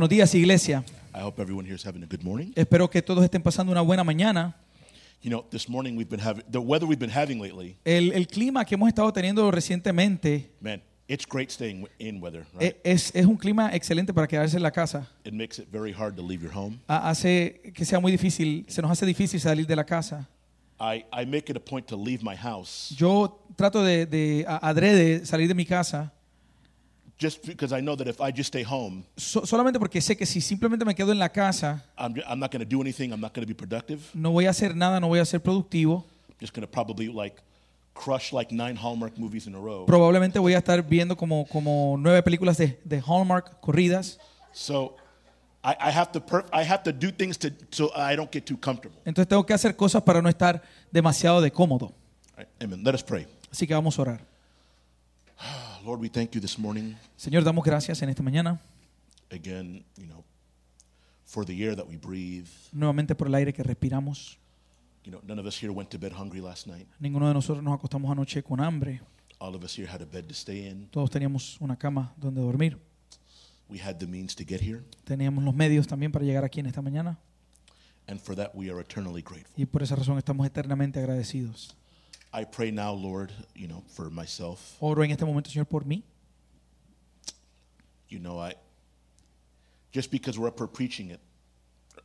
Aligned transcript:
Buenos 0.00 0.10
días, 0.10 0.32
iglesia. 0.36 0.84
I 1.12 1.22
hope 1.22 1.42
everyone 1.42 1.64
here 1.66 1.74
is 1.74 1.84
having 1.84 2.04
a 2.04 2.06
good 2.06 2.22
morning. 2.22 2.52
Espero 2.54 2.88
que 2.88 3.02
todos 3.02 3.24
estén 3.24 3.42
pasando 3.42 3.72
una 3.72 3.80
buena 3.80 4.04
mañana. 4.04 4.54
You 5.22 5.28
know, 5.28 5.44
this 5.50 5.68
morning 5.68 5.96
we've 5.96 6.08
been 6.08 6.20
having 6.24 6.44
the 6.48 6.60
weather 6.60 6.86
we've 6.86 7.00
been 7.00 7.10
having 7.10 7.40
lately. 7.40 7.76
El, 7.84 8.12
el 8.12 8.28
clima 8.28 8.64
que 8.64 8.76
hemos 8.76 8.86
estado 8.86 9.12
teniendo 9.12 9.50
recientemente 9.50 10.52
Man, 10.60 10.80
it's 11.08 11.26
great 11.28 11.50
staying 11.50 11.88
in 11.98 12.22
weather, 12.22 12.46
right? 12.54 12.76
eh, 12.76 12.80
es, 12.84 13.10
es 13.12 13.26
un 13.26 13.36
clima 13.36 13.74
excelente 13.74 14.14
para 14.14 14.28
quedarse 14.28 14.56
en 14.56 14.62
la 14.62 14.70
casa. 14.70 15.08
it 15.24 15.32
makes 15.34 15.58
it 15.58 15.66
very 15.68 15.92
hard 15.92 16.14
to 16.14 16.22
leave 16.22 16.40
your 16.44 16.52
home. 16.56 16.78
Ha- 16.86 17.10
Hace 17.10 17.60
que 17.74 17.84
sea 17.84 17.98
muy 17.98 18.12
difícil, 18.12 18.66
se 18.68 18.80
nos 18.80 18.92
hace 18.92 19.04
difícil 19.04 19.40
salir 19.40 19.66
de 19.66 19.74
la 19.74 19.82
casa. 19.84 20.28
I, 20.78 21.04
I 21.12 21.26
make 21.26 21.50
it 21.50 21.56
a 21.56 21.60
point 21.60 21.88
to 21.88 21.96
leave 21.96 22.22
my 22.22 22.36
house 22.36 22.94
Yo 22.96 23.44
trato 23.56 23.82
de, 23.82 24.06
de 24.06 24.44
adrede 24.46 25.26
salir 25.26 25.48
de 25.48 25.54
mi 25.54 25.64
casa 25.66 26.12
just 27.18 27.44
because 27.44 27.72
I 27.76 27.80
know 27.82 27.96
that 27.96 28.06
if 28.06 28.20
I 28.20 28.30
just 28.30 28.48
stay 28.48 28.62
home, 28.64 29.04
so- 29.16 29.44
solamente 29.44 29.78
porque 29.78 30.00
sé 30.00 30.16
que 30.16 30.24
si 30.26 30.40
simplemente 30.40 30.84
me 30.84 30.94
quedo 30.94 31.12
en 31.12 31.18
la 31.18 31.28
casa 31.28 31.84
I'm, 31.96 32.14
not 32.38 32.50
going 32.52 32.60
to 32.60 32.68
do 32.68 32.80
anything. 32.80 33.12
I'm 33.12 33.20
not 33.20 33.34
going 33.34 33.46
to 33.46 33.48
be 33.48 33.54
productive. 33.54 34.00
no 34.14 34.30
voy 34.30 34.46
a 34.46 34.50
hacer 34.50 34.74
nada, 34.76 35.00
no 35.00 35.08
voy 35.08 35.18
a 35.18 35.24
ser 35.24 35.40
productivo. 35.40 36.04
just 36.40 36.54
going 36.54 36.66
to 36.66 36.70
probably 36.70 37.08
like 37.08 37.42
crush 37.94 38.32
like 38.32 38.52
nine 38.54 38.76
Hallmark 38.76 39.18
movies 39.18 39.46
in 39.48 39.54
a 39.54 39.58
row. 39.58 39.84
Probablemente 39.86 40.38
voy 40.38 40.54
a 40.54 40.58
estar 40.58 40.82
viendo 40.82 41.16
como, 41.16 41.46
como 41.46 41.96
nueve 41.98 42.22
películas 42.22 42.56
de, 42.56 42.78
de 42.84 43.02
Hallmark 43.04 43.60
corridas. 43.60 44.18
So 44.52 44.94
I, 45.64 45.74
I 45.80 45.90
have 45.90 46.12
to 46.12 46.22
I 46.52 46.62
have 46.62 46.84
to 46.84 46.92
do 46.92 47.10
things 47.10 47.36
to 47.38 47.50
so 47.72 47.90
I 47.96 48.14
don't 48.14 48.30
get 48.32 48.44
too 48.46 48.56
comfortable. 48.56 48.96
Entonces 49.04 49.28
tengo 49.28 49.44
que 49.44 49.52
hacer 49.52 49.74
cosas 49.74 50.02
para 50.02 50.22
no 50.22 50.28
estar 50.28 50.62
demasiado 50.92 51.40
de 51.40 51.50
cómodo. 51.50 51.92
Right, 52.36 52.48
Amen. 52.62 52.84
Let 52.84 52.94
us 52.94 53.02
pray. 53.02 53.26
Así 53.50 53.66
que 53.66 53.74
vamos 53.74 53.98
a 53.98 54.02
orar. 54.02 54.20
Lord, 55.88 56.02
we 56.02 56.10
thank 56.10 56.34
you 56.34 56.40
this 56.42 56.58
morning 56.58 56.96
Señor, 57.16 57.44
damos 57.44 57.64
gracias 57.64 58.02
en 58.02 58.10
esta 58.10 58.22
mañana 58.22 58.60
again. 59.30 59.82
You 59.96 60.04
know, 60.04 60.22
for 61.24 61.46
the 61.46 61.54
air 61.64 61.74
that 61.74 61.86
we 61.88 61.96
breathe. 61.96 62.46
nuevamente 62.72 63.14
por 63.14 63.26
el 63.28 63.34
aire 63.34 63.54
que 63.54 63.62
respiramos. 63.62 64.36
You 65.02 65.12
know, 65.12 65.22
none 65.26 65.40
of 65.40 65.46
us 65.46 65.56
here 65.56 65.72
went 65.72 65.88
to 65.88 65.98
bed 65.98 66.12
hungry 66.12 66.42
last 66.42 66.66
night. 66.66 66.86
Ninguno 67.00 67.26
de 67.26 67.32
nosotros 67.32 67.64
nos 67.64 67.72
acostamos 67.72 68.10
anoche 68.12 68.42
con 68.42 68.60
hambre. 68.60 69.00
All 69.38 69.54
of 69.54 69.64
us 69.64 69.78
here 69.78 69.88
had 69.90 70.02
a 70.02 70.04
bed 70.04 70.26
to 70.26 70.34
stay 70.34 70.66
in. 70.68 70.88
Todos 70.90 71.08
teníamos 71.10 71.58
una 71.58 71.78
cama 71.78 72.12
donde 72.18 72.42
dormir. 72.42 72.76
We 73.70 73.78
had 73.80 73.96
the 73.96 74.06
means 74.06 74.34
to 74.36 74.44
get 74.46 74.60
here, 74.60 74.82
Teníamos 75.04 75.42
los 75.42 75.54
medios 75.54 75.86
también 75.86 76.12
para 76.12 76.22
llegar 76.22 76.44
aquí 76.44 76.60
en 76.60 76.66
esta 76.66 76.82
mañana. 76.82 77.16
and 78.06 78.20
for 78.20 78.36
that 78.36 78.54
we 78.54 78.70
are 78.70 78.78
eternally 78.78 79.22
grateful. 79.22 79.54
Y 79.56 79.64
por 79.64 79.82
esa 79.82 79.96
razón 79.96 80.18
estamos 80.18 80.46
eternamente 80.46 80.98
agradecidos. 80.98 81.74
I 82.32 82.44
pray 82.44 82.70
now, 82.70 82.92
Lord, 82.92 83.32
you 83.54 83.68
know, 83.68 83.82
for 83.88 84.10
myself. 84.10 84.76
Oro 84.80 85.02
en 85.02 85.10
este 85.10 85.24
momento, 85.24 85.50
Señor, 85.50 85.68
por 85.68 85.84
mí. 85.84 86.02
You 88.08 88.18
know, 88.18 88.38
I 88.38 88.54
just 89.92 90.10
because 90.10 90.38
we're 90.38 90.48
up 90.48 90.58
here 90.58 90.66
preaching 90.66 91.10
it, 91.10 91.20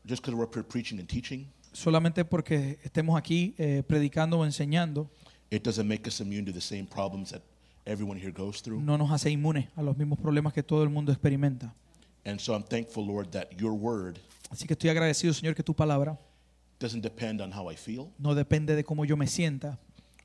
just 0.05 0.21
because 0.21 0.35
we're 0.35 0.45
up 0.45 0.53
here 0.53 0.63
preaching 0.63 0.99
and 0.99 1.07
teaching, 1.07 1.47
Solamente 1.73 2.23
porque 2.23 2.77
estemos 2.83 3.17
aquí 3.17 3.55
eh, 3.57 3.83
predicando 3.87 4.39
o 4.39 4.45
enseñando, 4.45 5.09
it 5.49 5.63
doesn't 5.63 5.87
make 5.87 6.07
us 6.07 6.19
immune 6.21 6.45
to 6.45 6.51
the 6.51 6.61
same 6.61 6.85
problems 6.85 7.31
that 7.31 7.41
everyone 7.85 8.17
here 8.17 8.31
goes 8.31 8.61
through. 8.61 8.79
no 8.79 8.95
nos 8.97 9.09
hace 9.11 9.29
inmunes 9.31 9.67
a 9.75 9.81
los 9.81 9.97
mismos 9.97 10.19
problemas 10.19 10.53
que 10.53 10.63
todo 10.63 10.83
el 10.83 10.89
mundo 10.89 11.11
experimenta. 11.11 11.73
And 12.25 12.39
so 12.39 12.53
I'm 12.53 12.63
thankful, 12.63 13.05
Lord, 13.05 13.31
that 13.31 13.59
your 13.59 13.73
word 13.73 14.19
Así 14.49 14.67
que 14.67 14.73
estoy 14.73 14.89
agradecido, 14.89 15.33
Señor, 15.33 15.55
que 15.55 15.63
tu 15.63 15.73
palabra 15.73 16.17
doesn't 16.79 17.01
depend 17.01 17.41
on 17.41 17.51
how 17.51 17.69
I 17.71 17.75
feel 17.75 18.11
no 18.19 18.35
depende 18.35 18.75
de 18.75 18.83
cómo 18.83 19.03
yo 19.05 19.17
me 19.17 19.27
sienta 19.27 19.79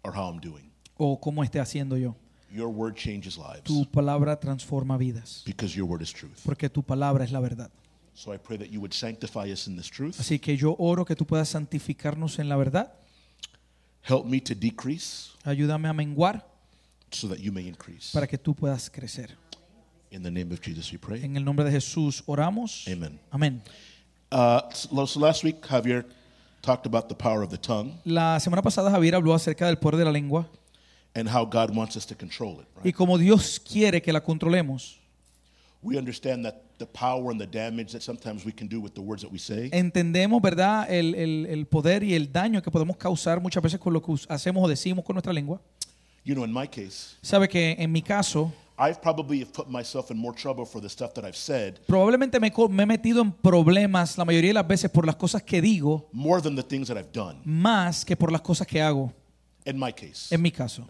or 0.08 0.14
how 0.16 0.28
I'm 0.32 0.40
doing. 0.40 0.70
o 0.96 1.18
cómo 1.20 1.44
esté 1.44 1.60
haciendo 1.60 1.96
yo. 1.96 2.16
Your 2.50 2.68
word 2.68 2.94
changes 2.96 3.36
lives 3.36 3.64
Tu 3.64 3.84
palabra 3.90 4.38
transforma 4.40 4.96
vidas, 4.96 5.42
because 5.44 5.76
your 5.76 5.86
word 5.86 6.00
is 6.02 6.12
truth. 6.12 6.40
porque 6.44 6.68
tu 6.70 6.82
palabra 6.82 7.24
es 7.24 7.30
la 7.32 7.40
verdad. 7.40 7.70
So 8.14 8.32
I 8.32 8.38
pray 8.38 8.56
that 8.58 8.70
you 8.70 8.80
would 8.80 8.92
sanctify 8.94 9.50
us 9.52 9.68
in 9.68 9.76
this 9.76 9.88
truth. 9.88 10.18
Así 10.18 10.40
que 10.40 10.56
yo 10.56 10.74
oro 10.78 11.04
que 11.04 11.14
tú 11.14 11.24
puedas 11.26 11.50
santificarnos 11.50 12.38
en 12.38 12.48
la 12.48 12.56
verdad. 12.56 12.92
Help 14.02 14.24
me 14.26 14.40
to 14.40 14.54
decrease 14.54 15.32
Ayúdame 15.44 15.88
a 15.88 15.92
menguar 15.92 16.42
so 17.12 17.28
that 17.28 17.38
you 17.38 17.52
may 17.52 17.68
increase. 17.68 18.10
para 18.12 18.26
que 18.26 18.38
tú 18.38 18.54
puedas 18.54 18.90
crecer. 18.90 19.36
In 20.10 20.22
the 20.22 20.30
name 20.30 20.50
of 20.52 20.60
Jesus, 20.62 20.90
we 20.90 20.98
pray. 20.98 21.22
En 21.22 21.36
el 21.36 21.44
nombre 21.44 21.64
de 21.66 21.70
Jesús 21.70 22.22
oramos. 22.26 22.88
Amen. 22.88 23.20
Amén. 23.30 23.62
Uh, 24.32 24.60
so 24.72 25.20
last 25.20 25.44
week, 25.44 25.60
Javier 25.60 26.06
talked 26.62 26.86
about 26.86 27.08
the 27.08 27.14
power 27.14 27.42
of 27.42 27.50
the 27.50 27.58
tongue 27.58 27.92
La 28.04 28.38
semana 28.40 28.62
pasada 28.62 28.90
Javier 28.90 29.14
habló 29.14 29.34
acerca 29.34 29.66
del 29.66 29.76
poder 29.78 29.98
de 29.98 30.04
la 30.04 30.10
lengua 30.12 30.46
and 31.14 31.28
how 31.28 31.44
God 31.44 31.74
wants 31.74 31.96
us 31.96 32.06
to 32.06 32.14
control 32.16 32.60
it. 32.60 32.66
y 32.84 32.92
como 32.92 33.16
Dios 33.18 33.58
quiere 33.60 34.00
que 34.02 34.12
la 34.12 34.20
controlemos. 34.20 34.96
We 35.80 35.96
understand 35.96 36.44
that 36.44 36.56
the 36.78 36.86
power 36.86 37.30
and 37.30 37.40
the 37.40 37.46
damage 37.46 37.92
that 37.92 38.02
sometimes 38.02 38.44
we 38.44 38.50
can 38.52 38.66
do 38.68 38.80
with 38.80 38.94
the 38.94 39.00
words 39.00 39.22
that 39.22 39.30
we 39.30 39.38
say. 39.38 39.70
Entendemos, 39.72 40.42
¿verdad?, 40.42 40.90
el, 40.90 41.14
el- 41.14 41.46
el 41.46 41.66
poder 41.66 42.02
y 42.02 42.14
el 42.14 42.32
daño 42.32 42.60
que 42.62 42.70
podemos 42.70 42.96
causar 42.96 43.40
muchas 43.40 43.62
veces 43.62 43.78
con 43.78 43.92
lo 43.92 44.02
que 44.02 44.12
hacemos 44.28 44.64
o 44.64 44.68
decimos 44.68 45.04
con 45.04 45.14
nuestra 45.14 45.32
lengua. 45.32 45.60
You 46.24 46.34
know, 46.34 46.44
in 46.44 46.52
my 46.52 46.66
case, 46.66 47.16
Sabe 47.22 47.48
que 47.48 47.76
en 47.78 47.92
mi 47.92 48.02
caso, 48.02 48.52
I've 48.80 49.00
probably 49.02 49.40
have 49.40 49.52
put 49.52 49.68
myself 49.68 50.10
in 50.12 50.16
more 50.18 50.32
trouble 50.32 50.64
for 50.64 50.80
the 50.80 50.88
stuff 50.88 51.12
that 51.14 51.24
I've 51.24 51.36
said 51.36 51.80
probablemente 51.86 52.38
me, 52.40 52.50
me 52.70 52.82
he 52.82 52.86
metido 52.86 53.20
en 53.22 53.32
problemas 53.32 54.16
la 54.16 54.24
mayoría 54.24 54.50
de 54.50 54.54
las 54.54 54.66
veces 54.68 54.90
por 54.90 55.04
las 55.04 55.16
cosas 55.16 55.42
que 55.42 55.60
digo, 55.60 56.08
more 56.12 56.40
than 56.40 56.54
the 56.54 56.62
things 56.62 56.88
that 56.88 56.96
I've 56.96 57.12
done. 57.12 57.38
más 57.44 58.04
que 58.04 58.16
por 58.16 58.30
las 58.30 58.40
cosas 58.40 58.66
que 58.66 58.80
hago, 58.80 59.12
In 59.66 59.78
my 59.78 59.92
case, 59.92 60.32
en 60.34 60.40
mi 60.40 60.50
caso. 60.50 60.86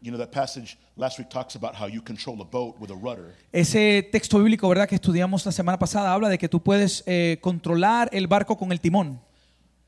you 0.00 0.12
know, 0.12 0.18
that 0.18 0.30
passage 0.30 0.78
last 0.96 1.18
week 1.18 1.28
talks 1.28 1.56
about 1.56 1.74
how 1.74 1.86
you 1.86 2.00
control 2.00 2.40
a 2.40 2.44
boat 2.44 2.78
with 2.78 2.90
a 2.90 2.94
rudder. 2.94 3.34
Ese 3.52 4.08
texto 4.12 4.38
bíblico, 4.38 4.68
¿verdad?, 4.68 4.88
que 4.88 4.94
estudiamos 4.94 5.44
la 5.44 5.50
semana 5.50 5.76
pasada, 5.78 6.12
habla 6.12 6.28
de 6.28 6.38
que 6.38 6.48
tú 6.48 6.62
puedes 6.62 7.02
eh, 7.06 7.38
controlar 7.40 8.08
el 8.12 8.28
barco 8.28 8.56
con 8.56 8.70
el 8.70 8.80
timón. 8.80 9.20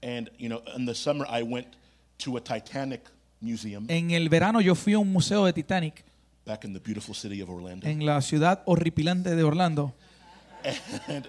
And, 0.02 0.28
you 0.38 0.48
know, 0.48 0.62
in 0.76 0.84
the 0.86 0.94
summer, 0.96 1.24
I 1.30 1.42
went 1.44 1.68
to 2.24 2.36
a 2.36 2.40
Titanic 2.40 3.02
museum 3.40 3.86
En 3.88 4.10
el 4.10 4.28
verano 4.28 4.60
yo 4.60 4.74
fui 4.74 4.94
a 4.94 4.98
un 4.98 5.12
museo 5.12 5.44
de 5.44 5.52
Titanic 5.52 6.04
back 6.50 6.64
in 6.64 6.72
the 6.72 6.80
beautiful 6.80 7.14
city 7.14 7.40
of 7.40 7.48
Orlando. 7.48 7.86
en 7.86 8.04
la 8.04 8.20
ciudad 8.22 8.62
horripilante 8.66 9.36
de 9.36 9.42
Orlando. 9.44 9.94
And, 11.08 11.28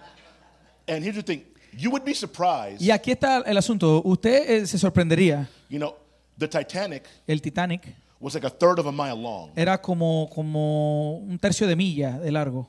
and 0.88 1.04
here's 1.04 1.16
the 1.16 1.24
thing 1.24 1.44
you 1.78 1.90
would 1.92 2.04
be 2.04 2.14
surprised. 2.14 2.82
Y 2.82 2.90
aquí 2.92 3.12
está 3.12 3.44
el 3.46 3.58
asunto. 3.58 4.02
Usted 4.04 4.50
eh, 4.50 4.66
se 4.68 4.78
sorprendería. 4.78 5.48
You 5.70 5.78
know, 5.80 5.96
the 6.38 6.48
Titanic 6.48 7.06
El 7.28 7.40
Titanic 7.40 7.96
was 8.20 8.34
like 8.34 8.46
a 8.46 8.50
third 8.50 8.80
of 8.80 8.88
a 8.88 8.92
mile 8.92 9.16
long, 9.16 9.52
era 9.56 9.80
como, 9.82 10.30
como 10.34 11.18
un 11.18 11.38
tercio 11.40 11.68
de 11.68 11.76
milla 11.76 12.20
de 12.20 12.32
largo. 12.32 12.68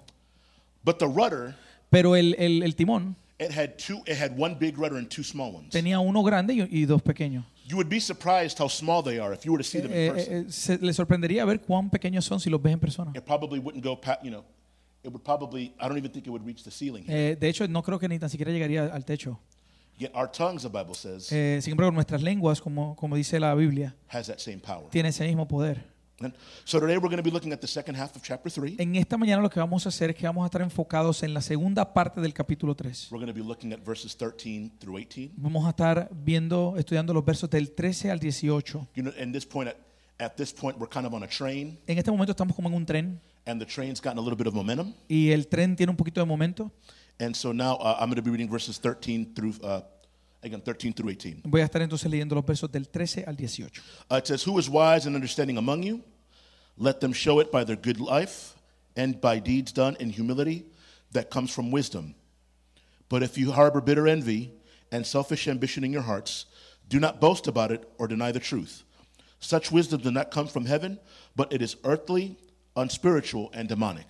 but 0.85 0.99
the 0.99 1.07
rudder, 1.07 1.55
Pero 1.91 2.15
el, 2.17 2.35
el- 2.39 2.63
el 2.63 2.75
timón 2.75 3.17
it 3.39 3.51
had 3.51 3.77
two, 3.77 4.03
it 4.07 4.17
had 4.17 4.33
one 4.39 4.55
big 4.59 4.79
rudder 4.79 4.97
and 4.99 5.09
two 5.11 5.23
small 5.25 5.53
ones. 5.53 5.71
tenía 5.71 5.99
uno 6.01 6.23
grande 6.23 6.55
y, 6.55 6.69
y 6.71 6.85
dos 6.87 7.03
pequeños. 7.03 7.45
You 7.65 7.77
would 7.77 7.89
be 7.89 8.01
surprised 8.01 8.59
how 8.59 8.69
small 8.69 9.03
they 9.03 9.19
are 9.21 9.33
if 9.35 9.45
you 9.45 9.53
were 9.53 9.63
to 9.63 9.69
see 9.69 9.81
them 9.81 9.93
in 9.93 9.97
Eh, 9.97 10.11
person. 10.13 10.35
eh, 10.35 10.45
se 10.51 10.79
le 10.79 10.93
sorprendería 10.93 11.45
ver 11.45 11.61
cuán 11.61 11.91
pequeños 11.91 12.25
son 12.25 12.41
si 12.41 12.51
los 12.51 12.61
ves 12.61 12.73
en 12.73 12.81
persona. 12.81 13.13
It 13.15 13.23
probably 13.25 13.61
wouldn't 13.61 13.85
go 13.85 13.97
past, 13.99 14.23
you 14.25 14.31
know, 14.31 14.45
it 15.05 15.11
would 15.13 15.23
probably, 15.25 15.73
I 15.81 15.87
don't 15.89 15.97
even 15.99 16.11
think 16.11 16.27
it 16.27 16.31
would 16.31 16.45
reach 16.45 16.65
the 16.65 16.71
ceiling. 16.71 17.05
here. 17.05 17.33
Eh, 17.33 17.37
de 17.37 17.49
hecho, 17.49 17.67
no 17.69 17.83
creo 17.83 17.99
que 18.01 18.09
ni 18.09 18.19
tan 18.19 18.29
siquiera 18.31 18.51
llegaría 18.51 18.87
al 18.93 19.05
techo. 19.05 19.39
Yet 19.99 20.11
our 20.15 20.27
tongues, 20.29 20.63
the 20.63 20.69
Bible 20.69 20.95
says, 20.95 21.31
Eh, 21.31 21.61
sin 21.63 21.73
embargo, 21.73 21.93
nuestras 21.93 22.23
lenguas, 22.23 22.61
como, 22.61 22.97
como 22.97 23.15
dice 23.15 23.39
la 23.39 23.55
Biblia, 23.55 23.95
has 24.09 24.27
that 24.27 24.39
same 24.39 24.59
power. 24.59 24.89
tienen 24.91 25.11
ese 25.11 25.25
mismo 25.27 25.47
poder. 25.47 25.85
And 26.25 26.35
so 26.65 26.79
today 26.81 26.97
we're 26.97 27.09
going 27.09 27.17
to 27.17 27.23
be 27.23 27.31
looking 27.31 27.53
at 27.53 27.61
the 27.61 27.67
second 27.67 27.97
half 27.97 28.15
of 28.17 28.23
chapter 28.23 28.51
3. 28.51 28.77
En 28.79 28.97
esta 28.97 29.17
mañana 29.17 29.43
lo 29.43 29.51
que 29.51 29.61
vamos 29.61 29.87
a 29.87 29.89
hacer 29.89 30.11
es 30.11 30.17
que 30.17 30.27
vamos 30.27 30.43
a 30.43 30.47
estar 30.47 30.63
enfocados 30.63 31.23
en 31.23 31.35
la 31.35 31.41
segunda 31.41 31.93
parte 31.93 32.21
del 32.21 32.33
capítulo 32.33 32.75
3. 32.75 33.09
We're 33.11 33.25
going 33.25 33.33
to 33.33 33.39
be 33.39 33.47
looking 33.47 33.73
at 33.73 33.81
verses 33.85 34.17
13 34.17 34.73
through 34.79 34.99
18. 34.99 35.33
Vamos 35.37 35.67
a 35.67 35.71
estar 35.71 36.09
viendo, 36.13 36.75
estudiando 36.77 37.13
los 37.13 37.25
versos 37.25 37.51
del 37.51 37.73
13 37.73 38.11
al 38.11 38.21
18. 38.21 38.89
You 38.95 39.03
know, 39.03 39.13
in 39.19 39.33
this 39.33 39.47
point, 39.47 39.69
at, 39.69 39.77
at 40.19 40.37
this 40.37 40.53
point, 40.53 40.79
we're 40.79 40.89
kind 40.91 41.07
of 41.07 41.13
on 41.15 41.23
a 41.23 41.29
train, 41.29 41.79
En 41.87 41.99
este 41.99 42.11
momento 42.11 42.33
estamos 42.33 42.55
como 42.55 42.69
en 42.69 42.75
un 42.75 42.87
tren 42.87 43.21
and 43.47 43.61
the 43.61 43.67
train's 43.67 44.01
gotten 44.01 44.19
a 44.19 44.23
little 44.23 44.37
bit 44.37 44.47
of 44.47 44.55
momentum. 44.55 44.93
y 45.09 45.31
el 45.33 45.49
tren 45.49 45.75
tiene 45.75 45.91
un 45.91 45.97
poquito 45.97 46.21
de 46.21 46.27
momento. 46.27 46.71
And 47.19 47.35
so 47.35 47.53
now 47.53 47.75
uh, 47.81 47.97
I'm 48.01 48.09
going 48.09 48.17
to 48.17 48.23
be 48.23 48.31
reading 48.31 48.49
verses 48.49 48.79
13 48.79 49.35
through, 49.35 49.55
uh, 49.63 49.83
again, 50.43 50.61
13 50.61 50.93
through 50.93 51.11
18. 51.11 51.43
Voy 51.45 51.61
a 51.61 51.65
estar 51.65 51.83
entonces 51.83 52.11
leyendo 52.11 52.35
los 52.35 52.45
versos 52.45 52.71
del 52.71 52.89
13 52.89 53.25
al 53.27 53.37
18. 53.37 53.71
Uh, 54.11 54.17
it 54.17 54.27
says, 54.27 54.47
Who 54.47 54.59
is 54.59 54.69
wise 54.69 55.07
and 55.07 55.15
understanding 55.15 55.59
among 55.59 55.83
you? 55.85 56.01
Let 56.77 57.01
them 57.01 57.13
show 57.13 57.39
it 57.41 57.53
by 57.53 57.65
their 57.65 57.77
good 57.77 58.01
life 58.01 58.55
and 58.97 59.21
by 59.21 59.39
deeds 59.39 59.73
done 59.73 59.97
in 60.01 60.11
humility 60.11 60.65
that 61.13 61.31
comes 61.31 61.51
from 61.51 61.71
wisdom. 61.71 62.15
But 63.09 63.23
if 63.23 63.37
you 63.37 63.53
harbor 63.53 63.81
bitter 63.81 64.09
envy 64.09 64.53
and 64.91 65.07
selfish 65.07 65.47
ambition 65.49 65.85
in 65.85 65.93
your 65.93 66.03
hearts, 66.03 66.47
do 66.89 66.99
not 66.99 67.21
boast 67.21 67.47
about 67.47 67.73
it 67.73 67.89
or 67.99 68.09
deny 68.09 68.33
the 68.33 68.41
truth. 68.41 68.85
Such 69.39 69.73
wisdom 69.73 70.01
does 70.01 70.13
not 70.13 70.31
come 70.31 70.47
from 70.47 70.67
heaven, 70.67 70.99
but 71.35 71.53
it 71.53 71.63
is 71.63 71.77
earthly, 71.85 72.37
unspiritual, 72.77 73.51
and 73.53 73.69
demonic. 73.69 74.07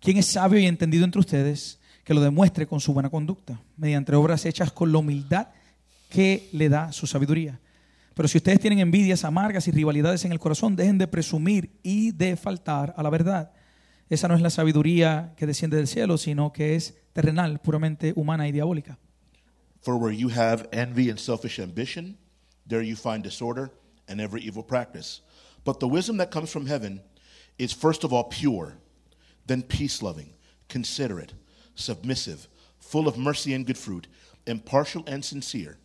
¿Quién 0.00 0.16
es 0.16 0.26
sabio 0.26 0.60
y 0.60 0.66
entendido 0.66 1.04
entre 1.04 1.20
ustedes 1.20 1.78
que 2.04 2.14
lo 2.14 2.20
demuestre 2.20 2.66
con 2.66 2.80
su 2.80 2.92
buena 2.92 3.10
conducta, 3.10 3.60
mediante 3.76 4.14
obras 4.14 4.44
hechas 4.46 4.70
con 4.70 4.92
la 4.92 4.98
humildad 4.98 5.48
que 6.08 6.48
le 6.52 6.68
da 6.68 6.92
su 6.92 7.06
sabiduría? 7.06 7.60
Pero 8.14 8.28
si 8.28 8.38
ustedes 8.38 8.58
tienen 8.58 8.80
envidias 8.80 9.24
amargas 9.24 9.68
y 9.68 9.70
rivalidades 9.70 10.24
en 10.24 10.32
el 10.32 10.40
corazón, 10.40 10.74
dejen 10.74 10.98
de 10.98 11.06
presumir 11.06 11.70
y 11.82 12.10
de 12.10 12.36
faltar 12.36 12.92
a 12.96 13.02
la 13.02 13.10
verdad. 13.10 13.52
Esa 14.08 14.26
no 14.26 14.34
es 14.34 14.40
la 14.40 14.50
sabiduría 14.50 15.34
que 15.36 15.46
desciende 15.46 15.76
del 15.76 15.86
cielo, 15.86 16.18
sino 16.18 16.52
que 16.52 16.74
es 16.74 16.94
terrenal, 17.12 17.60
puramente 17.60 18.12
humana 18.16 18.48
y 18.48 18.52
diabólica. 18.52 18.98
For 19.82 19.96
where 19.96 20.12
you 20.12 20.30
have 20.30 20.68
envy 20.72 21.10
and 21.10 21.18
selfish 21.18 21.60
ambition, 21.60 22.18
there 22.66 22.82
you 22.82 22.96
find 22.96 23.22
disorder 23.22 23.70
and 24.08 24.20
every 24.20 24.40
evil 24.42 24.64
practice. 24.64 25.22
But 25.64 25.78
the 25.78 25.86
wisdom 25.86 26.16
that 26.18 26.30
comes 26.30 26.50
from 26.50 26.66
heaven 26.66 27.02
is 27.58 27.72
first 27.72 28.02
of 28.04 28.12
all 28.12 28.24
pure, 28.24 28.78
then 29.46 29.62
peace 29.62 30.02
loving, 30.02 30.34
considerate, 30.68 31.34
submissive, 31.74 32.48
full 32.78 33.06
of 33.06 33.16
mercy 33.16 33.54
and 33.54 33.66
good 33.66 33.78
fruit, 33.78 34.08
impartial 34.46 35.04
and 35.06 35.24
sincere. 35.24 35.78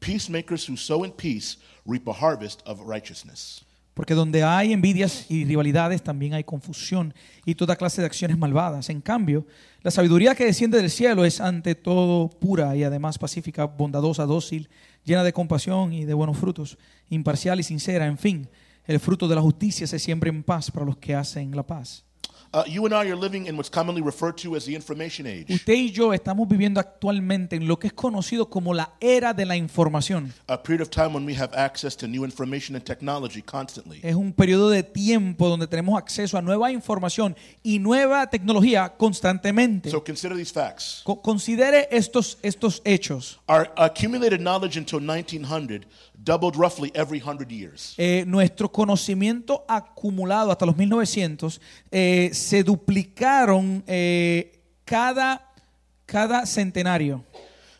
Peacemakers 0.00 0.68
who 0.68 0.76
sow 0.76 1.04
in 1.04 1.12
peace 1.12 1.58
reap 1.86 2.08
a 2.08 2.12
harvest 2.12 2.60
of 2.66 2.80
righteousness. 2.86 3.64
Porque 3.94 4.14
donde 4.14 4.42
hay 4.42 4.72
envidias 4.72 5.26
y 5.28 5.44
rivalidades 5.44 6.02
también 6.02 6.32
hay 6.32 6.44
confusión 6.44 7.12
y 7.44 7.54
toda 7.54 7.76
clase 7.76 8.00
de 8.00 8.06
acciones 8.06 8.38
malvadas. 8.38 8.88
En 8.88 9.00
cambio, 9.00 9.46
la 9.82 9.90
sabiduría 9.90 10.34
que 10.34 10.46
desciende 10.46 10.78
del 10.78 10.90
cielo 10.90 11.24
es 11.24 11.40
ante 11.40 11.74
todo 11.74 12.30
pura 12.30 12.74
y 12.76 12.84
además 12.84 13.18
pacífica, 13.18 13.64
bondadosa, 13.64 14.24
dócil, 14.24 14.70
llena 15.04 15.22
de 15.22 15.32
compasión 15.32 15.92
y 15.92 16.06
de 16.06 16.14
buenos 16.14 16.38
frutos, 16.38 16.78
imparcial 17.10 17.60
y 17.60 17.62
sincera. 17.62 18.06
En 18.06 18.16
fin, 18.16 18.48
el 18.86 19.00
fruto 19.00 19.28
de 19.28 19.34
la 19.34 19.42
justicia 19.42 19.86
se 19.86 19.98
siembra 19.98 20.30
en 20.30 20.44
paz 20.44 20.70
para 20.70 20.86
los 20.86 20.96
que 20.96 21.14
hacen 21.14 21.54
la 21.54 21.66
paz. 21.66 22.04
Uh, 22.52 22.64
you 22.66 22.84
and 22.84 22.92
I 22.92 23.08
are 23.08 23.14
living 23.14 23.46
in 23.46 23.56
what's 23.56 23.70
commonly 23.70 24.02
referred 24.02 24.36
to 24.38 24.56
as 24.56 24.64
the 24.64 24.74
information 24.74 25.24
age. 25.24 25.46
Usted 25.54 25.72
y 25.72 25.92
yo 25.92 26.12
estamos 26.12 26.48
viviendo 26.48 26.80
actualmente 26.80 27.54
en 27.54 27.68
lo 27.68 27.78
que 27.78 27.86
es 27.86 27.92
conocido 27.92 28.50
como 28.50 28.74
la 28.74 28.90
era 29.00 29.32
de 29.32 29.46
la 29.46 29.56
información. 29.56 30.32
A 30.48 30.60
period 30.60 30.80
of 30.82 30.90
time 30.90 31.14
when 31.14 31.24
we 31.24 31.32
have 31.34 31.54
access 31.54 31.96
to 31.96 32.08
new 32.08 32.24
information 32.24 32.74
and 32.74 32.84
technology 32.84 33.40
constantly. 33.40 34.00
Es 34.02 34.16
un 34.16 34.32
periodo 34.32 34.68
de 34.68 34.82
tiempo 34.82 35.48
donde 35.48 35.68
tenemos 35.68 35.96
acceso 35.96 36.36
a 36.38 36.42
nueva 36.42 36.72
información 36.72 37.36
y 37.62 37.78
nueva 37.78 38.28
tecnología 38.28 38.94
constantemente. 38.96 39.88
So 39.88 40.02
consider 40.02 40.36
these 40.36 40.52
facts. 40.52 41.02
Co- 41.04 41.22
considere 41.22 41.86
estos, 41.92 42.36
estos 42.42 42.82
hechos. 42.84 43.38
Our 43.48 43.70
accumulated 43.76 44.40
knowledge 44.40 44.76
until 44.76 44.98
1900 45.00 45.86
doubled 46.22 46.56
roughly 46.56 46.90
every 46.94 47.18
100 47.20 47.50
years. 47.50 47.94
Eh, 47.96 48.24
nuestro 48.26 48.70
conocimiento 48.70 49.64
acumulado 49.68 50.50
hasta 50.50 50.66
los 50.66 50.76
1900 50.76 51.60
eh, 51.90 52.30
se 52.32 52.62
duplicaron 52.62 53.82
eh, 53.86 54.60
cada, 54.84 55.46
cada 56.06 56.44
centenario. 56.46 57.24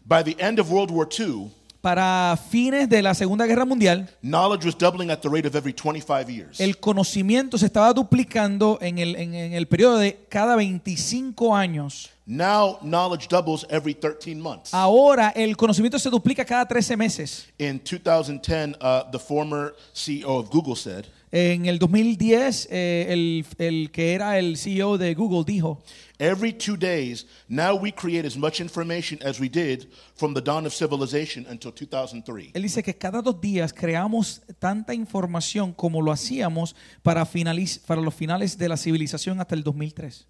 By 0.04 0.24
the 0.24 0.36
end 0.38 0.58
of 0.58 0.70
World 0.70 0.90
War 0.90 1.08
II, 1.18 1.50
Para 1.82 2.36
fines 2.50 2.90
de 2.90 3.00
la 3.00 3.14
Segunda 3.14 3.46
Guerra 3.46 3.64
Mundial, 3.64 4.06
knowledge 4.22 4.66
was 4.66 4.76
doubling 4.76 5.10
at 5.10 5.20
the 5.22 5.28
rate 5.30 5.46
of 5.48 5.54
every 5.54 5.72
25 5.72 6.28
years. 6.28 6.60
el 6.60 6.76
conocimiento 6.78 7.56
se 7.56 7.64
estaba 7.66 7.92
duplicando 7.94 8.76
en 8.82 8.98
el, 8.98 9.16
en- 9.16 9.34
en 9.34 9.52
el 9.54 9.66
periodo 9.66 9.96
de 9.96 10.18
cada 10.28 10.56
25 10.56 11.56
años. 11.56 12.10
Now, 12.32 12.78
knowledge 12.80 13.26
doubles 13.26 13.66
every 13.68 13.92
13 13.92 14.40
months. 14.40 14.72
Ahora 14.72 15.30
el 15.34 15.56
conocimiento 15.56 15.98
se 15.98 16.08
duplica 16.10 16.44
cada 16.44 16.64
13 16.64 16.96
meses. 16.96 17.48
In 17.58 17.80
2010, 17.80 18.76
uh, 18.80 19.10
the 19.10 19.18
former 19.18 19.74
CEO 19.92 20.38
of 20.38 20.48
Google 20.48 20.76
said, 20.76 21.06
En 21.32 21.66
el 21.66 21.80
2010, 21.80 22.68
eh, 22.70 23.06
el, 23.08 23.44
el 23.58 23.90
que 23.90 24.14
era 24.14 24.38
el 24.38 24.56
CEO 24.56 24.96
de 24.96 25.12
Google 25.14 25.42
dijo, 25.44 25.82
Every 26.20 26.52
two 26.52 26.76
days, 26.76 27.26
now 27.48 27.74
we 27.74 27.90
create 27.90 28.24
as 28.24 28.36
much 28.36 28.60
information 28.60 29.18
as 29.24 29.40
we 29.40 29.48
did 29.48 29.88
from 30.14 30.32
the 30.32 30.40
dawn 30.40 30.66
of 30.66 30.72
civilization 30.72 31.46
until 31.50 31.72
2003. 31.72 32.50
él 32.54 32.62
dice 32.62 32.84
que 32.84 32.94
cada 32.96 33.22
dos 33.22 33.40
días 33.40 33.72
creamos 33.72 34.42
tanta 34.60 34.94
información 34.94 35.72
como 35.72 36.00
lo 36.00 36.12
hacíamos 36.12 36.76
para, 37.02 37.26
finaliz- 37.26 37.80
para 37.86 38.00
los 38.00 38.14
finales 38.14 38.56
de 38.56 38.68
la 38.68 38.76
civilización 38.76 39.40
hasta 39.40 39.56
el 39.56 39.64
2003. 39.64 40.28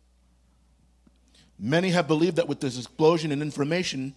Many 1.62 1.90
have 1.90 2.08
believed 2.08 2.36
that 2.36 2.48
with 2.48 2.60
this 2.60 2.78
explosion 2.78 3.32
in 3.32 3.42
information 3.42 4.14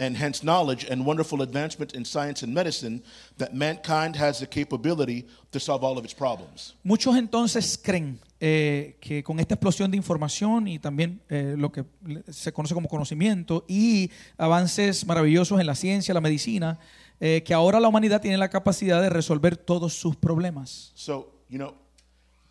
and 0.00 0.16
hence 0.16 0.42
knowledge 0.42 0.86
and 0.90 1.06
wonderful 1.06 1.40
advancement 1.42 1.94
in 1.94 2.04
science 2.04 2.42
and 2.42 2.52
medicine, 2.52 3.02
that 3.36 3.54
mankind 3.54 4.16
has 4.16 4.40
the 4.40 4.46
capability 4.46 5.26
to 5.52 5.60
solve 5.60 5.84
all 5.84 5.96
of 5.98 6.04
its 6.04 6.14
problems. 6.14 6.74
Muchos 6.82 7.16
entonces 7.16 7.78
creen 7.80 8.18
eh, 8.40 8.96
que 9.00 9.22
con 9.22 9.38
esta 9.38 9.54
explosión 9.54 9.90
de 9.90 9.98
información 9.98 10.66
y 10.66 10.78
también 10.78 11.20
eh, 11.28 11.54
lo 11.56 11.70
que 11.70 11.84
se 12.28 12.50
conoce 12.52 12.72
como 12.74 12.88
conocimiento 12.88 13.64
y 13.68 14.10
avances 14.38 15.06
maravillosos 15.06 15.60
en 15.60 15.66
la 15.66 15.74
ciencia, 15.74 16.14
la 16.14 16.22
medicina, 16.22 16.78
eh, 17.20 17.42
que 17.44 17.52
ahora 17.52 17.78
la 17.78 17.86
humanidad 17.88 18.22
tiene 18.22 18.38
la 18.38 18.48
capacidad 18.48 19.02
de 19.02 19.10
resolver 19.10 19.56
todos 19.58 19.92
sus 19.92 20.16
problemas. 20.16 20.90
So, 20.94 21.30
you 21.50 21.58
know, 21.58 21.74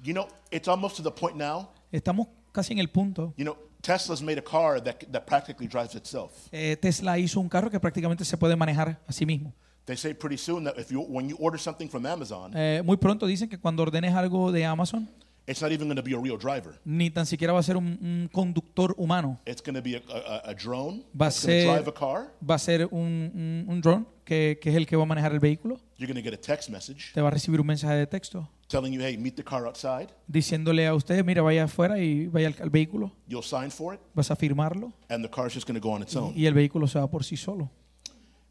you 0.04 0.14
know, 0.14 0.28
it's 0.52 0.68
almost 0.68 0.96
to 0.98 1.04
the 1.04 1.12
point 1.12 1.36
now, 1.36 1.72
Estamos 1.92 2.28
casi 2.52 2.74
en 2.74 2.80
el 2.80 2.90
punto. 2.90 3.34
you 3.36 3.44
know, 3.44 3.58
Tesla's 3.82 4.22
made 4.22 4.38
a 4.38 4.44
car 4.44 4.82
that, 4.82 4.98
that 5.12 5.26
practically 5.26 5.68
drives 5.68 5.96
itself. 5.96 6.32
Eh, 6.52 6.76
Tesla 6.82 7.18
hizo 7.18 7.40
un 7.40 7.48
carro 7.50 7.70
que 7.70 7.80
prácticamente 7.80 8.26
se 8.26 8.38
puede 8.38 8.56
manejar 8.56 9.00
a 9.08 9.12
sí 9.14 9.26
mismo. 9.26 9.54
They 9.86 9.98
say 9.98 10.14
pretty 10.14 10.38
soon 10.38 10.66
that 10.66 10.78
if 10.78 10.92
you, 10.92 11.02
when 11.02 11.30
you 11.30 11.36
order 11.40 11.60
something 11.60 11.88
from 11.90 12.06
Amazon, 12.06 12.52
Eh, 12.56 12.82
muy 12.86 12.98
pronto 12.98 13.26
dicen 13.26 13.50
que 13.50 13.58
cuando 13.58 13.82
ordenes 13.84 14.14
algo 14.14 14.52
de 14.52 14.64
Amazon, 14.66 15.10
it's 15.48 15.62
not 15.64 15.72
even 15.72 15.88
going 15.88 15.96
to 15.96 16.04
be 16.04 16.14
a 16.14 16.20
real 16.20 16.38
driver. 16.38 16.80
ni 16.86 17.10
tan 17.10 17.26
siquiera 17.26 17.54
va 17.54 17.60
a 17.60 17.64
ser 17.64 17.76
un, 17.78 17.98
un 18.02 18.30
conductor 18.32 18.94
humano. 18.98 19.40
It's 19.48 19.64
going 19.64 19.74
to 19.76 19.82
be 19.82 19.96
a, 19.96 20.02
a, 20.14 20.52
a 20.52 20.54
drone 20.54 21.04
Va 21.20 21.26
a 21.28 21.30
that's 21.30 21.38
ser- 21.38 21.66
drive 21.66 21.88
a 21.90 21.94
car. 21.94 22.32
Va 22.48 22.56
a 22.56 22.60
ser 22.60 22.86
un, 22.92 23.32
un, 23.34 23.66
un 23.68 23.82
drone 23.82 24.06
que, 24.26 24.60
que 24.62 24.70
es 24.70 24.76
el 24.76 24.86
que 24.86 24.96
va 24.96 25.04
a 25.04 25.08
manejar 25.08 25.32
el 25.32 25.40
vehículo. 25.40 25.80
You're 25.98 26.12
going 26.14 26.22
to 26.24 26.30
get 26.30 26.38
a 26.38 26.42
text 26.42 26.70
message 26.70 27.12
Te 27.14 27.22
va 27.22 27.30
a 27.30 27.32
recibir 27.32 27.60
un 27.60 27.66
mensaje 27.66 27.96
de 27.96 28.06
texto 28.06 28.48
telling 28.70 28.94
you, 28.94 29.02
hey, 29.02 29.18
meet 29.18 29.36
the 29.36 29.44
car 29.44 29.66
outside. 29.68 30.08
diciéndole 30.28 30.88
a 30.88 30.94
usted, 30.94 31.26
mira, 31.26 31.42
vaya 31.42 31.64
afuera 31.66 31.98
y 32.00 32.28
vaya 32.28 32.48
al, 32.48 32.56
al 32.62 32.70
vehículo, 32.70 33.12
You'll 33.28 33.44
sign 33.44 33.72
for 33.72 33.96
it, 33.96 34.00
vas 34.14 34.32
a 34.32 34.36
firmarlo 34.36 34.94
and 35.10 35.24
the 35.26 35.30
car's 35.30 35.54
just 35.54 35.68
going 35.68 35.80
to 35.80 35.86
go 35.86 35.94
on 35.94 36.02
its 36.04 36.16
own. 36.16 36.34
y 36.36 36.46
el 36.46 36.54
vehículo 36.54 36.88
se 36.88 37.00
va 37.00 37.08
por 37.10 37.24
sí 37.24 37.36
solo. 37.36 37.70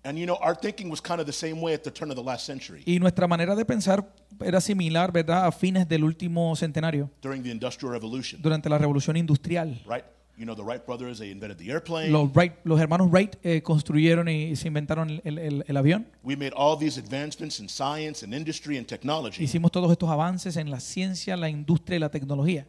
And 0.05 0.17
you 0.17 0.27
know, 0.27 0.39
our 0.41 0.55
thinking 0.57 0.91
was 0.91 1.01
kind 1.03 1.21
of 1.21 1.27
the 1.27 1.33
same 1.33 1.61
way 1.61 1.75
at 1.75 1.83
the 1.83 1.91
turn 1.91 2.11
of 2.11 2.17
the 2.17 2.23
last 2.23 2.47
century 2.47 2.83
Y 2.87 2.99
nuestra 3.01 3.27
manera 3.27 3.55
de 3.57 3.65
pensar 3.65 4.09
era 4.41 4.61
similar, 4.61 5.13
¿verdad?, 5.13 5.47
a 5.47 5.53
fines 5.53 5.89
del 5.89 6.05
último 6.05 6.55
centenario, 6.57 7.11
during 7.23 7.43
the 7.43 7.51
Industrial 7.51 7.93
Revolution, 7.93 8.41
durante 8.43 8.69
la 8.69 8.79
revolución 8.79 9.17
industrial. 9.17 9.81
right? 9.89 10.05
You 10.39 10.45
know, 10.47 10.55
the 10.55 10.63
Wright 10.63 10.87
brothers, 10.87 11.19
they 11.19 11.33
invented 11.33 11.59
the 11.59 11.69
airplane. 11.69 12.13
Los, 12.13 12.31
Wright- 12.33 12.55
los 12.63 12.79
hermanos 12.79 13.11
Wright 13.11 13.35
eh, 13.43 13.61
construyeron 13.61 14.29
y 14.29 14.55
se 14.55 14.69
inventaron 14.69 15.11
el, 15.11 15.21
el- 15.25 15.39
el- 15.39 15.65
el 15.67 15.77
avión. 15.77 16.07
We 16.23 16.37
made 16.37 16.53
all 16.57 16.79
these 16.79 16.97
advancements 16.97 17.59
in 17.59 17.69
science 17.69 18.25
and 18.25 18.33
industry 18.33 18.79
and 18.79 18.87
technology. 18.87 19.43
Hicimos 19.43 19.73
todos 19.73 19.91
estos 19.91 20.09
avances 20.09 20.57
en 20.57 20.71
la 20.71 20.79
ciencia, 20.79 21.37
la 21.37 21.49
industria 21.49 21.97
y 21.97 21.99
la 21.99 22.09
tecnología. 22.11 22.69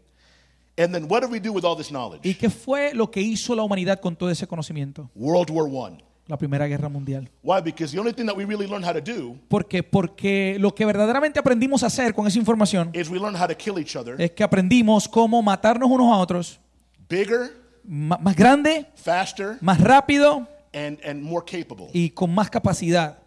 And 0.80 0.94
then 0.94 1.06
what 1.08 1.22
did 1.22 1.30
we 1.30 1.40
do 1.40 1.52
with 1.54 1.64
all 1.64 1.78
this 1.78 1.90
knowledge? 1.90 2.22
¿Y 2.28 2.34
qué 2.34 2.50
fue 2.50 2.94
lo 2.96 3.12
que 3.12 3.22
hizo 3.22 3.54
la 3.56 3.62
humanidad 3.62 4.00
con 4.00 4.16
todo 4.16 4.32
ese 4.32 4.48
conocimiento? 4.48 5.12
World 5.14 5.52
War 5.52 5.68
One. 5.72 6.04
La 6.26 6.38
Primera 6.38 6.66
Guerra 6.68 6.90
Mundial. 6.90 7.30
Why? 7.44 7.62
Because 7.64 7.92
the 7.94 8.00
only 8.00 8.14
thing 8.14 8.26
that 8.26 8.36
we 8.36 8.46
really 8.46 8.66
learned 8.68 8.86
how 8.88 8.94
to 8.94 9.02
do 9.02 9.36
¿Por 9.48 9.68
qué? 9.68 9.84
Porque 9.84 10.58
lo 10.60 10.74
que 10.74 10.86
verdaderamente 10.86 11.38
aprendimos 11.40 11.84
a 11.84 11.88
hacer 11.88 12.14
con 12.16 12.26
esa 12.26 12.40
información 12.40 12.90
is 12.94 13.10
we 13.10 13.20
learned 13.20 13.40
how 13.40 13.48
to 13.48 13.56
kill 13.56 13.78
each 13.80 13.96
other 13.96 14.20
es 14.20 14.32
que 14.32 14.44
aprendimos 14.44 15.08
cómo 15.08 15.42
matarnos 15.44 15.90
unos 15.90 16.12
a 16.12 16.18
otros 16.18 16.60
bigger, 17.10 17.52
más 17.84 18.36
grande, 18.36 18.86
faster, 18.96 19.58
más 19.62 19.80
rápido 19.82 20.48
and, 20.74 21.00
and 21.04 21.22
more 21.22 21.44
capable. 21.46 21.88
y 21.94 22.10
con 22.12 22.34
más 22.34 22.50
capacidad. 22.50 23.18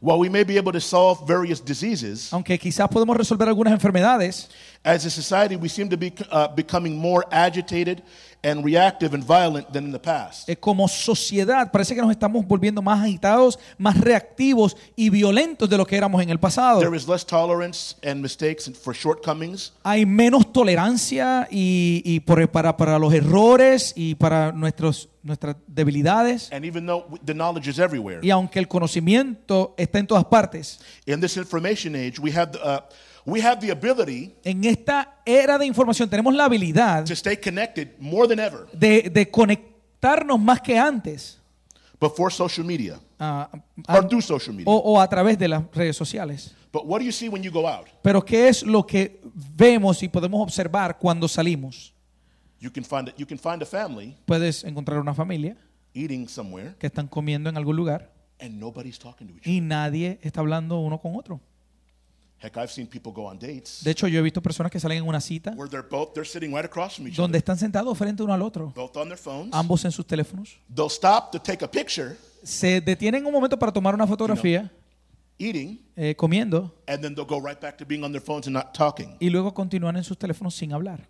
While 0.00 0.18
we 0.18 0.28
may 0.28 0.42
be 0.44 0.56
able 0.58 0.72
to 0.72 0.80
solve 0.80 1.20
various 1.26 1.62
diseases, 1.64 2.32
Aunque 2.32 2.58
quizás 2.58 2.88
podemos 2.88 3.16
resolver 3.16 3.48
algunas 3.48 3.72
enfermedades, 3.72 4.50
as 4.86 5.04
a 5.04 5.10
society, 5.10 5.56
we 5.56 5.68
seem 5.68 5.88
to 5.90 5.96
be 5.96 6.12
uh, 6.30 6.46
becoming 6.54 6.96
more 6.96 7.24
agitated 7.32 8.02
and 8.44 8.64
reactive 8.64 9.12
and 9.14 9.24
violent 9.24 9.72
than 9.72 9.84
in 9.86 9.90
the 9.92 9.98
past. 9.98 10.48
eh, 10.48 10.54
como 10.54 10.86
sociedad 10.86 11.72
parece 11.72 11.94
que 11.96 12.00
nos 12.02 12.10
estamos 12.12 12.46
volviendo 12.46 12.80
más 12.80 13.00
agitados, 13.02 13.58
más 13.76 13.98
reactivos 14.00 14.76
y 14.94 15.10
violentos 15.10 15.68
de 15.68 15.76
lo 15.76 15.84
que 15.84 15.96
éramos 15.96 16.22
en 16.22 16.30
el 16.30 16.38
pasado. 16.38 16.78
There 16.78 16.94
is 16.96 17.08
less 17.08 17.24
tolerance 17.26 17.96
and 18.04 18.20
mistakes 18.22 18.70
for 18.80 18.94
shortcomings. 18.94 19.72
Hay 19.82 20.06
menos 20.06 20.52
tolerancia 20.52 21.48
y, 21.50 22.02
y 22.04 22.20
por- 22.20 22.48
para, 22.48 22.76
para 22.76 22.98
los 23.00 23.12
errores 23.12 23.92
y 23.96 24.14
para 24.14 24.52
nuestros, 24.52 25.08
nuestras 25.24 25.56
debilidades. 25.66 26.52
And 26.52 26.64
even 26.64 26.86
though 26.86 27.06
the 27.24 27.34
knowledge 27.34 27.68
is 27.68 27.80
everywhere, 27.80 28.20
Y 28.22 28.30
aunque 28.30 28.60
el 28.60 28.68
conocimiento 28.68 29.74
está 29.76 29.98
en 29.98 30.06
todas 30.06 30.24
partes, 30.26 30.78
in 31.06 31.20
this 31.20 31.36
information 31.36 31.96
age, 31.96 32.20
we 32.20 32.30
have 32.30 32.52
the, 32.52 32.58
uh, 32.62 32.80
we 33.26 33.42
have 33.42 33.60
the 33.60 33.70
ability 33.70 34.34
en 34.44 34.64
esta 34.64 35.20
era 35.24 35.58
de 35.58 35.66
información 35.66 36.08
tenemos 36.08 36.34
la 36.34 36.44
habilidad 36.44 37.04
to 37.04 37.12
stay 37.12 37.36
connected 37.36 37.88
more 37.98 38.28
than 38.28 38.38
ever 38.38 38.66
de, 38.72 39.10
de 39.10 39.30
conectarnos 39.30 40.38
más 40.38 40.60
que 40.60 40.78
antes 40.78 41.38
before 42.00 42.30
social 42.30 42.64
media 42.64 42.98
ah, 43.18 43.50
or 43.88 44.06
through 44.08 44.22
social 44.22 44.54
media. 44.54 44.70
o, 44.70 44.76
o 44.76 45.00
a 45.00 45.08
través 45.08 45.38
de 45.38 45.48
las 45.48 45.62
redes 45.72 45.96
sociales. 45.96 46.54
But 46.72 46.84
what 46.84 46.98
do 46.98 47.06
you 47.06 47.12
see 47.12 47.28
when 47.30 47.42
you 47.42 47.50
go 47.50 47.66
out? 47.66 47.86
Pero 48.02 48.22
¿qué 48.22 48.48
es 48.48 48.62
lo 48.62 48.86
que 48.86 49.20
vemos 49.56 50.02
y 50.02 50.08
podemos 50.08 50.42
observar 50.42 50.98
cuando 50.98 51.26
salimos? 51.26 51.94
You 52.60 52.70
can 52.70 52.84
find 52.84 53.14
you 53.16 53.26
can 53.26 53.38
find 53.38 53.62
a 53.62 53.66
family 53.66 54.14
Puedes 54.26 54.62
encontrar 54.64 54.98
una 54.98 55.14
familia 55.14 55.56
eating 55.94 56.28
somewhere, 56.28 56.74
que 56.78 56.86
están 56.86 57.08
comiendo 57.08 57.48
en 57.48 57.56
algún 57.56 57.76
lugar, 57.76 58.10
and 58.40 58.60
nobody's 58.60 58.98
talking 58.98 59.26
to 59.26 59.32
each 59.34 59.40
other. 59.42 59.52
y 59.52 59.60
nadie 59.62 60.18
está 60.22 60.40
hablando 60.40 60.78
uno 60.80 61.00
con 61.00 61.16
otro. 61.16 61.40
Heck, 62.38 62.56
I've 62.58 62.68
seen 62.70 62.86
people 62.86 63.12
go 63.14 63.26
on 63.30 63.38
dates 63.38 63.82
De 63.82 63.90
hecho, 63.90 64.06
yo 64.08 64.18
he 64.18 64.22
visto 64.22 64.42
personas 64.42 64.70
que 64.70 64.78
salen 64.78 64.98
en 64.98 65.08
una 65.08 65.20
cita 65.22 65.52
where 65.56 65.70
they're 65.70 65.86
both 65.88 66.12
they're 66.12 66.28
sitting 66.28 66.52
right 66.54 66.66
across 66.66 66.96
from 66.96 67.08
each 67.08 67.16
donde 67.16 67.32
other, 67.32 67.38
están 67.38 67.58
sentados 67.58 67.96
frente 67.96 68.22
uno 68.22 68.34
al 68.34 68.42
otro, 68.42 68.72
both 68.76 68.94
on 68.96 69.08
their 69.08 69.18
phones. 69.18 69.54
ambos 69.54 69.84
en 69.86 69.90
sus 69.92 70.06
teléfonos. 70.06 70.58
They'll 70.74 70.90
stop 70.90 71.30
to 71.32 71.38
take 71.40 71.64
a 71.64 71.70
picture, 71.70 72.16
Se 72.42 72.80
detienen 72.82 73.24
un 73.26 73.32
momento 73.32 73.58
para 73.58 73.72
tomar 73.72 73.94
una 73.94 74.06
fotografía, 74.06 74.70
eating, 75.38 75.80
eh, 75.96 76.14
comiendo, 76.14 76.74
and 76.86 77.00
then 77.02 77.14
they'll 77.14 77.26
go 77.26 77.40
right 77.40 77.58
back 77.60 77.76
to 77.78 77.84
being 77.86 78.04
on 78.04 78.12
their 78.12 78.22
phones 78.22 78.46
and 78.46 78.54
not 78.54 78.72
talking. 78.76 79.16
y 79.18 79.30
luego 79.30 79.54
continúan 79.54 79.96
en 79.96 80.04
sus 80.04 80.18
teléfonos 80.18 80.54
sin 80.54 80.72
hablar. 80.72 81.08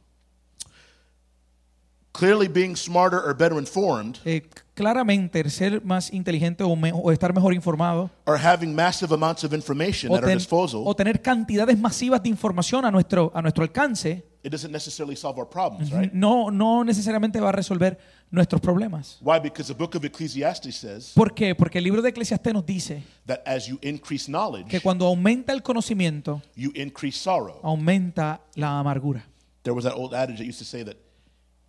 Clearly, 2.16 2.48
being 2.48 2.74
smarter 2.76 3.18
or 3.22 3.34
better 3.36 3.58
informed 3.58 4.18
Eh, 4.24 4.42
claramente, 4.74 5.40
el 5.40 5.50
ser 5.50 5.84
más 5.84 6.10
inteligente 6.12 6.64
o, 6.64 6.74
me- 6.74 6.92
o 6.94 7.12
estar 7.12 7.34
mejor 7.34 7.52
informado 7.52 8.10
or 8.24 8.38
having 8.38 8.74
massive 8.74 9.12
amounts 9.14 9.44
of 9.44 9.52
information 9.52 10.10
o, 10.10 10.16
at 10.16 10.24
our 10.24 10.32
disposal, 10.34 10.82
o 10.86 10.94
tener 10.94 11.20
cantidades 11.20 11.78
masivas 11.78 12.22
de 12.22 12.30
información 12.30 12.84
a 12.86 12.90
nuestro, 12.90 13.30
a 13.34 13.42
nuestro 13.42 13.62
alcance 13.64 14.24
it 14.42 14.50
doesn't 14.52 14.70
necessarily 14.72 15.16
solve 15.16 15.38
our 15.38 15.46
problems, 15.48 15.90
right? 15.90 16.12
no, 16.12 16.50
no 16.50 16.84
necesariamente 16.84 17.40
va 17.40 17.48
a 17.48 17.52
resolver 17.52 17.98
nuestros 18.30 18.60
problemas. 18.60 19.18
Why? 19.20 19.38
Because 19.40 19.66
the 19.66 19.76
book 19.76 19.94
of 19.96 20.04
Ecclesiastes 20.04 20.74
says 20.76 21.12
¿Por 21.14 21.34
qué? 21.34 21.54
Porque 21.54 21.78
el 21.78 21.84
libro 21.84 22.00
de 22.00 22.10
Eclesiastés 22.10 22.54
nos 22.54 22.64
dice 22.64 23.02
that 23.26 23.40
as 23.44 23.66
you 23.66 23.78
increase 23.82 24.30
knowledge, 24.30 24.68
que 24.68 24.80
cuando 24.80 25.04
aumenta 25.06 25.52
el 25.52 25.62
conocimiento, 25.62 26.40
you 26.54 26.70
increase 26.74 27.18
sorrow. 27.18 27.60
aumenta 27.62 28.40
la 28.54 28.78
amargura. 28.78 29.26
There 29.64 29.74
was 29.74 29.84
that 29.84 29.94
old 29.94 30.14
adage 30.14 30.38
that 30.38 30.46
used 30.46 30.60
to 30.60 30.64
say 30.64 30.84
that, 30.84 30.96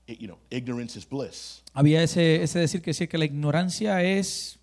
you 0.07 0.27
know, 0.27 0.37
ignorance 0.49 0.97
is 0.97 1.05
bliss. 1.07 1.61
Había 1.73 2.01
ese, 2.01 2.41
ese 2.41 2.59
decir 2.59 2.81
que 2.81 2.91
decía 2.91 3.07
que 3.07 3.17
la 3.17 3.25
ignorancia 3.25 4.01
es 4.01 4.57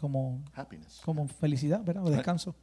como, 0.00 0.42
happiness. 0.54 1.00
como 1.04 1.26
felicidad, 1.28 1.82
¿verdad? 1.84 2.04
O 2.06 2.10
descanso. 2.10 2.54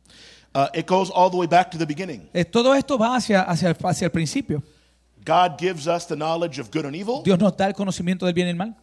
Uh, 0.53 0.67
it 0.73 0.87
goes 0.87 1.09
all 1.13 1.29
the 1.31 1.37
way 1.37 1.47
back 1.47 1.69
to 1.71 1.77
the 1.77 1.85
beginning. 1.85 2.29
Eh, 2.33 2.45
todo 2.45 2.73
esto 2.75 2.97
va 2.97 3.15
hacia, 3.15 3.41
hacia, 3.43 3.69
el- 3.69 3.77
hacia 3.83 4.05
el 4.05 4.11
principio. 4.11 4.61
God 5.25 5.57
gives 5.57 5.87
us 5.87 6.05
the 6.07 6.15
knowledge 6.15 6.59
of 6.59 6.69
good 6.71 6.85
and 6.85 6.95
evil. 6.95 7.21
Dios 7.23 7.39
nos 7.39 7.55
da 7.55 7.67
el 7.67 7.73
conocimiento 7.73 8.25
del 8.25 8.33
bien 8.33 8.47
y 8.47 8.49
el 8.51 8.55
mal. 8.57 8.75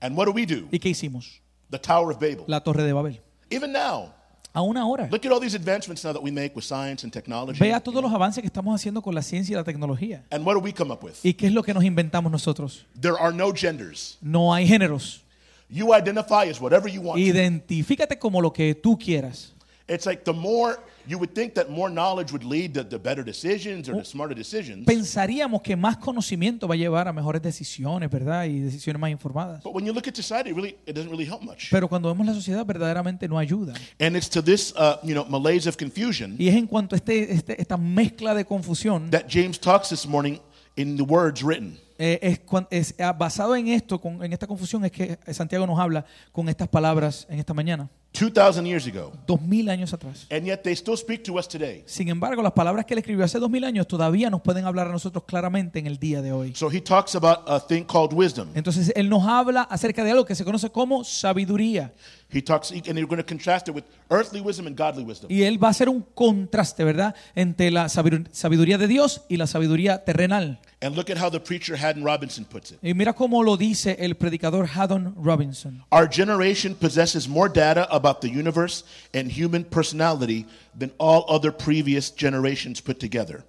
And 0.00 0.16
what 0.16 0.26
do 0.26 0.32
we 0.32 0.44
do? 0.46 0.66
¿Y 0.72 0.78
qué 0.78 0.88
hicimos? 0.88 1.40
The 1.70 1.78
Tower 1.78 2.10
of 2.12 2.20
Babel. 2.20 2.44
La 2.46 2.60
torre 2.60 2.82
de 2.82 2.92
Babel. 2.92 3.20
Even 3.50 3.72
now, 3.72 4.12
Aún 4.56 4.76
ahora. 4.76 5.08
look 5.10 5.26
at 5.26 5.32
all 5.32 5.40
these 5.40 5.56
advancements 5.56 6.04
now 6.04 6.12
that 6.12 6.22
we 6.22 6.30
make 6.30 6.54
with 6.54 6.64
science 6.64 7.02
and 7.02 7.12
technology. 7.12 7.58
Vea 7.58 7.80
todos 7.80 8.00
los 8.00 8.12
avances 8.12 8.40
que 8.40 8.46
estamos 8.46 8.72
haciendo 8.72 9.02
con 9.02 9.12
la 9.12 9.20
ciencia 9.20 9.52
y 9.52 9.56
la 9.56 9.64
tecnología. 9.64 10.22
And 10.30 10.46
what 10.46 10.54
do 10.54 10.60
we 10.60 10.72
come 10.72 10.92
up 10.92 11.02
with? 11.02 11.14
¿Y 11.24 11.34
qué 11.34 11.48
es 11.48 11.52
lo 11.52 11.64
que 11.64 11.74
nos 11.74 11.82
inventamos 11.82 12.30
nosotros? 12.30 12.86
There 13.00 13.16
are 13.18 13.34
no 13.34 13.52
genders. 13.52 14.16
No 14.22 14.54
hay 14.54 14.66
géneros. 14.68 15.22
You 15.68 15.92
identify 15.92 16.48
as 16.48 16.60
whatever 16.60 16.88
you 16.88 17.00
want. 17.00 17.18
Identifícate 17.18 18.16
como 18.16 18.40
lo 18.40 18.52
que 18.52 18.76
tú 18.76 18.96
quieras. 18.96 19.52
It's 19.88 20.06
like 20.06 20.22
the 20.22 20.32
more 20.32 20.78
you 21.06 21.18
would 21.18 21.32
think 21.32 21.54
that 21.54 21.68
more 21.68 21.90
knowledge 21.92 22.32
would 22.32 22.44
lead 22.44 22.74
to, 22.74 22.84
to 22.84 22.98
better 22.98 23.24
decisions 23.24 23.88
or 23.88 23.94
to 23.96 24.04
smarter 24.04 24.34
decisions. 24.34 24.86
Pensaríamos 24.86 25.62
que 25.62 25.76
más 25.76 25.96
conocimiento 25.98 26.66
va 26.68 26.74
a 26.74 26.78
llevar 26.78 27.08
a 27.08 27.12
mejores 27.12 27.42
decisiones, 27.42 28.10
¿verdad? 28.10 28.44
Y 28.46 28.60
decisiones 28.60 29.00
más 29.00 29.10
informadas. 29.10 29.62
But 29.62 29.74
when 29.74 29.84
you 29.84 29.92
look 29.92 30.06
at 30.08 30.14
society, 30.16 30.50
it 30.50 30.56
really 30.56 30.76
it 30.86 30.94
doesn't 30.94 31.10
really 31.10 31.26
help 31.26 31.42
much. 31.42 31.70
Pero 31.70 31.88
cuando 31.88 32.08
vemos 32.08 32.26
la 32.26 32.34
sociedad, 32.34 32.64
verdaderamente 32.64 33.28
no 33.28 33.38
ayuda. 33.38 33.74
And 34.00 34.16
it's 34.16 34.28
to 34.30 34.42
this 34.42 34.72
uh, 34.76 34.96
you 35.02 35.14
know 35.14 35.24
malaise 35.28 35.68
of 35.68 35.76
confusion 35.76 36.36
Y 36.38 36.48
es 36.48 36.54
en 36.56 36.66
cuanto 36.66 36.94
a 36.94 36.98
este, 36.98 37.32
este- 37.32 37.60
esta 37.60 37.76
mezcla 37.76 38.34
de 38.34 38.44
confusión, 38.44 39.10
that 39.10 39.24
James 39.28 39.58
talks 39.58 39.90
this 39.90 40.06
morning 40.06 40.38
in 40.76 40.96
the 40.96 41.04
words 41.04 41.42
written. 41.42 41.78
Eh, 41.98 42.18
es, 42.22 42.40
es, 42.70 42.94
ah, 43.00 43.12
basado 43.12 43.54
en 43.56 43.68
esto, 43.68 44.00
con- 44.00 44.22
en 44.24 44.32
esta 44.32 44.46
confusión, 44.46 44.84
es 44.84 44.92
que 44.92 45.18
Santiago 45.32 45.66
nos 45.66 45.78
habla 45.78 46.04
con 46.32 46.48
estas 46.48 46.68
palabras 46.68 47.26
en 47.30 47.38
esta 47.38 47.54
mañana, 47.54 47.88
2,000 48.12 48.64
years 48.64 48.86
ago. 48.86 49.12
dos 49.26 49.40
mil 49.42 49.68
años 49.68 49.92
atrás. 49.92 50.26
And 50.30 50.44
yet 50.46 50.62
they 50.62 50.72
still 50.74 50.96
speak 50.96 51.24
to 51.24 51.34
us 51.34 51.48
today. 51.48 51.82
Sin 51.86 52.08
embargo, 52.08 52.42
las 52.42 52.52
palabras 52.52 52.84
que 52.84 52.94
él 52.94 52.98
escribió 52.98 53.24
hace 53.24 53.40
dos 53.40 53.50
mil 53.50 53.64
años 53.64 53.88
todavía 53.88 54.30
nos 54.30 54.40
pueden 54.40 54.66
hablar 54.66 54.86
a 54.86 54.92
nosotros 54.92 55.24
claramente 55.26 55.80
en 55.80 55.88
el 55.88 55.98
día 55.98 56.22
de 56.22 56.30
hoy. 56.30 56.54
So 56.54 56.70
he 56.70 56.80
talks 56.80 57.16
about 57.16 57.38
a 57.48 57.58
thing 57.58 57.82
called 57.82 58.12
wisdom. 58.12 58.50
Entonces, 58.54 58.92
él 58.94 59.08
nos 59.08 59.26
habla 59.26 59.62
acerca 59.62 60.04
de 60.04 60.12
algo 60.12 60.24
que 60.24 60.36
se 60.36 60.44
conoce 60.44 60.70
como 60.70 61.02
sabiduría. 61.02 61.92
He 62.32 62.40
talks, 62.42 62.70
and 62.72 62.84
you're 62.84 63.06
going 63.06 63.18
to 63.20 63.26
contrast 63.26 63.68
it 63.68 63.74
with 63.74 63.84
earthly 64.10 64.40
wisdom 64.40 64.66
and 64.66 64.76
godly 64.76 65.04
wisdom. 65.04 65.30
Y 65.30 65.42
él 65.42 65.62
va 65.62 65.68
a 65.68 65.70
hacer 65.70 65.88
un 65.88 66.02
contraste, 66.14 66.82
¿verdad?, 66.84 67.14
entre 67.34 67.70
la 67.70 67.86
sabidu- 67.86 68.28
sabiduría 68.32 68.78
de 68.78 68.86
Dios 68.88 69.22
y 69.28 69.36
la 69.36 69.46
sabiduría 69.46 70.04
terrenal. 70.04 70.60
And 70.80 70.96
look 70.96 71.10
at 71.10 71.18
how 71.18 71.30
the 71.30 71.40
preacher 71.40 71.76
Haddon 71.84 72.02
Robinson 72.02 72.46
puts 72.46 72.70
it. 72.72 72.78
Y 72.82 72.94
mira 72.94 73.12
cómo 73.12 73.44
lo 73.44 73.56
dice 73.56 73.96
el 73.98 74.14
predicador 74.14 74.66
Haddon 74.66 75.12
Robinson. 75.16 75.82
Our 75.92 76.08
generation 76.08 76.74
possesses 76.74 77.28
more 77.28 77.48
data 77.48 77.86
about 77.94 78.22
the 78.22 78.30
universe 78.30 78.84
and 79.12 79.30
human 79.30 79.64
personality 79.64 80.46
than 80.74 80.92
all 80.98 81.26
other 81.28 81.52
previous 81.52 82.10
generations 82.10 82.80
put 82.80 82.98
together. 82.98 83.44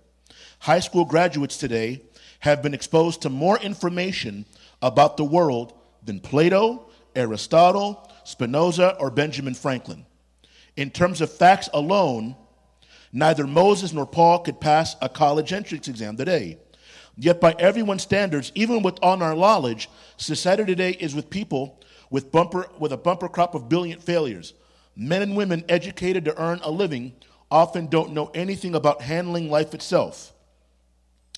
High 0.59 0.81
school 0.81 1.05
graduates 1.05 1.57
today 1.57 2.01
have 2.39 2.61
been 2.61 2.73
exposed 2.73 3.21
to 3.21 3.29
more 3.29 3.57
information 3.59 4.45
about 4.81 5.15
the 5.15 5.23
world 5.23 5.73
than 6.03 6.19
Plato, 6.19 6.89
Aristotle, 7.15 8.11
Spinoza, 8.25 8.97
or 8.99 9.09
Benjamin 9.09 9.53
Franklin. 9.53 10.05
In 10.75 10.91
terms 10.91 11.21
of 11.21 11.31
facts 11.31 11.69
alone, 11.73 12.35
neither 13.13 13.47
Moses 13.47 13.93
nor 13.93 14.05
Paul 14.05 14.39
could 14.39 14.59
pass 14.59 14.97
a 15.01 15.07
college 15.07 15.53
entrance 15.53 15.87
exam 15.87 16.17
today. 16.17 16.57
Yet, 17.17 17.39
by 17.39 17.55
everyone's 17.57 18.03
standards, 18.03 18.51
even 18.55 18.83
with 18.83 18.99
all 19.01 19.21
our 19.23 19.35
knowledge, 19.35 19.89
society 20.17 20.65
today 20.65 20.91
is 20.91 21.15
with 21.15 21.29
people 21.29 21.79
with, 22.09 22.31
bumper, 22.31 22.67
with 22.79 22.91
a 22.91 22.97
bumper 22.97 23.29
crop 23.29 23.55
of 23.55 23.69
brilliant 23.69 24.03
failures. 24.03 24.53
Men 24.95 25.21
and 25.21 25.35
women 25.35 25.65
educated 25.69 26.25
to 26.25 26.41
earn 26.41 26.59
a 26.63 26.71
living 26.71 27.13
often 27.51 27.87
don't 27.87 28.13
know 28.13 28.31
anything 28.33 28.75
about 28.75 29.01
handling 29.01 29.49
life 29.49 29.73
itself. 29.73 30.33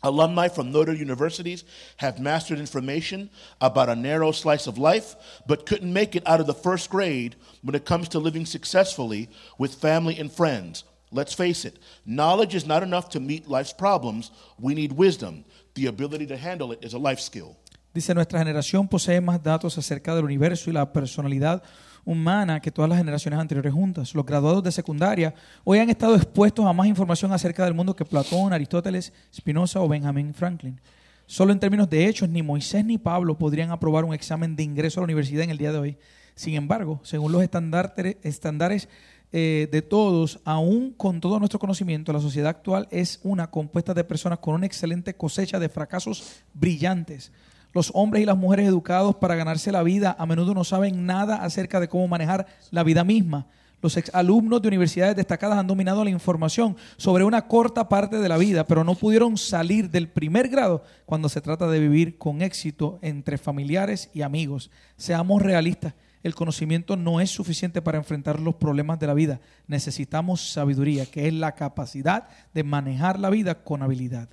Alumni 0.03 0.47
from 0.47 0.71
Notre 0.71 0.93
universities 0.93 1.63
have 1.97 2.19
mastered 2.19 2.59
information 2.59 3.31
about 3.59 3.89
a 3.89 3.95
narrow 3.95 4.31
slice 4.31 4.67
of 4.67 4.77
life, 4.77 5.15
but 5.47 5.65
couldn't 5.65 5.91
make 5.91 6.15
it 6.15 6.27
out 6.27 6.39
of 6.39 6.45
the 6.45 6.53
first 6.53 6.89
grade 6.89 7.35
when 7.63 7.73
it 7.73 7.85
comes 7.85 8.07
to 8.09 8.19
living 8.19 8.45
successfully 8.45 9.29
with 9.57 9.73
family 9.73 10.17
and 10.19 10.31
friends. 10.31 10.83
Let's 11.11 11.33
face 11.33 11.65
it, 11.65 11.79
knowledge 12.05 12.53
is 12.53 12.67
not 12.67 12.83
enough 12.83 13.09
to 13.09 13.19
meet 13.19 13.47
life's 13.47 13.73
problems. 13.73 14.29
We 14.59 14.75
need 14.75 14.91
wisdom. 14.91 15.45
The 15.77 15.87
ability 15.87 16.25
to 16.25 16.35
handle 16.35 16.73
it 16.73 16.83
is 16.83 16.95
a 16.95 16.97
life 16.97 17.21
skill. 17.21 17.55
Dice, 17.93 18.15
nuestra 18.15 18.39
generación 18.39 18.87
posee 18.87 19.21
más 19.21 19.43
datos 19.43 19.77
acerca 19.77 20.15
del 20.15 20.25
universo 20.25 20.71
y 20.71 20.73
la 20.73 20.91
personalidad 20.91 21.61
humana 22.03 22.59
que 22.59 22.71
todas 22.71 22.89
las 22.89 22.97
generaciones 22.97 23.39
anteriores 23.39 23.71
juntas. 23.71 24.15
Los 24.15 24.25
graduados 24.25 24.63
de 24.63 24.71
secundaria 24.71 25.35
hoy 25.63 25.77
han 25.77 25.91
estado 25.91 26.15
expuestos 26.15 26.65
a 26.65 26.73
más 26.73 26.87
información 26.87 27.31
acerca 27.31 27.63
del 27.63 27.75
mundo 27.75 27.95
que 27.95 28.05
Platón, 28.05 28.53
Aristóteles, 28.53 29.13
Spinoza 29.31 29.79
o 29.79 29.87
Benjamin 29.87 30.33
Franklin. 30.33 30.81
Solo 31.27 31.51
en 31.51 31.59
términos 31.59 31.87
de 31.91 32.07
hechos, 32.07 32.27
ni 32.27 32.41
Moisés 32.41 32.83
ni 32.83 32.97
Pablo 32.97 33.37
podrían 33.37 33.69
aprobar 33.69 34.03
un 34.03 34.15
examen 34.15 34.55
de 34.55 34.63
ingreso 34.63 34.99
a 34.99 35.01
la 35.01 35.05
universidad 35.05 35.43
en 35.43 35.51
el 35.51 35.59
día 35.59 35.71
de 35.71 35.77
hoy. 35.77 35.97
Sin 36.33 36.55
embargo, 36.55 37.01
según 37.03 37.31
los 37.31 37.43
estándares, 37.43 38.89
eh, 39.31 39.67
de 39.71 39.81
todos, 39.81 40.39
aún 40.45 40.93
con 40.95 41.19
todo 41.19 41.39
nuestro 41.39 41.59
conocimiento, 41.59 42.13
la 42.13 42.21
sociedad 42.21 42.49
actual 42.49 42.87
es 42.91 43.19
una 43.23 43.51
compuesta 43.51 43.93
de 43.93 44.03
personas 44.03 44.39
con 44.39 44.55
una 44.55 44.65
excelente 44.65 45.15
cosecha 45.15 45.59
de 45.59 45.69
fracasos 45.69 46.43
brillantes. 46.53 47.31
Los 47.73 47.91
hombres 47.93 48.23
y 48.23 48.25
las 48.25 48.37
mujeres 48.37 48.67
educados 48.67 49.15
para 49.15 49.35
ganarse 49.35 49.71
la 49.71 49.83
vida 49.83 50.15
a 50.17 50.25
menudo 50.25 50.53
no 50.53 50.63
saben 50.63 51.05
nada 51.05 51.43
acerca 51.43 51.79
de 51.79 51.89
cómo 51.89 52.07
manejar 52.07 52.47
la 52.71 52.83
vida 52.83 53.03
misma. 53.03 53.47
Los 53.81 53.95
exalumnos 53.95 54.61
de 54.61 54.69
universidades 54.69 55.15
destacadas 55.15 55.59
han 55.59 55.67
dominado 55.67 56.03
la 56.03 56.09
información 56.09 56.75
sobre 56.97 57.23
una 57.23 57.47
corta 57.47 57.87
parte 57.87 58.17
de 58.17 58.29
la 58.29 58.37
vida, 58.37 58.65
pero 58.65 58.83
no 58.83 58.95
pudieron 58.95 59.37
salir 59.37 59.91
del 59.91 60.07
primer 60.07 60.49
grado 60.49 60.83
cuando 61.05 61.29
se 61.29 61.41
trata 61.41 61.67
de 61.67 61.79
vivir 61.79 62.17
con 62.17 62.41
éxito 62.41 62.97
entre 63.03 63.37
familiares 63.37 64.09
y 64.13 64.23
amigos. 64.23 64.71
Seamos 64.95 65.43
realistas, 65.43 65.93
el 66.27 66.35
conocimiento 66.35 66.95
no 66.95 67.19
es 67.19 67.31
suficiente 67.31 67.81
para 67.81 67.97
enfrentar 67.97 68.39
los 68.39 68.55
problemas 68.55 68.99
de 68.99 69.07
la 69.07 69.13
vida. 69.13 69.39
Necesitamos 69.67 70.51
sabiduría, 70.51 71.05
que 71.05 71.27
es 71.27 71.33
la 71.33 71.55
capacidad 71.55 72.27
de 72.53 72.63
manejar 72.63 73.19
la 73.19 73.29
vida 73.29 73.63
con 73.63 73.81
habilidad. 73.81 74.29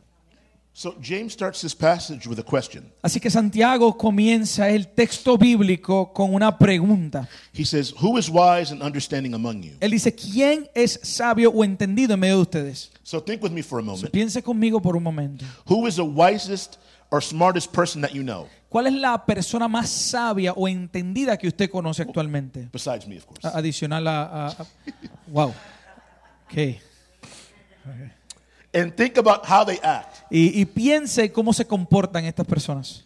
So 0.76 0.96
James 1.00 1.32
starts 1.32 1.60
this 1.60 1.72
passage 1.72 2.26
with 2.26 2.40
a 2.40 2.42
question. 2.42 2.92
Así 3.00 3.20
que 3.20 3.30
Santiago 3.30 3.96
comienza 3.96 4.68
el 4.68 4.88
texto 4.88 5.38
bíblico 5.38 6.12
con 6.12 6.34
una 6.34 6.58
pregunta. 6.58 7.28
He 7.56 7.64
says, 7.64 7.94
Who 8.02 8.18
is 8.18 8.28
wise 8.28 8.72
and 8.72 8.82
understanding 8.82 9.34
among 9.34 9.62
you? 9.62 9.76
Él 9.78 9.92
dice, 9.92 10.12
¿quién 10.12 10.68
es 10.74 10.98
sabio 11.04 11.52
o 11.52 11.62
entendido 11.62 12.14
en 12.14 12.20
medio 12.20 12.36
de 12.36 12.42
ustedes? 12.42 12.90
So 13.04 13.22
think 13.22 13.40
with 13.40 13.52
me 13.52 13.62
for 13.62 13.78
a 13.78 13.84
moment. 13.84 14.10
Piense 14.10 14.42
conmigo 14.42 14.82
por 14.82 14.96
un 14.96 15.04
momento. 15.04 15.44
Who 15.66 15.86
is 15.86 15.94
the 15.94 16.02
wisest 16.02 16.78
or 17.10 17.22
smartest 17.22 17.72
person 17.72 18.02
that 18.02 18.10
you 18.10 18.24
know? 18.24 18.48
¿Cuál 18.74 18.88
es 18.88 18.94
la 18.94 19.24
persona 19.24 19.68
más 19.68 19.88
sabia 19.88 20.52
o 20.52 20.66
entendida 20.66 21.36
que 21.36 21.46
usted 21.46 21.70
conoce 21.70 22.02
actualmente? 22.02 22.68
Besides 22.72 23.06
me, 23.06 23.18
of 23.18 23.24
course. 23.24 23.46
A- 23.46 23.56
Adicional 23.58 24.04
a... 24.08 24.22
a- 24.24 24.48
a- 24.48 24.66
wow. 25.28 25.54
Ok. 26.46 26.80
And 28.74 28.92
think 28.96 29.16
about 29.16 29.42
how 29.48 29.64
they 29.64 29.78
act. 29.80 30.16
Y, 30.28 30.60
y 30.60 30.64
piense 30.64 31.30
cómo 31.30 31.52
se 31.52 31.64
comportan 31.64 32.24
estas 32.24 32.44
personas. 32.48 33.03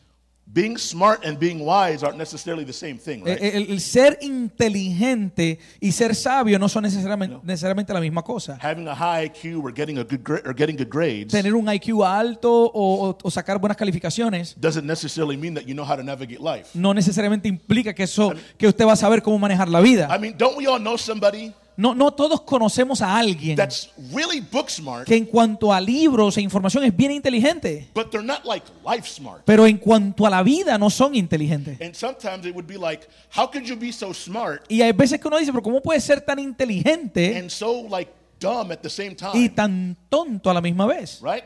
Being 0.51 0.79
smart 0.79 1.27
and 1.27 1.39
being 1.39 1.61
wise 1.65 2.03
aren't 2.03 2.17
necessarily 2.17 2.65
the 2.65 2.73
same 2.73 2.99
thing, 2.99 3.23
right? 3.23 3.39
Eh, 3.41 3.51
El, 3.55 3.71
el 3.71 3.81
ser 3.81 4.19
inteligente 4.23 5.59
y 5.81 5.93
ser 5.93 6.15
sabio 6.15 6.59
no 6.59 6.69
son 6.69 6.85
necesariamente, 6.85 7.37
necesariamente 7.43 7.93
la 7.93 8.01
misma 8.01 8.23
cosa. 8.23 8.59
Having 8.61 8.89
a 8.89 8.95
high 8.95 9.27
IQ 9.29 9.63
or 9.63 9.73
getting 9.75 9.99
a 9.99 10.05
good 10.05 10.21
or 10.47 10.55
getting 10.55 10.77
good 10.77 10.89
grades 10.89 11.33
Tener 11.33 11.55
un 11.55 11.67
IQ 11.69 12.03
alto 12.05 12.51
o, 12.51 13.09
o- 13.11 13.19
o 13.23 13.31
sacar 13.31 13.59
buenas 13.59 13.77
calificaciones 13.77 14.57
doesn't 14.59 14.87
necessarily 14.87 15.37
mean 15.37 15.55
that 15.55 15.65
you 15.67 15.75
know 15.75 15.85
how 15.87 15.97
to 15.97 16.03
navigate 16.03 16.41
life. 16.41 16.71
no 16.75 16.95
necesariamente 16.95 17.49
implica 17.49 17.95
que 17.95 18.05
eso 18.05 18.33
que 18.57 18.67
usted 18.67 18.87
va 18.87 18.93
a 18.95 18.97
saber 18.97 19.23
cómo 19.23 19.39
manejar 19.39 19.69
la 19.69 19.81
vida. 19.81 20.09
I 20.11 20.19
mean, 20.19 20.35
don't 20.37 20.57
we 20.57 20.67
all 20.67 20.81
know 20.81 20.97
somebody 20.97 21.53
No, 21.81 21.95
no 21.95 22.11
todos 22.11 22.41
conocemos 22.41 23.01
a 23.03 23.17
alguien 23.17 23.55
that's 23.55 23.89
really 24.13 24.41
book 24.41 24.69
smart, 24.69 25.07
que 25.07 25.15
en 25.17 25.25
cuanto 25.25 25.73
a 25.73 25.81
libros 25.81 26.37
e 26.37 26.41
información 26.41 26.83
es 26.83 26.95
bien 26.97 27.13
inteligente, 27.13 27.89
but 27.95 28.11
they're 28.11 28.21
not 28.27 28.45
like 28.45 28.67
life 28.85 29.09
smart? 29.09 29.43
pero 29.45 29.65
en 29.65 29.79
cuanto 29.79 30.27
a 30.27 30.31
la 30.31 30.43
vida 30.43 30.77
no 30.77 30.91
son 30.91 31.15
inteligentes. 31.15 31.81
And 31.81 31.95
sometimes 31.95 32.45
it 32.47 32.53
would 32.53 32.67
be 32.67 32.77
like, 32.77 33.07
how 33.33 33.49
could 33.49 33.63
you 33.65 33.77
be 33.77 33.93
so 33.93 34.13
smart 34.13 34.63
Y 34.69 34.83
hay 34.83 34.91
veces 34.91 35.21
que 35.21 35.29
uno 35.29 35.39
dice, 35.39 35.53
pero 35.53 35.63
¿cómo 35.63 35.81
puede 35.81 36.01
ser 36.01 36.21
tan 36.21 36.41
inteligente 36.41 37.39
and 37.39 37.49
so 37.49 37.87
like 37.89 38.11
dumb 38.41 38.73
at 38.73 38.81
the 38.81 38.91
same 38.91 39.13
y 39.13 39.15
time? 39.15 39.49
tan 39.51 39.97
tonto 40.09 40.51
a 40.51 40.55
la 40.55 40.61
misma 40.61 40.85
vez? 40.87 41.21
Right? 41.23 41.45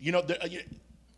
You 0.00 0.12
know, 0.12 0.22
the- 0.24 0.38
uh, 0.42 0.46
you- 0.48 0.60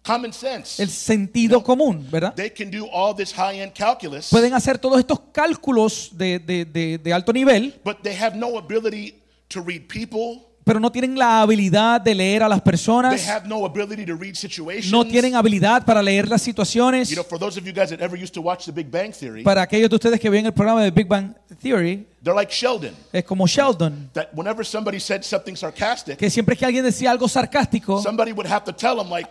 common 0.09 0.33
sense. 0.33 0.83
El 0.83 0.89
sentido 0.91 1.63
común, 1.63 2.07
¿verdad? 2.11 2.35
They 2.35 2.51
can 2.51 2.71
do 2.71 2.87
all 2.93 3.15
this 3.15 3.33
high-end 3.33 3.73
calculus, 3.75 4.29
Pueden 4.31 4.55
hacer 4.55 4.79
todos 4.79 4.99
estos 4.99 5.21
cálculos 5.33 6.11
de, 6.13 6.39
de- 6.39 6.65
de- 6.65 6.99
de 6.99 7.13
alto 7.13 7.33
nivel, 7.33 7.75
but 7.85 7.99
they 8.03 8.17
have 8.17 8.37
no 8.37 8.57
ability 8.59 9.15
to 9.49 9.61
read 9.63 9.83
people. 9.89 10.45
pero 10.65 10.79
no 10.81 10.93
tienen 10.93 11.17
la 11.19 11.41
habilidad 11.41 11.99
de 11.99 12.15
leer 12.15 12.43
a 12.43 12.49
las 12.49 12.59
They 12.59 12.65
personas, 12.73 13.27
have 13.27 13.49
no 13.49 13.65
ability 13.65 14.05
to 14.05 14.15
read 14.15 14.35
situations. 14.35 14.93
no 14.93 15.03
tienen 15.07 15.35
habilidad 15.35 15.83
para 15.87 16.03
leer 16.03 16.29
las 16.29 16.43
situaciones. 16.43 17.09
You 17.09 17.15
know, 17.17 17.25
for 17.25 17.39
those 17.39 17.59
of 17.59 17.65
you 17.67 17.73
guys 17.73 17.89
that 17.89 18.03
ever 18.03 18.15
used 18.23 18.35
to 18.35 18.43
watch 18.43 18.67
The 18.67 18.73
Big 18.73 18.91
Bang 18.91 19.13
Theory, 19.15 19.43
Para 19.45 19.63
aquellos 19.63 19.89
de 19.89 19.97
ustedes 19.97 20.21
que 20.21 20.29
ven 20.29 20.45
el 20.45 20.53
programa 20.53 20.83
de 20.83 20.91
Big 20.91 21.07
Bang 21.09 21.35
Theory, 21.63 22.07
they're 22.23 22.35
like 22.39 22.53
Sheldon. 22.53 22.95
es 23.15 23.25
como 23.25 23.47
Sheldon, 23.47 24.11
That 24.13 24.29
whenever 24.35 24.63
somebody 24.63 25.01
said 25.01 25.23
something 25.23 25.55
sarcastic, 25.57 26.19
que 26.19 26.29
siempre 26.29 26.55
que 26.55 26.67
alguien 26.67 26.85
decía 26.85 27.11
algo 27.13 27.29
sarcástico, 27.29 28.03
somebody 28.03 28.33
would 28.33 28.47
have 28.47 28.65
to 28.67 28.73
tell 28.75 28.95
them, 28.99 29.09
like, 29.09 29.31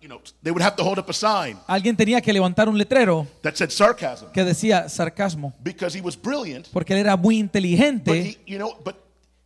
you 0.00 0.08
know, 0.08 0.20
they 0.42 0.50
would 0.52 0.62
have 0.62 0.76
to 0.76 0.82
hold 0.84 0.98
up 0.98 1.08
a 1.08 1.12
sign 1.12 1.56
alguien 1.66 1.96
tenía 1.96 2.20
que 2.20 2.32
levantar 2.32 2.68
un 2.68 2.78
letrero 2.78 3.26
that 3.42 3.54
said 3.54 3.70
sarcasm. 3.70 4.30
que 4.32 4.44
decía 4.44 4.88
sarcasmo, 4.88 5.52
because 5.62 5.96
he 5.96 6.00
was 6.02 6.16
brilliant, 6.20 6.68
porque 6.72 6.92
él 6.94 7.00
era 7.00 7.16
muy 7.16 7.36
but 7.36 7.44
inteligente, 7.46 8.12
he, 8.12 8.38
you 8.52 8.58
know, 8.58 8.72
but 8.84 8.96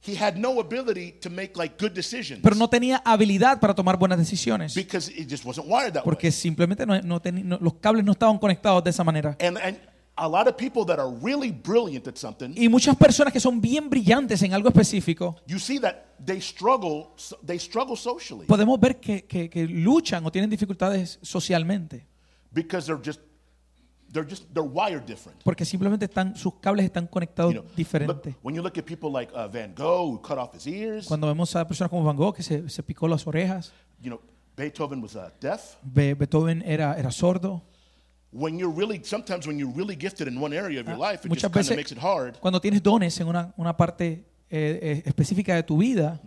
he 0.05 0.17
had 0.21 0.35
no 0.37 0.59
ability 0.61 1.13
to 1.21 1.31
make 1.31 1.53
like 1.57 1.77
good 1.79 1.93
decisions. 1.93 2.41
pero 2.43 2.57
no 2.57 2.69
tenía 2.69 3.01
habilidad 3.05 3.61
para 3.61 3.73
tomar 3.75 3.97
buenas 3.97 4.19
decisiones, 4.19 4.75
because 4.75 5.11
it 5.17 5.29
just 5.31 5.45
wasn't 5.45 5.67
wired 5.69 5.93
that 5.95 6.03
porque 6.05 6.31
simplemente 6.33 6.85
no, 6.85 7.01
no 7.03 7.21
teni- 7.23 7.45
no- 7.45 7.59
los 7.61 7.75
cables 7.75 8.05
no 8.05 8.13
estaban 8.13 8.37
conectados 8.39 8.83
de 8.85 8.91
esa 8.91 9.05
manera. 9.05 9.37
And 9.41 9.57
and 9.59 9.79
a 10.17 10.29
lot 10.29 10.47
of 10.47 10.57
people 10.57 10.85
that 10.85 10.99
are 10.99 11.11
really 11.23 11.51
brilliant 11.51 12.07
at 12.07 12.17
something, 12.17 12.53
Y 12.57 12.69
muchas 12.69 12.95
personas 12.97 13.33
que 13.33 13.41
son 13.41 13.61
bien 13.61 13.89
brillantes 13.89 14.43
en 14.43 14.53
algo 14.53 14.69
específico, 14.69 15.37
you 15.47 15.59
see 15.59 15.79
that 15.81 16.05
they 16.25 16.41
struggle. 16.41 17.09
They 17.47 17.59
struggle 17.59 17.97
socially 17.97 18.47
podemos 18.47 18.79
ver 18.79 19.01
que, 19.01 19.25
que- 19.25 19.49
que 19.49 19.67
luchan 19.67 20.25
o 20.27 20.31
tienen 20.31 20.51
dificultades 20.51 21.19
socialmente, 21.23 22.07
because 22.53 22.87
they're 22.87 23.01
just 23.03 23.21
they're 24.13 24.29
just 24.29 24.45
they're 24.53 24.69
wired 24.69 25.07
different. 25.07 25.41
porque 25.43 25.65
simplemente 25.65 26.05
están, 26.05 26.37
sus 26.37 26.55
cables 26.61 26.85
están 26.85 27.07
conectados 27.07 27.55
You 27.55 27.63
know, 27.63 28.33
when 28.43 28.55
you 28.55 28.63
look 28.63 28.77
at 28.77 28.85
people 28.85 29.11
like 29.11 29.33
uh, 29.35 29.49
Van 29.49 29.75
Gogh, 29.75 30.11
who 30.13 30.21
cut 30.21 30.37
off 30.37 30.55
his 30.55 30.67
ears, 30.67 31.07
Cuando 31.07 31.27
vemos 31.27 31.57
a 31.57 31.67
personas 31.67 31.89
como 31.89 32.05
Van 32.05 32.17
Gogh 32.17 32.35
que 32.35 32.43
se, 32.43 32.69
se 32.69 32.83
picó 32.83 33.09
las 33.09 33.27
orejas, 33.27 33.73
you 34.03 34.11
know, 34.11 34.21
Beethoven 34.55 35.01
was 35.03 35.17
uh, 35.17 35.31
deaf. 35.41 35.77
Be- 35.83 36.13
Beethoven 36.15 36.63
era, 36.67 36.95
era 36.99 37.11
sordo. 37.11 37.63
When 38.33 38.59
you're 38.59 38.71
really, 38.75 39.03
sometimes 39.05 39.47
when 39.47 39.59
you're 39.59 39.71
really 39.77 39.95
gifted 39.95 40.27
in 40.27 40.41
one 40.41 40.55
area 40.55 40.81
of 40.81 40.87
your 40.89 40.97
life, 40.97 41.25
it 41.27 41.29
Muchas 41.29 41.43
just 41.43 41.55
kind 41.55 41.61
of 41.65 41.69
veces 41.69 41.77
makes 41.77 41.93
it 41.93 41.99
hard. 41.99 42.39
cuando 42.41 42.61
tienes 42.61 42.83
dones 42.83 43.21
en 43.21 43.29
una, 43.29 43.53
una 43.59 43.77
parte 43.77 44.25
eh, 44.51 44.79
eh, 44.83 45.03
específica 45.05 45.55
de 45.55 45.63
tu 45.63 45.77
vida, 45.77 46.19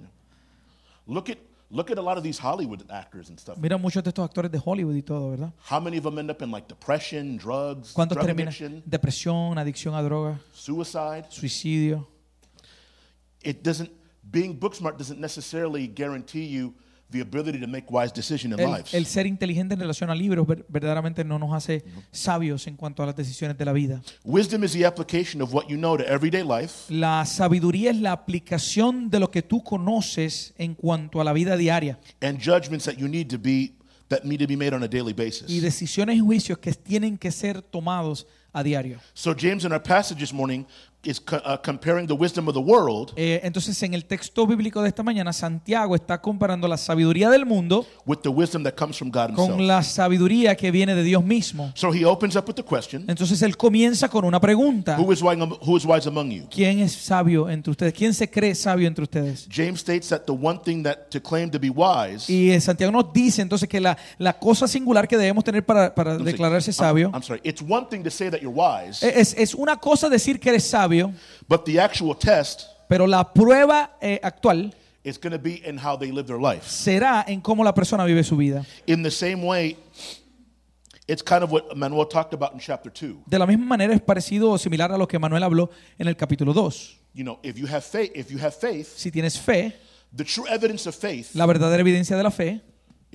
Look 1.08 1.30
at 1.30 1.38
look 1.72 1.90
at 1.92 1.98
a 1.98 2.02
lot 2.02 2.18
of 2.18 2.24
these 2.24 2.38
Hollywood 2.40 2.84
actors 2.92 3.30
and 3.30 3.40
stuff. 3.40 3.58
mira 3.58 3.78
muchos 3.80 4.04
de 4.04 4.10
estos 4.12 4.24
actores 4.24 4.52
de 4.52 4.60
Hollywood 4.64 4.96
y 4.96 5.02
todo, 5.02 5.32
¿verdad? 5.32 5.52
How 5.70 5.80
many 5.80 5.98
of 5.98 6.04
them 6.04 6.20
end 6.20 6.30
up 6.30 6.42
in 6.44 6.52
like 6.52 6.68
depression, 6.68 7.38
drugs, 7.38 7.92
¿Cuántos 7.94 8.18
drug 8.18 8.30
addiction, 8.30 8.84
Depresión, 8.86 9.58
adicción 9.58 9.96
a 9.96 10.02
drogas, 10.04 10.38
suicide? 10.54 11.26
suicidio. 11.30 12.08
It 13.44 13.64
doesn't. 13.64 13.90
Being 14.32 14.54
book 14.60 14.76
smart 14.76 14.98
doesn't 14.98 15.20
necessarily 15.20 15.88
guarantee 15.88 16.46
you 16.46 16.74
the 17.16 17.22
ability 17.22 17.60
to 17.60 17.68
make 17.68 17.86
wise 17.90 18.12
decisions 18.14 18.54
in 18.54 18.60
El, 18.60 18.72
lives. 18.72 18.94
el 18.94 19.06
ser 19.06 19.26
inteligente 19.26 19.74
en 19.74 19.80
relación 19.80 20.10
a 20.10 20.16
libros 20.16 20.46
ver- 20.46 20.66
verdaderamente 20.70 21.24
no 21.24 21.40
nos 21.40 21.54
hace 21.54 21.84
sabios 22.12 22.68
en 22.68 22.76
cuanto 22.76 23.02
a 23.04 23.06
las 23.06 23.16
decisiones 23.16 23.58
de 23.58 23.66
la 23.66 23.72
vida. 23.74 24.02
Wisdom 24.24 24.64
is 24.64 24.74
the 24.74 24.86
application 24.86 25.42
of 25.42 25.54
what 25.54 25.68
you 25.68 25.78
know 25.78 25.98
to 25.98 26.04
everyday 26.06 26.44
life 26.44 26.92
La 26.94 27.26
sabiduría 27.26 27.92
es 27.92 27.98
la 27.98 28.12
aplicación 28.12 29.10
de 29.10 29.20
lo 29.20 29.32
que 29.32 29.42
tú 29.42 29.64
conoces 29.64 30.54
en 30.58 30.76
cuanto 30.76 31.22
a 31.22 31.24
la 31.24 31.34
vida 31.34 31.56
diaria 31.58 31.98
and 32.22 32.40
judgments 32.40 32.86
that 32.86 32.96
you 32.98 33.08
need 33.08 33.28
to 33.30 33.38
be 33.40 33.74
that 34.10 34.24
need 34.24 34.40
to 34.40 34.48
be 34.48 34.56
made 34.56 34.74
on 34.76 34.84
a 34.84 34.88
daily 34.88 35.14
basis. 35.14 35.50
y 35.50 35.60
decisiones 35.60 36.18
y 36.18 36.20
juicios 36.20 36.60
que 36.60 36.72
tienen 36.74 37.18
que 37.18 37.32
ser 37.32 37.62
tomados 37.62 38.28
a 38.54 38.62
diario. 38.64 39.00
So 39.14 39.34
James 39.36 39.66
in 39.66 39.72
our 39.74 39.82
passage 39.82 40.20
this 40.20 40.32
morning 40.32 40.66
is 41.06 41.20
co- 41.22 41.38
uh, 41.38 41.58
comparing 41.64 42.08
the 42.08 42.14
wisdom 42.14 42.48
of 42.48 42.54
the 42.54 42.60
world 42.60 43.12
Eh, 43.16 43.40
entonces, 43.44 43.82
en 43.84 43.94
el 43.94 44.06
texto 44.06 44.46
bíblico 44.48 44.82
de 44.82 44.90
esta 44.90 45.04
mañana, 45.04 45.32
Santiago 45.34 45.96
está 45.96 46.22
comparando 46.22 46.68
la 46.68 46.78
sabiduría 46.78 47.30
del 47.30 47.46
mundo 47.46 47.86
with 48.06 48.18
the 48.24 48.30
wisdom 48.30 48.64
that 48.64 48.74
comes 48.76 48.98
from 48.98 49.10
God 49.12 49.30
himself. 49.30 49.52
con 49.52 49.68
la 49.68 49.84
sabiduría 49.84 50.56
que 50.56 50.72
viene 50.72 50.96
de 50.96 51.04
Dios 51.04 51.24
mismo. 51.24 51.72
So 51.76 51.94
he 51.94 52.06
opens 52.06 52.36
up 52.36 52.48
with 52.48 52.56
the 52.56 52.64
question, 52.64 53.06
Entonces, 53.08 53.42
él 53.42 53.56
comienza 53.58 54.10
con 54.10 54.26
una 54.26 54.40
pregunta. 54.40 54.98
who 55.00 55.12
is 55.12 55.22
wise, 55.22 55.38
who 55.62 55.78
is 55.78 55.86
wise 55.86 56.08
among 56.08 56.30
you? 56.32 56.46
¿Quién 56.50 56.80
es 56.80 56.92
sabio 56.94 57.50
entre 57.50 57.72
ustedes? 57.72 57.94
¿Quién 57.94 58.14
se 58.14 58.30
cree 58.30 58.56
sabio 58.56 58.88
entre 58.88 59.04
ustedes? 59.04 59.48
James 59.52 59.80
states 59.82 60.10
that 60.10 60.22
the 60.26 60.32
one 60.34 60.60
thing 60.64 60.84
that 60.84 61.10
to 61.10 61.22
claim 61.22 61.50
to 61.50 61.60
be 61.60 61.70
wise 61.70 62.30
Y 62.32 62.52
eh, 62.52 62.62
Santiago 62.62 62.92
nos 62.92 63.12
dice 63.14 63.42
entonces 63.42 63.68
que 63.70 63.80
la, 63.80 63.98
la 64.18 64.34
cosa 64.38 64.68
singular 64.68 65.08
que 65.08 65.18
debemos 65.18 65.44
tener 65.44 65.66
para, 65.66 65.94
para 65.94 66.12
I'm 66.12 66.20
sorry, 66.20 66.32
declararse 66.32 66.72
I'm- 66.72 66.76
sabio 66.78 67.12
I'm, 67.14 67.22
sorry. 67.24 67.42
It's 67.44 67.62
one 67.62 67.86
thing 67.90 68.04
to 68.04 68.10
say 68.12 68.30
that 68.30 68.40
you're 68.42 68.56
wise, 68.56 69.04
es, 69.08 69.34
es 69.38 69.54
una 69.54 69.76
cosa 69.78 70.10
decir 70.10 70.40
que 70.40 70.50
eres 70.50 70.64
sabio, 70.64 70.95
but 71.48 71.66
the 71.66 71.80
actual 71.80 72.16
test 72.16 72.68
pero 72.88 73.08
la 73.08 73.34
prueba 73.34 73.92
eh, 74.02 74.20
actual 74.22 74.74
is 75.04 75.18
going 75.20 75.32
to 75.32 75.40
be 75.40 75.62
in 75.66 75.78
how 75.78 75.96
they 75.98 76.12
live 76.12 76.28
their 76.28 76.40
life. 76.40 76.64
será 76.68 77.24
en 77.28 77.42
cómo 77.42 77.64
la 77.64 77.74
persona 77.74 78.06
vive 78.06 78.24
su 78.24 78.36
vida. 78.36 78.66
In 78.88 79.04
the 79.04 79.12
same 79.12 79.44
way, 79.46 79.78
it's 81.08 81.22
kind 81.24 81.44
of 81.44 81.52
what 81.52 81.76
Manuel 81.76 82.08
talked 82.08 82.34
about 82.34 82.54
in 82.54 82.60
chapter 82.60 82.92
2. 82.92 83.24
De 83.28 83.38
la 83.38 83.46
misma 83.46 83.66
manera 83.66 83.94
es 83.94 84.02
parecido 84.02 84.52
o 84.52 84.58
similar 84.58 84.92
a 84.92 84.98
lo 84.98 85.08
que 85.08 85.20
Manuel 85.20 85.44
habló 85.44 85.70
en 86.00 86.08
el 86.08 86.16
capítulo 86.16 86.54
2. 86.54 87.02
You 87.14 87.24
know, 87.24 87.40
if 87.44 87.58
you 87.58 87.68
have 87.68 87.84
faith, 87.84 88.12
if 88.16 88.30
you 88.32 88.40
have 88.40 88.56
faith, 88.56 88.88
Si 88.98 89.12
tienes 89.12 89.40
fe, 89.40 89.74
the 90.16 90.24
true 90.24 90.46
evidence 90.50 90.88
of 90.88 90.96
faith 90.96 91.36
la 91.36 91.46
verdadera 91.46 91.82
evidencia 91.82 92.16
de 92.18 92.24
la 92.24 92.32
fe 92.32 92.62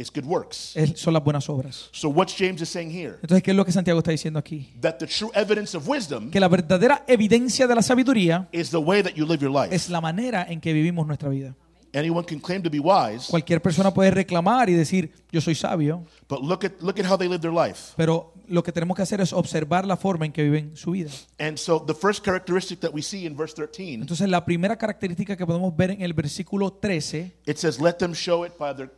good 0.08 0.24
works. 0.24 0.76
es- 0.76 1.00
son 1.00 1.12
las 1.12 1.24
buenas 1.24 1.48
obras. 1.48 1.88
So 1.92 2.08
what 2.08 2.28
James 2.28 2.62
is 2.62 2.68
saying 2.68 2.90
here, 2.90 3.16
Entonces, 3.20 3.42
¿qué 3.42 3.50
es 3.50 3.56
lo 3.56 3.64
que 3.64 3.72
Santiago 3.72 3.98
está 3.98 4.12
diciendo 4.12 4.38
aquí? 4.38 4.72
that 4.80 4.94
the 4.98 5.06
true 5.06 5.30
evidence 5.34 5.76
of 5.76 5.86
wisdom 5.88 6.30
Que 6.30 6.38
la 6.40 6.48
verdadera 6.48 7.04
evidencia 7.08 7.66
de 7.66 7.74
la 7.74 7.82
sabiduría 7.82 8.48
is 8.52 8.70
the 8.70 8.76
way 8.78 9.02
that 9.02 9.14
you 9.14 9.26
live 9.26 9.40
your 9.42 9.50
life. 9.52 9.74
es 9.74 9.90
la 9.90 10.00
manera 10.00 10.46
en 10.48 10.60
que 10.60 10.72
vivimos 10.72 11.06
nuestra 11.06 11.28
vida. 11.28 11.56
Anyone 11.92 12.24
can 12.24 12.38
claim 12.38 12.62
to 12.62 12.70
be 12.70 12.78
wise, 12.78 13.26
Cualquier 13.28 13.60
persona 13.60 13.92
puede 13.92 14.12
reclamar 14.12 14.70
y 14.70 14.74
decir, 14.74 15.10
yo 15.32 15.40
soy 15.40 15.56
sabio, 15.56 16.04
but 16.28 16.40
look 16.40 16.64
at 16.64 16.80
look 16.80 17.00
at 17.00 17.04
how 17.10 17.18
they 17.18 17.28
live 17.28 17.40
their 17.40 17.52
life. 17.52 17.94
pero 17.96 18.32
lo 18.46 18.62
que 18.62 18.70
tenemos 18.70 18.94
que 18.96 19.02
hacer 19.02 19.20
es 19.20 19.32
observar 19.32 19.84
la 19.88 19.96
forma 19.96 20.24
en 20.24 20.30
que 20.30 20.44
viven 20.44 20.76
su 20.76 20.92
vida. 20.92 21.10
And 21.40 21.56
so 21.58 21.82
the 21.84 21.94
first 21.94 22.24
characteristic 22.24 22.78
that 22.78 22.90
we 22.94 23.02
see 23.02 23.26
in 23.26 23.36
verse 23.36 23.54
13, 23.56 23.94
Entonces, 23.94 24.28
la 24.28 24.44
primera 24.44 24.78
característica 24.78 25.36
que 25.36 25.44
podemos 25.44 25.76
ver 25.76 25.90
en 25.90 26.02
el 26.02 26.12
versículo 26.14 26.72
13 26.72 27.32
it 27.44 27.56
says, 27.56 27.80
"Let 27.80 27.94
them 27.94 28.12
show 28.14 28.46
it 28.46 28.52
by 28.56 28.72
their." 28.72 28.92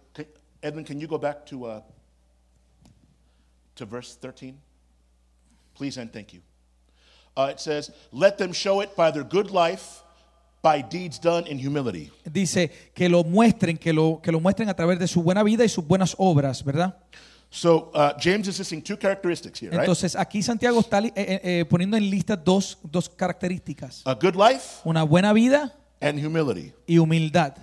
Edmund, 0.63 0.87
can 0.87 1.01
you 1.01 1.09
go 1.09 1.19
back 1.19 1.45
to 1.47 1.65
uh, 1.67 1.81
to 3.75 3.85
verse 3.87 4.17
13, 4.21 4.57
please 5.75 5.99
and 5.99 6.13
thank 6.13 6.33
you. 6.33 6.41
Uh, 7.37 7.49
it 7.51 7.59
says, 7.61 7.91
"Let 8.13 8.37
them 8.39 8.53
show 8.53 8.81
it 8.83 8.95
by 8.95 9.11
their 9.11 9.25
good 9.25 9.51
life, 9.51 10.03
by 10.63 10.83
deeds 10.83 11.19
done 11.19 11.47
in 11.47 11.59
humility." 11.59 12.11
dice 12.31 12.71
que 12.95 13.09
lo 13.09 13.25
muestren, 13.25 13.79
que 13.79 13.93
lo, 13.93 14.21
que 14.23 14.31
lo 14.31 14.39
muestren 14.41 14.69
a 14.69 14.75
través 14.75 14.99
de 14.99 15.09
su 15.09 15.23
buena 15.23 15.43
vida 15.43 15.65
y 15.65 15.69
sus 15.69 15.87
buenas 15.87 16.15
obras, 16.19 16.63
¿verdad? 16.63 16.95
So 17.51 17.91
uh, 17.95 18.13
James 18.19 18.49
is 18.49 18.59
listing 18.59 18.81
two 18.81 18.97
characteristics 18.97 19.61
here, 19.61 19.71
right? 19.71 19.81
Entonces, 19.81 20.17
aquí 20.17 20.43
Santiago 20.43 20.81
está 20.81 21.01
eh, 21.01 21.13
eh, 21.17 21.65
poniendo 21.69 21.97
en 21.99 22.09
lista 22.09 22.35
dos, 22.35 22.79
dos 22.83 23.11
características. 23.11 24.03
A 24.07 24.15
good 24.15 24.37
life 24.37 24.81
Una 24.85 25.03
buena 25.03 25.33
vida 25.35 25.75
and 26.01 26.19
humility. 26.19 26.73
y 26.87 26.99
humildad. 26.99 27.55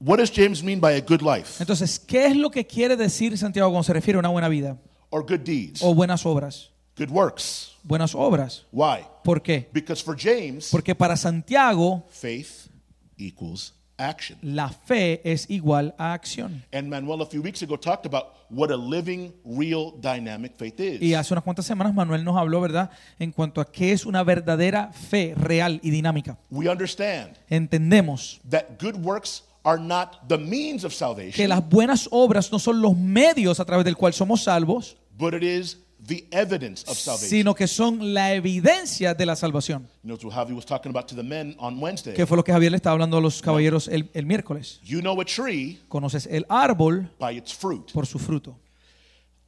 What 0.00 0.18
does 0.18 0.30
James 0.30 0.62
mean 0.62 0.80
by 0.80 0.92
a 0.92 1.00
good 1.00 1.22
life 1.22 1.60
Entonces, 1.60 1.98
¿qué 1.98 2.26
es 2.26 2.36
lo 2.36 2.50
que 2.50 2.64
quiere 2.64 2.96
decir 2.96 3.36
Santiago 3.36 3.68
cuando 3.70 3.84
se 3.84 3.92
refiere 3.92 4.16
a 4.16 4.20
una 4.20 4.28
buena 4.28 4.48
vida 4.48 4.76
or 5.10 5.22
good 5.22 5.40
deeds? 5.40 5.82
o 5.82 5.94
buenas 5.94 6.24
obras? 6.24 6.70
Good 6.96 7.10
works. 7.10 7.76
Buenas 7.82 8.14
obras. 8.14 8.64
Why? 8.72 9.04
¿Por 9.24 9.40
qué? 9.40 9.68
Because 9.72 10.02
for 10.02 10.16
James, 10.18 10.68
Porque 10.70 10.94
para 10.94 11.16
Santiago 11.16 12.04
faith 12.10 12.68
equals 13.16 13.74
action. 13.96 14.38
La 14.42 14.68
fe 14.68 15.20
es 15.24 15.48
igual 15.50 15.94
a 15.98 16.12
acción. 16.12 16.64
And 16.72 16.88
Manuel 16.88 17.22
a 17.22 17.26
few 17.26 17.42
weeks 17.42 17.62
ago 17.62 17.76
talked 17.76 18.06
about 18.06 18.34
what 18.50 18.70
a 18.70 18.76
living, 18.76 19.32
real, 19.44 19.92
dynamic 20.00 20.54
faith 20.56 20.78
is. 20.78 21.02
Y 21.02 21.14
hace 21.14 21.34
unas 21.34 21.44
cuantas 21.44 21.66
semanas 21.66 21.94
Manuel 21.94 22.24
nos 22.24 22.36
habló, 22.36 22.60
¿verdad?, 22.60 22.90
en 23.18 23.32
cuanto 23.32 23.60
a 23.60 23.70
qué 23.70 23.92
es 23.92 24.06
una 24.06 24.22
verdadera 24.22 24.92
fe 24.92 25.34
real 25.36 25.80
y 25.82 25.90
dinámica. 25.90 26.38
We 26.50 26.68
understand 26.68 27.36
Entendemos 27.48 28.40
that 28.48 28.80
good 28.80 28.94
works 29.04 29.44
are 29.68 29.78
not 29.80 30.26
the 30.28 30.38
means 30.38 30.84
of 30.84 30.92
salvation, 30.94 31.32
que 31.32 31.46
las 31.46 31.68
buenas 31.68 32.08
obras 32.10 32.50
no 32.50 32.58
son 32.58 32.80
los 32.80 32.96
medios 32.96 33.60
a 33.60 33.64
través 33.64 33.84
del 33.84 33.96
cual 33.96 34.12
somos 34.14 34.42
salvos, 34.44 34.96
but 35.18 35.34
it 35.34 35.42
is 35.42 35.78
the 36.06 36.26
evidence 36.30 36.84
of 36.88 36.96
salvation. 36.96 37.28
sino 37.28 37.54
que 37.54 37.66
son 37.66 38.14
la 38.14 38.32
evidencia 38.32 39.14
de 39.14 39.26
la 39.26 39.36
salvación. 39.36 39.82
You 40.02 40.08
know, 40.08 40.18
so 40.18 40.30
Javi 40.30 40.54
was 40.54 40.64
talking 40.64 40.90
about 40.90 41.06
to 41.08 41.14
the 41.14 41.22
men 41.22 41.54
on 41.58 41.78
Wednesday. 41.80 42.14
Que 42.14 42.24
fue 42.26 42.36
lo 42.36 42.44
que 42.44 42.52
Javier 42.52 42.70
le 42.70 42.76
estaba 42.76 42.92
hablando 42.94 43.18
a 43.18 43.20
los 43.20 43.42
caballeros 43.42 43.88
el, 43.88 44.08
el 44.14 44.24
miércoles. 44.24 44.80
You 44.84 45.00
know 45.00 45.20
a 45.20 45.24
tree 45.24 45.78
Conoces 45.88 46.26
el 46.26 46.46
árbol 46.48 47.10
by 47.18 47.36
its 47.36 47.52
fruit. 47.52 47.92
por 47.92 48.06
su 48.06 48.18
fruto. 48.18 48.56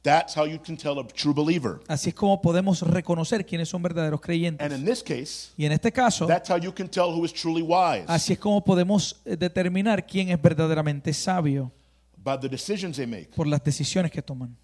That's 0.03 0.35
how 0.35 0.45
you 0.47 0.57
can 0.59 0.77
tell 0.77 0.97
a 0.99 1.05
true 1.07 1.33
believer. 1.33 1.79
Así 1.87 2.09
es 2.09 2.15
como 2.15 2.41
podemos 2.41 2.81
reconocer 2.81 3.45
quiénes 3.45 3.69
son 3.69 3.83
verdaderos 3.83 4.19
creyentes. 4.19 4.65
And 4.65 4.73
in 4.73 4.83
this 4.83 5.03
case, 5.03 5.51
Y 5.57 5.65
en 5.65 5.73
este 5.73 5.91
caso, 5.91 6.25
that's 6.25 6.49
how 6.49 6.57
you 6.57 6.73
can 6.73 6.87
tell 6.89 7.11
who 7.11 7.23
is 7.23 7.31
truly 7.31 7.61
wise 7.61 8.05
así 8.07 8.33
es 8.33 8.39
como 8.39 8.63
podemos 8.63 9.21
eh, 9.25 9.35
determinar 9.37 10.05
quién 10.07 10.29
es 10.29 10.41
verdaderamente 10.41 11.13
sabio 11.13 11.71
by 12.17 12.35
the 12.39 12.49
decisions 12.49 12.97
they 12.97 13.05
make. 13.05 13.27
por 13.35 13.45
las 13.45 13.63
decisiones 13.63 14.11
que 14.11 14.21
toman. 14.23 14.57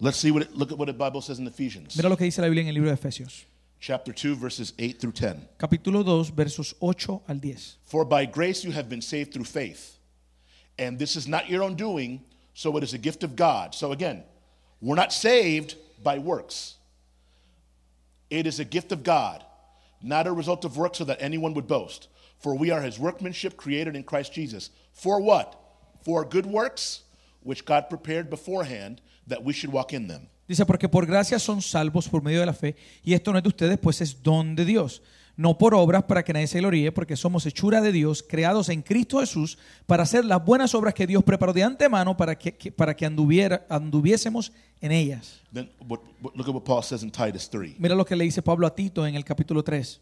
Let's 0.00 0.18
see 0.18 0.30
what 0.30 0.42
it, 0.42 0.54
look 0.54 0.70
at 0.70 0.78
what 0.78 0.86
the 0.86 0.92
Bible 0.92 1.20
says 1.20 1.40
in 1.40 1.46
Ephesians, 1.48 1.96
Mira 1.96 2.08
lo 2.08 2.16
que 2.16 2.24
dice 2.24 2.40
la 2.40 2.46
Biblia 2.46 2.62
en 2.62 2.68
el 2.68 2.74
libro 2.74 2.88
de 2.90 2.94
Efesios, 2.94 3.46
chapter 3.80 4.14
2 4.14 4.36
verses 4.38 4.72
8 4.78 5.00
through 5.00 5.12
10. 5.12 5.48
capítulo 5.56 6.04
2, 6.04 6.32
versos 6.36 6.76
8 6.78 7.22
al 7.26 7.40
10. 7.40 7.78
For 7.84 8.04
by 8.04 8.26
grace 8.26 8.64
you 8.64 8.72
have 8.72 8.88
been 8.88 9.02
saved 9.02 9.32
through 9.32 9.46
faith. 9.46 9.96
And 10.78 10.98
this 11.00 11.16
is 11.16 11.26
not 11.26 11.48
your 11.48 11.64
own 11.64 11.74
doing, 11.74 12.20
so 12.58 12.76
it 12.76 12.82
is 12.82 12.92
a 12.92 12.98
gift 12.98 13.22
of 13.22 13.36
God. 13.36 13.72
So 13.72 13.92
again, 13.92 14.24
we're 14.80 14.96
not 14.96 15.12
saved 15.12 15.76
by 16.02 16.18
works. 16.18 16.74
It 18.30 18.48
is 18.48 18.58
a 18.58 18.64
gift 18.64 18.90
of 18.90 19.04
God, 19.04 19.44
not 20.02 20.26
a 20.26 20.32
result 20.32 20.64
of 20.64 20.76
works 20.76 20.98
so 20.98 21.04
that 21.04 21.18
anyone 21.20 21.54
would 21.54 21.68
boast. 21.68 22.08
For 22.40 22.56
we 22.56 22.72
are 22.72 22.82
his 22.82 22.98
workmanship 22.98 23.56
created 23.56 23.94
in 23.94 24.02
Christ 24.02 24.32
Jesus. 24.32 24.70
For 24.92 25.20
what? 25.20 25.54
For 26.02 26.24
good 26.24 26.46
works, 26.46 27.02
which 27.44 27.64
God 27.64 27.88
prepared 27.88 28.28
beforehand 28.28 29.02
that 29.28 29.44
we 29.44 29.52
should 29.52 29.70
walk 29.70 29.92
in 29.92 30.08
them. 30.08 30.28
Dice, 30.48 30.64
porque 30.66 30.88
por 30.90 31.06
gracia 31.06 31.38
son 31.38 31.60
salvos 31.60 32.08
por 32.08 32.22
medio 32.22 32.40
de 32.40 32.46
la 32.46 32.54
fe, 32.54 32.74
y 33.04 33.14
esto 33.14 33.30
no 33.30 33.38
es 33.38 33.44
de 33.44 33.50
ustedes, 33.50 33.78
pues 33.78 34.00
es 34.00 34.20
don 34.20 34.56
de 34.56 34.64
Dios. 34.64 35.00
No 35.38 35.56
por 35.56 35.72
obras 35.72 36.02
para 36.02 36.24
que 36.24 36.32
nadie 36.32 36.48
se 36.48 36.58
gloríe, 36.58 36.90
porque 36.90 37.14
somos 37.14 37.46
hechura 37.46 37.80
de 37.80 37.92
Dios, 37.92 38.24
creados 38.28 38.68
en 38.70 38.82
Cristo 38.82 39.20
Jesús, 39.20 39.56
para 39.86 40.02
hacer 40.02 40.24
las 40.24 40.44
buenas 40.44 40.74
obras 40.74 40.94
que 40.94 41.06
Dios 41.06 41.22
preparó 41.22 41.52
de 41.52 41.62
antemano 41.62 42.16
para 42.16 42.36
que, 42.36 42.56
que- 42.56 42.72
para 42.72 42.92
que 42.96 43.06
anduviera, 43.06 43.64
anduviésemos 43.68 44.50
en 44.80 44.90
ellas. 44.90 45.40
Then 45.54 45.70
what, 45.88 46.00
what- 46.20 46.34
look 46.34 46.48
at 46.48 46.54
what 46.54 46.64
Paul 46.64 46.82
says 46.82 47.04
in 47.04 47.12
Titus 47.12 47.48
3. 47.48 47.76
Mira 47.78 47.94
lo 47.94 48.04
que 48.04 48.16
le 48.16 48.24
dice 48.24 48.42
Pablo 48.42 48.66
a 48.66 48.74
Tito 48.74 49.06
en 49.06 49.14
el 49.14 49.22
capítulo 49.24 49.62
3. 49.62 50.00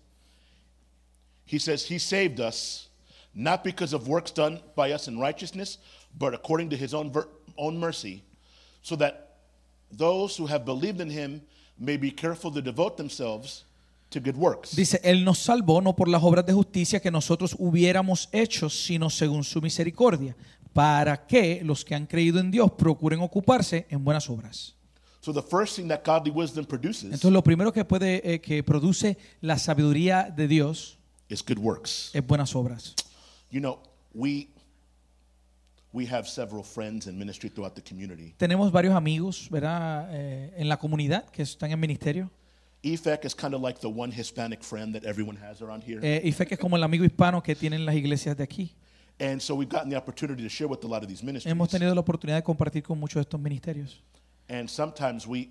He 1.44 1.58
says, 1.58 1.84
He 1.84 1.98
saved 1.98 2.40
us 2.40 2.88
not 3.34 3.62
because 3.62 3.92
of 3.94 4.08
works 4.08 4.32
done 4.32 4.62
by 4.74 4.90
us 4.92 5.06
in 5.06 5.18
righteousness, 5.18 5.76
but 6.18 6.32
according 6.32 6.70
to 6.70 6.76
His 6.78 6.94
own, 6.94 7.12
ver- 7.12 7.28
own 7.58 7.78
mercy, 7.78 8.22
so 8.80 8.96
that 8.96 9.36
those 9.92 10.34
who 10.38 10.46
have 10.46 10.64
believed 10.64 11.02
in 11.02 11.10
Him 11.10 11.42
may 11.78 11.98
be 11.98 12.10
careful 12.10 12.50
to 12.52 12.62
devote 12.62 12.96
themselves 12.96 13.64
to 14.10 14.20
good 14.20 14.36
works. 14.36 14.74
Dice, 14.74 15.00
Él 15.02 15.24
nos 15.24 15.38
salvó 15.38 15.80
no 15.80 15.94
por 15.94 16.08
las 16.08 16.22
obras 16.22 16.46
de 16.46 16.52
justicia 16.52 17.00
que 17.00 17.10
nosotros 17.10 17.54
hubiéramos 17.58 18.28
hecho, 18.32 18.68
sino 18.70 19.10
según 19.10 19.44
su 19.44 19.60
misericordia, 19.60 20.36
para 20.72 21.26
que 21.26 21.62
los 21.64 21.84
que 21.84 21.94
han 21.94 22.06
creído 22.06 22.38
en 22.38 22.50
Dios 22.50 22.70
procuren 22.72 23.20
ocuparse 23.20 23.86
en 23.90 24.04
buenas 24.04 24.28
obras. 24.28 24.74
So 25.20 25.32
the 25.32 25.42
first 25.42 25.74
thing 25.74 25.88
that 25.88 26.04
godly 26.04 26.30
wisdom 26.30 26.64
produces 26.64 27.04
Entonces 27.04 27.32
lo 27.32 27.42
primero 27.42 27.72
que 27.72 27.84
puede 27.84 28.34
eh, 28.34 28.40
que 28.40 28.62
produce 28.62 29.18
la 29.40 29.58
sabiduría 29.58 30.30
de 30.30 30.46
Dios 30.46 30.98
is 31.28 31.42
good 31.42 31.58
works. 31.58 32.10
es 32.14 32.24
buenas 32.24 32.54
obras. 32.54 32.94
You 33.50 33.60
know, 33.60 33.80
we 34.14 34.48
we 35.92 36.06
have 36.06 36.28
several 36.28 36.62
friends 36.62 37.08
in 37.08 37.18
ministry 37.18 37.50
throughout 37.50 37.74
the 37.74 37.82
community. 37.82 38.34
Tenemos 38.36 38.70
varios 38.70 38.94
amigos, 38.94 39.48
¿verdad? 39.50 40.08
Eh, 40.12 40.52
en 40.58 40.68
la 40.68 40.76
comunidad 40.76 41.24
que 41.30 41.42
están 41.42 41.72
en 41.72 41.80
ministerio. 41.80 42.30
EFEC 42.92 43.24
is 43.24 43.34
kind 43.34 43.54
of 43.54 43.62
like 43.62 43.80
the 43.80 43.88
one 43.88 44.12
Hispanic 44.12 44.62
friend 44.62 44.94
that 44.94 45.04
everyone 45.04 45.38
has 45.38 45.60
around 45.60 45.82
here. 45.84 46.00
Eh, 46.02 46.32
que 46.32 46.54
es 46.54 46.58
como 46.58 46.76
el 46.76 46.82
amigo 46.82 47.04
hispano 47.04 47.42
que 47.42 47.54
tienen 47.54 47.84
las 47.84 47.94
iglesias 47.94 48.36
de 48.36 48.44
aquí. 48.44 48.74
And 49.18 49.40
so 49.40 49.54
we've 49.54 49.70
gotten 49.70 49.88
the 49.90 49.96
opportunity 49.96 50.42
to 50.42 50.48
share 50.48 50.68
with 50.68 50.84
a 50.84 50.88
lot 50.88 51.02
of 51.02 51.08
these 51.08 51.24
ministries. 51.24 51.50
Hemos 51.50 51.68
tenido 51.68 51.94
la 51.94 52.00
oportunidad 52.00 52.36
de 52.38 52.42
compartir 52.42 52.82
con 52.82 52.98
muchos 52.98 53.16
de 53.16 53.22
estos 53.22 53.40
ministerios. 53.40 54.02
And 54.48 54.68
sometimes 54.68 55.26
we 55.26 55.48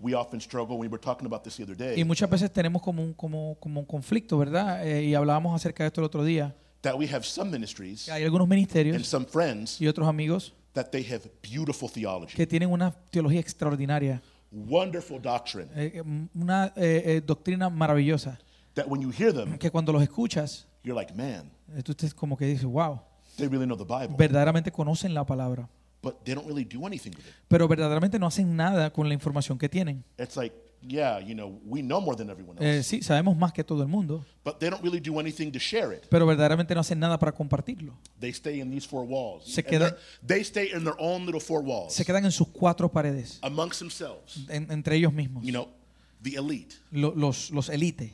we 0.00 0.14
often 0.14 0.40
struggle. 0.40 0.76
We 0.76 0.88
were 0.88 1.00
talking 1.00 1.26
about 1.26 1.42
this 1.42 1.56
the 1.56 1.64
other 1.64 1.76
day. 1.76 2.00
Y 2.00 2.04
muchas 2.04 2.28
veces 2.30 2.52
tenemos 2.52 2.82
como 2.82 3.02
un, 3.02 3.14
como, 3.14 3.56
como 3.60 3.80
un 3.80 3.86
conflicto, 3.86 4.38
¿verdad? 4.38 4.86
Eh, 4.86 5.04
y 5.04 5.14
hablábamos 5.14 5.54
acerca 5.54 5.84
de 5.84 5.88
esto 5.88 6.00
el 6.00 6.06
otro 6.06 6.24
día. 6.24 6.54
that 6.84 6.96
we 6.96 7.06
have 7.06 7.24
some 7.24 7.50
ministries 7.50 8.04
que 8.04 8.12
Hay 8.12 8.24
algunos 8.24 8.44
and 8.44 8.50
ministerios 8.50 9.06
some 9.06 9.26
friends 9.26 9.80
y 9.80 9.88
otros 9.88 10.06
amigos 10.06 10.52
that 10.74 10.90
they 10.90 11.02
have 11.02 11.22
beautiful 11.42 11.88
theology, 11.88 12.34
que 12.34 12.46
tienen 12.46 12.70
una 12.70 12.94
teología 13.10 13.40
extraordinaria, 13.40 14.20
wonderful 14.54 15.20
doctrine. 15.20 15.68
eh, 15.74 16.02
una 16.34 16.72
eh, 16.76 17.02
eh, 17.06 17.20
doctrina 17.24 17.68
maravillosa, 17.70 18.38
That 18.74 18.86
when 18.88 19.00
you 19.02 19.10
hear 19.10 19.32
them, 19.32 19.56
que 19.58 19.70
cuando 19.70 19.92
los 19.92 20.02
escuchas, 20.02 20.66
you're 20.82 20.98
like, 20.98 21.12
man, 21.14 21.50
eh, 21.76 21.82
tú 21.82 21.94
te 21.94 22.10
como 22.12 22.36
que 22.36 22.46
dices, 22.46 22.64
wow, 22.64 23.00
they 23.36 23.46
really 23.48 23.66
know 23.66 23.76
the 23.76 23.84
Bible, 23.84 24.16
verdaderamente 24.18 24.72
conocen 24.72 25.14
la 25.14 25.24
palabra, 25.24 25.68
but 26.02 26.24
they 26.24 26.34
don't 26.34 26.46
really 26.46 26.64
do 26.64 26.84
anything 26.86 27.10
with 27.10 27.24
it. 27.26 27.34
pero 27.48 27.68
verdaderamente 27.68 28.18
no 28.18 28.26
hacen 28.26 28.56
nada 28.56 28.92
con 28.92 29.06
la 29.08 29.14
información 29.14 29.58
que 29.58 29.68
tienen. 29.68 30.04
It's 30.18 30.36
like, 30.36 30.54
yeah, 30.86 31.18
you 31.20 31.34
know, 31.34 31.58
we 31.64 31.82
know 31.82 32.00
more 32.00 32.16
than 32.16 32.30
everyone 32.30 32.56
Eh, 32.60 32.76
else, 32.78 32.88
sí, 32.88 33.02
sabemos 33.02 33.36
más 33.36 33.52
que 33.52 33.64
todo 33.64 33.82
el 33.82 33.88
mundo, 33.88 34.24
but 34.44 34.58
they 34.58 34.68
don't 34.70 34.82
really 34.82 35.00
do 35.00 35.18
anything 35.18 35.50
to 35.50 35.58
share 35.58 35.94
it. 35.96 36.06
pero 36.10 36.26
verdaderamente 36.26 36.74
no 36.74 36.80
hacen 36.80 36.98
nada 36.98 37.18
para 37.18 37.32
compartirlo. 37.32 37.94
They 38.20 38.30
stay 38.30 38.60
in 38.60 38.70
these 38.70 38.86
four 38.86 39.04
walls. 39.06 39.44
Se 39.46 39.62
quedan- 39.64 39.94
they 40.26 40.40
stay 40.42 40.70
in 40.74 40.84
their 40.84 40.94
own 40.98 41.24
little 41.26 41.40
four 41.40 41.62
walls 41.62 41.92
Se 41.94 42.04
quedan 42.04 42.24
en 42.24 42.32
sus 42.32 42.48
cuatro 42.48 42.90
paredes, 42.90 43.38
amongst 43.42 43.78
themselves. 43.80 44.44
en- 44.48 44.70
entre 44.70 44.96
ellos 44.96 45.12
mismos, 45.12 45.42
You 45.44 45.52
know, 45.52 45.68
the 46.22 46.36
elite. 46.36 46.74
lo- 46.90 47.12
los, 47.16 47.50
los 47.50 47.68
elite. 47.68 48.12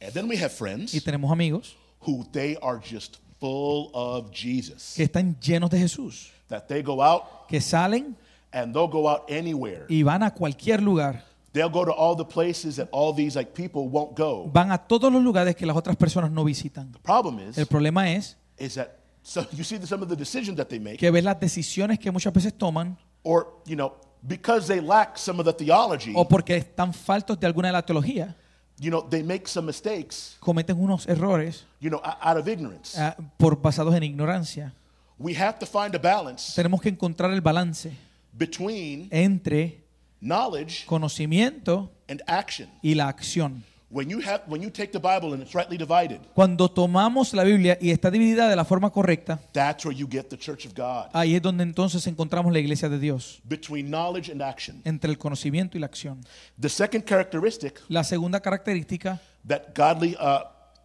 And 0.00 0.12
then 0.12 0.28
we 0.28 0.36
have 0.36 0.52
Y 0.52 0.56
friends 0.56 1.04
tenemos 1.04 1.30
amigos 1.32 1.76
who 2.06 2.24
they 2.32 2.56
are 2.62 2.78
just 2.80 3.16
full 3.40 3.90
of 3.94 4.30
Jesus. 4.32 4.94
que 4.96 5.04
están 5.04 5.38
llenos 5.40 5.70
de 5.70 5.78
Jesús, 5.78 6.30
That 6.48 6.66
they 6.68 6.82
go 6.82 7.02
out 7.02 7.46
que 7.48 7.60
salen 7.60 8.16
and 8.52 8.72
they'll 8.72 8.88
go 8.90 9.08
out 9.10 9.30
anywhere. 9.30 9.84
y 9.88 10.02
van 10.02 10.22
a 10.22 10.32
cualquier 10.32 10.82
lugar, 10.82 11.24
They'll 11.52 11.70
go 11.70 11.84
to 11.84 11.92
all 11.92 12.14
the 12.14 12.26
places 12.26 12.76
that 12.76 12.88
all 12.92 13.14
these 13.14 13.34
like 13.36 13.52
people 13.54 13.88
won't 13.88 14.16
go. 14.16 14.50
van 14.52 14.70
a 14.70 14.78
todos 14.78 15.10
los 15.12 15.22
lugares 15.22 15.56
que 15.56 15.66
las 15.66 15.76
otras 15.76 15.96
personas 15.96 16.30
no 16.30 16.44
visitan. 16.44 16.92
The 16.92 16.98
problem 16.98 17.38
is, 17.40 17.56
El 17.58 17.66
problema 17.66 18.10
es 18.12 18.36
is 18.58 18.74
that 18.74 18.98
so 19.22 19.46
you 19.52 19.64
see 19.64 19.78
some 19.86 20.02
of 20.02 20.08
the 20.08 20.16
decisions 20.16 20.56
that 20.56 20.66
they 20.68 20.78
make, 20.78 20.98
que 20.98 21.10
ves 21.10 21.24
las 21.24 21.38
decisiones 21.40 21.98
que 21.98 22.10
muchas 22.12 22.32
veces 22.32 22.52
toman 22.56 22.96
or 23.22 23.60
you 23.66 23.76
know, 23.76 23.94
because 24.26 24.66
they 24.68 24.80
lack 24.80 25.16
some 25.18 25.40
of 25.40 25.46
the 25.46 25.52
theology, 25.52 26.12
o 26.14 26.26
porque 26.28 26.56
están 26.56 26.92
faltos 26.92 27.38
de 27.40 27.46
alguna 27.46 27.68
de 27.68 27.72
la 27.72 27.82
teología, 27.82 28.36
you 28.78 28.90
know, 28.90 29.02
they 29.08 29.22
make 29.22 29.48
some 29.48 29.66
mistakes, 29.66 30.36
cometen 30.40 30.78
unos 30.78 31.06
errores 31.08 31.64
you 31.80 31.88
know, 31.88 32.00
out 32.04 32.36
of 32.36 32.46
ignorance. 32.46 32.94
ah, 33.00 33.16
por 33.38 33.60
basados 33.60 33.94
en 33.94 34.02
ignorancia. 34.02 34.74
We 35.18 35.34
have 35.34 35.58
to 35.58 35.66
find 35.66 35.94
a 35.96 35.98
balance 35.98 36.52
Tenemos 36.54 36.80
que 36.80 36.90
encontrar 36.90 37.32
el 37.32 37.40
balance 37.40 37.90
between 38.32 39.08
entre 39.10 39.82
knowledge 40.20 40.84
conocimiento 40.86 41.90
and 42.08 42.22
action. 42.26 42.68
y 42.82 42.94
la 42.94 43.08
acción. 43.08 43.64
When 43.90 44.10
you 44.10 44.20
have 44.20 44.42
when 44.46 44.60
you 44.60 44.68
take 44.70 44.92
the 44.92 44.98
Bible 44.98 45.32
and 45.32 45.42
it's 45.42 45.54
rightly 45.54 45.78
divided, 45.78 46.20
Cuando 46.34 46.68
tomamos 46.68 47.32
la 47.32 47.42
Biblia 47.42 47.78
y 47.80 47.90
está 47.90 48.10
dividida 48.10 48.46
de 48.46 48.54
la 48.54 48.66
forma 48.66 48.90
correcta, 48.90 49.40
that's 49.54 49.82
where 49.86 49.96
you 49.96 50.06
get 50.06 50.24
the 50.28 50.36
church 50.36 50.66
of 50.66 50.74
God. 50.74 51.08
ahí 51.14 51.34
es 51.34 51.40
donde 51.40 51.62
entonces 51.64 52.06
encontramos 52.06 52.52
la 52.52 52.58
iglesia 52.58 52.90
de 52.90 52.98
Dios, 52.98 53.40
Between 53.44 53.86
knowledge 53.88 54.30
and 54.30 54.42
action. 54.42 54.82
entre 54.84 55.10
el 55.10 55.16
conocimiento 55.16 55.78
y 55.78 55.80
la 55.80 55.86
acción. 55.86 56.20
The 56.60 56.68
second 56.68 57.04
characteristic 57.06 57.80
La 57.88 58.04
segunda 58.04 58.40
característica 58.40 59.22
that 59.46 59.74
godly 59.74 60.14
uh, 60.20 60.40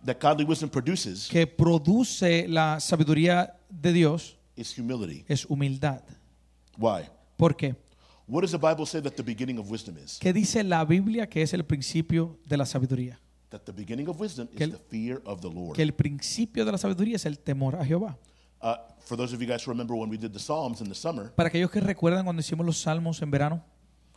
that 0.05 0.19
godly 0.21 0.45
wisdom 0.45 0.69
produces 0.69 1.27
que 1.27 1.45
produce 1.45 2.47
la 2.47 2.79
sabiduría 2.79 3.53
de 3.69 3.91
Dios 3.91 4.37
is 4.55 4.73
humility. 4.79 5.25
es 5.27 5.43
humildad. 5.49 6.01
Why? 6.77 7.01
¿Por 7.35 7.57
qué? 7.57 7.75
What 8.27 8.41
does 8.41 8.51
the 8.51 8.57
Bible 8.57 8.85
say 8.85 9.01
that 9.01 9.15
the 9.15 9.23
beginning 9.23 9.57
of 9.59 9.69
wisdom 9.69 9.97
is? 9.97 10.17
¿Qué 10.19 10.31
dice 10.33 10.63
la 10.63 10.83
Biblia 10.85 11.27
que 11.27 11.41
es 11.41 11.53
el 11.53 11.63
principio 11.65 12.37
de 12.45 12.57
la 12.57 12.65
sabiduría? 12.65 13.19
That 13.49 13.61
the 13.65 13.71
beginning 13.73 14.07
of 14.07 14.19
wisdom 14.19 14.47
Que 14.47 14.63
is 14.65 14.71
el- 14.71 14.71
the 14.71 14.83
fear 14.89 15.21
of 15.25 15.41
the 15.41 15.49
Lord. 15.49 15.75
Que 15.75 15.83
el 15.83 15.93
principio 15.93 16.63
de 16.65 16.71
la 16.71 16.77
sabiduría 16.77 17.17
es 17.17 17.25
el 17.25 17.37
temor 17.39 17.75
a 17.75 17.85
Jehová. 17.85 18.17
Uh, 18.61 18.75
for 19.01 19.17
those 19.17 19.35
of 19.35 19.41
you 19.41 19.47
guys 19.47 19.61
who 19.67 19.71
remember 19.71 19.93
when 19.95 20.09
we 20.09 20.17
did 20.17 20.31
the 20.31 20.39
Psalms 20.39 20.79
in 20.79 20.87
the 20.87 20.95
summer, 20.95 21.31
Para 21.35 21.49
aquellos 21.49 21.69
que 21.69 21.81
recuerdan 21.81 22.23
cuando 22.23 22.39
hicimos 22.39 22.65
los 22.65 22.77
salmos 22.77 23.21
en 23.21 23.29
verano, 23.29 23.61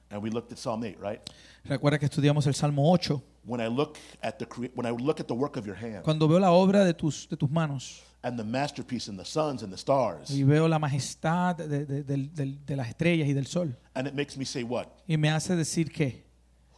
and 0.08 0.22
we 0.22 0.30
looked 0.30 0.52
at 0.52 0.58
Psalm 0.58 0.84
8, 0.84 0.96
right? 1.02 1.20
recuerda 1.64 1.98
que 1.98 2.06
estudiamos 2.06 2.46
el 2.46 2.54
Salmo 2.54 2.92
8. 2.92 3.20
When 3.44 3.60
I 3.60 3.66
look 3.68 3.98
at 4.22 4.38
the 4.38 4.46
when 4.76 4.86
I 4.86 4.96
look 4.96 5.18
at 5.20 5.26
the 5.26 5.34
work 5.34 5.56
of 5.56 5.66
your 5.66 5.76
hand, 5.76 6.04
Cuando 6.04 6.28
veo 6.28 6.38
la 6.38 6.52
obra 6.52 6.84
de 6.84 6.94
tus, 6.94 7.28
de 7.28 7.36
tus 7.36 7.50
manos 7.50 8.02
and 8.26 8.36
the 8.38 8.44
masterpiece 8.44 9.08
and 9.08 9.18
the 9.18 9.24
suns 9.24 9.62
and 9.62 9.72
the 9.72 9.78
stars. 9.78 10.30
y 10.30 10.42
veo 10.42 10.66
la 10.68 10.78
majestad 10.78 11.56
de, 11.56 11.86
de- 11.86 12.02
del- 12.02 12.64
de 12.66 12.76
las 12.76 12.88
estrellas 12.88 13.28
y 13.28 13.32
del 13.32 13.46
sol. 13.46 13.76
And 13.94 14.08
it 14.08 14.14
makes 14.14 14.36
me 14.36 14.44
say, 14.44 14.62
What? 14.64 14.86
Y 15.06 15.16
me 15.16 15.30
hace 15.30 15.54
decir 15.54 15.90
que, 15.92 16.24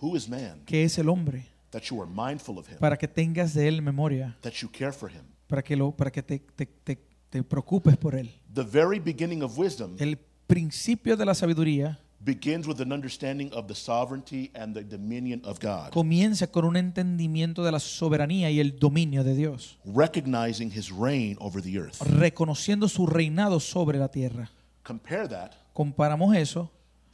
Who 0.01 0.17
is 0.17 0.29
man 0.29 0.63
que 0.67 0.85
es 0.85 0.99
el 0.99 1.09
hombre, 1.09 1.47
that 1.71 1.83
you 1.91 2.03
are 2.03 2.11
mindful 2.11 2.59
of 2.59 2.69
him, 2.69 2.79
para 2.79 2.97
que 2.97 3.09
tengas 3.09 3.55
de 3.55 3.67
él 3.67 3.81
memoria, 3.83 4.37
that 4.43 4.53
you 4.61 4.69
care 4.71 4.93
for 4.93 5.11
him? 5.11 5.23
para 5.47 5.63
que, 5.63 5.75
lo, 5.77 5.93
para 5.93 6.11
que 6.11 6.23
te, 6.23 6.39
te- 6.39 6.67
te- 6.67 6.99
te 7.31 7.43
preocupes 7.43 7.97
por 7.97 8.15
él. 8.15 8.31
The 8.53 8.63
very 8.65 8.99
beginning 9.01 9.43
of 9.43 9.59
wisdom 9.59 9.97
El 9.99 10.19
principio 10.47 11.17
de 11.17 11.25
la 11.25 11.35
sabiduría 11.35 11.99
begins 12.25 12.67
with 12.67 12.81
an 12.81 12.93
understanding 12.93 13.51
of 13.53 13.67
the 13.69 13.75
sovereignty 13.75 14.51
and 14.55 14.75
the 14.75 14.83
dominion 14.83 15.41
of 15.45 15.59
God, 15.61 15.91
comienza 15.93 16.49
con 16.51 16.65
un 16.65 16.77
entendimiento 16.77 17.63
de 17.65 17.71
la 17.73 17.79
soberanía 17.79 18.51
y 18.51 18.59
el 18.61 18.79
dominio 18.79 19.23
de 19.25 19.35
Dios, 19.35 19.77
recognizing 19.85 20.71
his 20.71 20.91
reign 20.91 21.37
over 21.41 21.63
the 21.63 21.79
earth. 21.79 22.01
reconociendo 22.03 22.89
su 22.89 23.07
reinado 23.07 23.61
sobre 23.61 23.99
la 23.99 24.09
tierra. 24.09 24.51
Compare 24.83 25.29
that 25.29 25.53
Comparamos 25.75 26.35
eso 26.37 26.71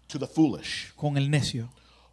to 0.08 0.18
the 0.18 0.26
foolish. 0.26 0.92
con 0.96 1.16
el 1.16 1.28
necio. 1.30 1.68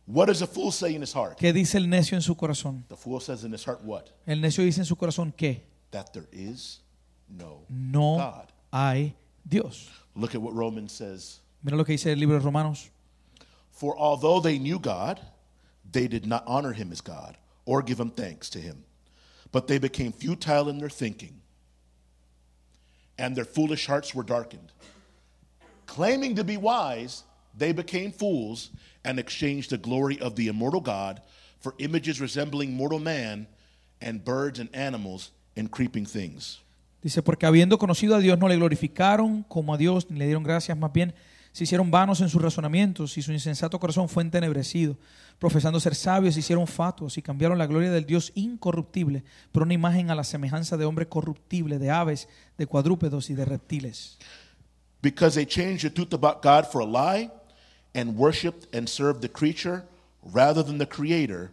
What 0.07 0.27
does 0.27 0.41
a 0.41 0.47
fool 0.47 0.71
say 0.71 0.95
in 0.95 1.01
his 1.03 1.13
heart? 1.13 1.37
¿Qué 1.37 1.53
dice 1.53 1.77
el 1.77 1.87
necio 1.87 2.15
en 2.17 2.21
su 2.21 2.35
corazón? 2.35 2.83
The 2.89 2.97
fool 2.97 3.21
says 3.21 3.43
in 3.45 3.53
his 3.53 3.63
heart, 3.65 3.81
What? 3.85 4.05
El 4.25 4.41
necio 4.41 4.63
dice 4.63 4.81
en 4.81 4.85
su 4.85 4.95
corazón 4.97 5.31
que 5.31 5.63
That 5.91 6.11
there 6.11 6.27
is 6.33 6.81
no 7.29 7.65
no 7.69 8.17
God. 8.17 8.47
hay 8.71 9.15
Dios. 9.45 9.89
Look 10.15 10.35
at 10.35 10.41
what 10.41 10.53
Romans 10.53 10.91
says. 10.91 11.40
Mira 11.63 11.77
lo 11.77 11.83
que 11.83 11.93
dice 11.93 12.11
el 12.11 12.19
libro 12.19 12.37
de 12.37 12.43
Romanos. 12.43 12.89
For 13.71 13.97
although 13.97 14.39
they 14.39 14.59
knew 14.59 14.79
God, 14.79 15.19
they 15.89 16.07
did 16.07 16.25
not 16.25 16.43
honor 16.45 16.73
him 16.73 16.91
as 16.91 17.01
God 17.01 17.37
or 17.65 17.81
give 17.81 17.99
him 17.99 18.09
thanks 18.09 18.49
to 18.51 18.59
him. 18.59 18.83
But 19.51 19.67
they 19.67 19.79
became 19.79 20.11
futile 20.11 20.69
in 20.69 20.77
their 20.77 20.89
thinking, 20.89 21.41
and 23.17 23.35
their 23.35 23.45
foolish 23.45 23.85
hearts 23.85 24.15
were 24.15 24.23
darkened. 24.23 24.71
Claiming 25.85 26.35
to 26.35 26.43
be 26.43 26.55
wise, 26.55 27.23
they 27.57 27.73
became 27.73 28.11
fools 28.11 28.69
and 29.03 29.19
exchanged 29.19 29.71
the 29.71 29.77
glory 29.77 30.19
of 30.21 30.35
the 30.35 30.47
immortal 30.47 30.79
God 30.79 31.21
for 31.59 31.75
images 31.79 32.21
resembling 32.21 32.73
mortal 32.73 32.99
man 32.99 33.47
and 33.99 34.23
birds 34.23 34.57
and 34.59 34.69
animals 34.73 35.31
and 35.55 35.69
creeping 35.69 36.05
things. 36.05 36.59
Dice, 37.01 37.21
porque 37.21 37.45
habiendo 37.45 37.77
conocido 37.77 38.15
a 38.15 38.19
Dios 38.19 38.37
no 38.37 38.47
le 38.47 38.55
glorificaron 38.55 39.43
como 39.49 39.73
a 39.73 39.77
Dios, 39.77 40.09
ni 40.09 40.19
le 40.19 40.27
dieron 40.27 40.43
gracias, 40.43 40.77
más 40.77 40.93
bien 40.93 41.13
se 41.51 41.65
hicieron 41.65 41.91
vanos 41.91 42.21
en 42.21 42.29
sus 42.29 42.41
razonamientos 42.41 43.17
y 43.17 43.21
su 43.21 43.31
insensato 43.31 43.79
corazón 43.79 44.07
fue 44.07 44.23
entenebrecido. 44.23 44.97
Profesando 45.37 45.79
ser 45.79 45.95
sabios, 45.95 46.35
se 46.35 46.39
hicieron 46.39 46.67
fatuos 46.67 47.17
y 47.17 47.21
cambiaron 47.21 47.57
la 47.57 47.67
gloria 47.67 47.91
del 47.91 48.05
Dios 48.05 48.31
incorruptible 48.35 49.23
por 49.51 49.63
una 49.63 49.73
imagen 49.73 50.11
a 50.11 50.15
la 50.15 50.23
semejanza 50.23 50.77
de 50.77 50.85
hombre 50.85 51.07
corruptible, 51.07 51.79
de 51.79 51.89
aves, 51.89 52.29
de 52.57 52.67
cuadrúpedos 52.67 53.29
y 53.29 53.33
de 53.33 53.45
reptiles. 53.45 54.17
Because 55.01 55.35
they 55.35 55.45
changed 55.45 55.81
the 55.81 55.89
truth 55.89 56.13
about 56.13 56.43
God 56.43 56.65
for 56.71 56.81
a 56.81 56.85
lie 56.85 57.31
and 57.93 58.15
worshiped 58.15 58.73
and 58.73 58.87
served 58.87 59.21
the 59.21 59.29
creature 59.29 59.83
rather 60.21 60.63
than 60.63 60.77
the 60.77 60.87
Creator, 60.87 61.51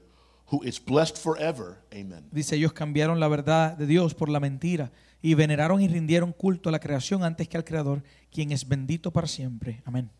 who 0.51 0.63
is 0.63 0.79
blessed 0.79 1.17
forever. 1.17 1.79
Amen. 1.93 2.29
Dice, 2.31 2.57
ellos 2.57 2.73
cambiaron 2.73 3.21
la 3.21 3.29
verdad 3.29 3.77
de 3.77 3.87
Dios 3.87 4.15
por 4.15 4.29
la 4.29 4.39
mentira 4.39 4.93
y 5.23 5.35
veneraron 5.35 5.81
y 5.81 5.89
rindieron 5.89 6.33
culto 6.33 6.69
a 6.69 6.73
la 6.73 6.79
creación 6.79 7.25
antes 7.25 7.49
que 7.49 7.57
al 7.57 7.65
Creador, 7.65 8.03
quien 8.31 8.53
es 8.53 8.67
bendito 8.67 9.11
para 9.11 9.27
siempre. 9.27 9.83
Amén. 9.85 10.11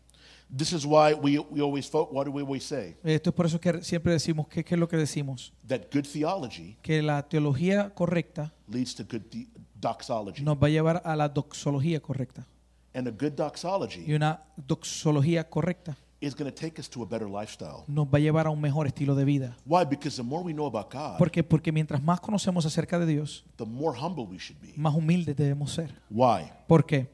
This 0.55 0.73
is 0.73 0.83
why 0.83 1.13
we, 1.13 1.37
we 1.37 1.61
always, 1.61 1.87
fo- 1.87 2.09
what 2.11 2.25
do 2.25 2.31
we 2.31 2.41
always 2.41 2.63
say? 2.63 2.95
Esto 3.03 3.29
es 3.29 3.35
por 3.35 3.45
eso 3.45 3.59
que 3.59 3.83
siempre 3.83 4.11
decimos, 4.13 4.47
que, 4.47 4.63
¿qué 4.65 4.73
es 4.75 4.79
lo 4.79 4.87
que 4.87 4.97
decimos? 4.97 5.53
That 5.67 5.81
good 5.93 6.05
theology 6.11 6.75
Que 6.81 7.03
la 7.03 7.21
teología 7.27 7.93
correcta 7.93 8.51
leads 8.67 8.95
to 8.95 9.03
good 9.03 9.21
the- 9.29 9.47
doxology. 9.79 10.41
nos 10.43 10.57
va 10.57 10.67
a 10.67 10.69
llevar 10.71 11.01
a 11.05 11.15
la 11.15 11.29
doxología 11.29 12.01
correcta. 12.01 12.47
And 12.95 13.07
a 13.07 13.11
good 13.11 13.33
Y 13.33 13.35
doxology 13.35 14.13
una 14.13 14.41
doxología 14.57 15.47
correcta 15.47 15.95
is 16.21 16.35
going 16.35 16.51
to 16.51 16.55
take 16.55 16.79
us 16.81 16.89
to 16.89 17.01
a 17.01 17.05
better 17.05 17.27
lifestyle. 17.29 17.83
nos 17.87 18.05
va 18.07 18.17
a 18.17 18.19
llevar 18.19 18.47
a 18.47 18.49
un 18.49 18.59
mejor 18.59 18.87
estilo 18.87 19.15
de 19.15 19.23
vida. 19.25 19.55
Why? 19.65 19.85
Because 19.89 20.17
the 20.17 20.23
more 20.23 20.43
we 20.43 20.53
know 20.53 20.65
about 20.67 20.91
God, 20.93 21.17
¿Por 21.17 21.31
qué? 21.31 21.43
Porque 21.43 21.71
mientras 21.71 22.01
más 22.03 22.19
conocemos 22.19 22.65
acerca 22.65 22.99
de 22.99 23.05
Dios, 23.05 23.45
the 23.57 23.65
more 23.65 23.97
humble 23.97 24.25
we 24.25 24.37
should 24.37 24.59
be. 24.61 24.73
más 24.75 24.93
humildes 24.93 25.35
debemos 25.35 25.71
ser. 25.71 25.93
Why? 26.09 26.51
¿Por 26.67 26.85
qué? 26.85 27.07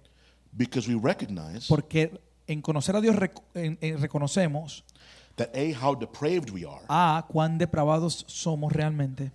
Because 0.52 0.88
we 0.92 1.00
recognize 1.00 1.68
Porque 1.68 2.20
en 2.48 2.62
conocer 2.62 2.96
a 2.96 3.02
Dios 3.02 3.16
rec- 3.16 3.42
en- 3.54 3.78
en- 3.82 4.00
reconocemos 4.00 4.84
that 5.36 5.50
A, 5.54 5.74
how 5.86 5.94
depraved 5.96 6.50
we 6.52 6.66
are, 6.66 6.86
A, 6.88 7.26
cuán 7.28 7.58
depravados 7.58 8.24
somos 8.28 8.72
realmente 8.72 9.32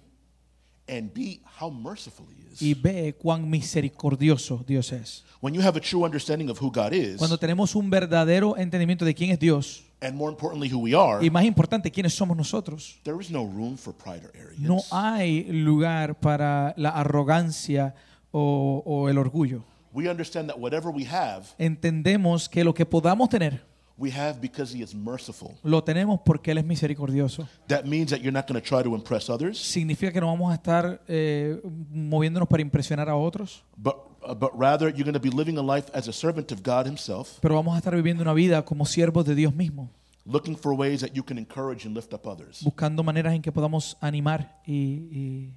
and 0.91 1.13
B, 1.13 1.41
how 1.61 1.71
merciful 1.71 2.27
He 2.29 2.53
is. 2.53 2.61
y 2.61 2.75
B, 2.75 3.15
cuán 3.15 3.49
misericordioso 3.49 4.65
Dios 4.67 4.93
es. 4.93 5.25
When 5.41 5.55
you 5.55 5.63
have 5.63 5.79
a 5.79 5.81
true 5.81 6.05
understanding 6.05 6.51
of 6.51 6.61
who 6.61 6.71
God 6.71 6.93
is, 6.93 7.17
Cuando 7.17 7.39
tenemos 7.39 7.75
un 7.75 7.89
verdadero 7.91 8.57
entendimiento 8.59 9.05
de 9.05 9.15
quién 9.15 9.31
es 9.31 9.39
Dios 9.39 9.85
and 10.03 10.15
more 10.17 10.31
importantly, 10.31 10.69
who 10.73 10.79
we 10.81 10.95
are, 10.95 11.25
y 11.25 11.31
más 11.31 11.45
importante, 11.45 11.91
quiénes 11.91 12.13
somos 12.15 12.37
nosotros, 12.37 12.99
there 13.05 13.19
is 13.21 13.31
no 13.31 13.45
room 13.45 13.77
for 13.77 13.95
pride 13.95 14.25
or 14.25 14.33
arrogance. 14.35 14.61
no 14.61 14.81
hay 14.91 15.45
lugar 15.45 16.19
para 16.21 16.75
la 16.77 16.91
arrogancia 16.91 17.95
o, 18.33 18.83
o 18.85 19.09
el 19.09 19.19
orgullo. 19.19 19.65
We 19.93 20.09
understand 20.09 20.49
that 20.49 20.59
whatever 20.59 20.91
we 20.95 21.05
have, 21.07 21.45
Entendemos 21.59 22.49
que 22.49 22.63
lo 22.65 22.75
que 22.75 22.87
podamos 22.87 23.29
tener, 23.29 23.63
we 24.01 24.11
have 24.11 24.41
because 24.41 24.75
He 24.77 24.83
is 24.83 24.95
merciful. 24.95 25.51
lo 25.63 25.85
tenemos 25.85 26.21
porque 26.25 26.51
Él 26.53 26.59
es 26.59 26.65
misericordioso. 26.65 27.47
That 27.69 27.85
means 27.85 28.11
that 28.11 28.19
you're 28.21 28.33
not 28.33 28.49
going 28.49 28.61
to 28.61 28.67
try 28.67 28.83
to 28.83 28.95
impress 28.95 29.29
others, 29.29 29.59
Significa 29.59 30.11
que 30.13 30.21
no 30.21 30.27
vamos 30.29 30.51
a 30.51 30.55
estar 30.55 31.03
eh, 31.07 31.61
moviéndonos 31.93 32.49
para 32.49 32.63
impresionar 32.63 33.09
a 33.09 33.15
otros, 33.17 33.63
but, 33.77 33.95
uh, 34.27 34.35
but 34.35 34.51
rather 34.59 34.89
you're 34.89 35.05
going 35.05 35.13
to 35.13 35.21
be 35.21 35.31
living 35.31 35.59
a 35.59 35.63
life 35.63 35.91
as 35.95 36.09
a 36.09 36.13
servant 36.13 36.51
of 36.51 36.61
God 36.63 36.87
Himself, 36.87 37.39
pero 37.41 37.55
vamos 37.57 37.75
a 37.75 37.79
estar 37.79 37.95
viviendo 37.95 38.23
una 38.23 38.33
vida 38.33 38.65
como 38.65 38.87
siervos 38.87 39.25
de 39.27 39.35
Dios 39.35 39.55
mismo, 39.55 39.91
looking 40.25 40.57
for 40.57 40.73
ways 40.73 41.01
that 41.01 41.13
you 41.13 41.23
can 41.23 41.37
encourage 41.39 41.87
and 41.87 41.95
lift 41.95 42.13
up 42.15 42.27
others. 42.27 42.63
buscando 42.63 43.03
maneras 43.03 43.35
en 43.35 43.43
que 43.43 43.53
podamos 43.53 43.97
animar 44.01 44.61
y, 44.67 44.73
y- 45.11 45.51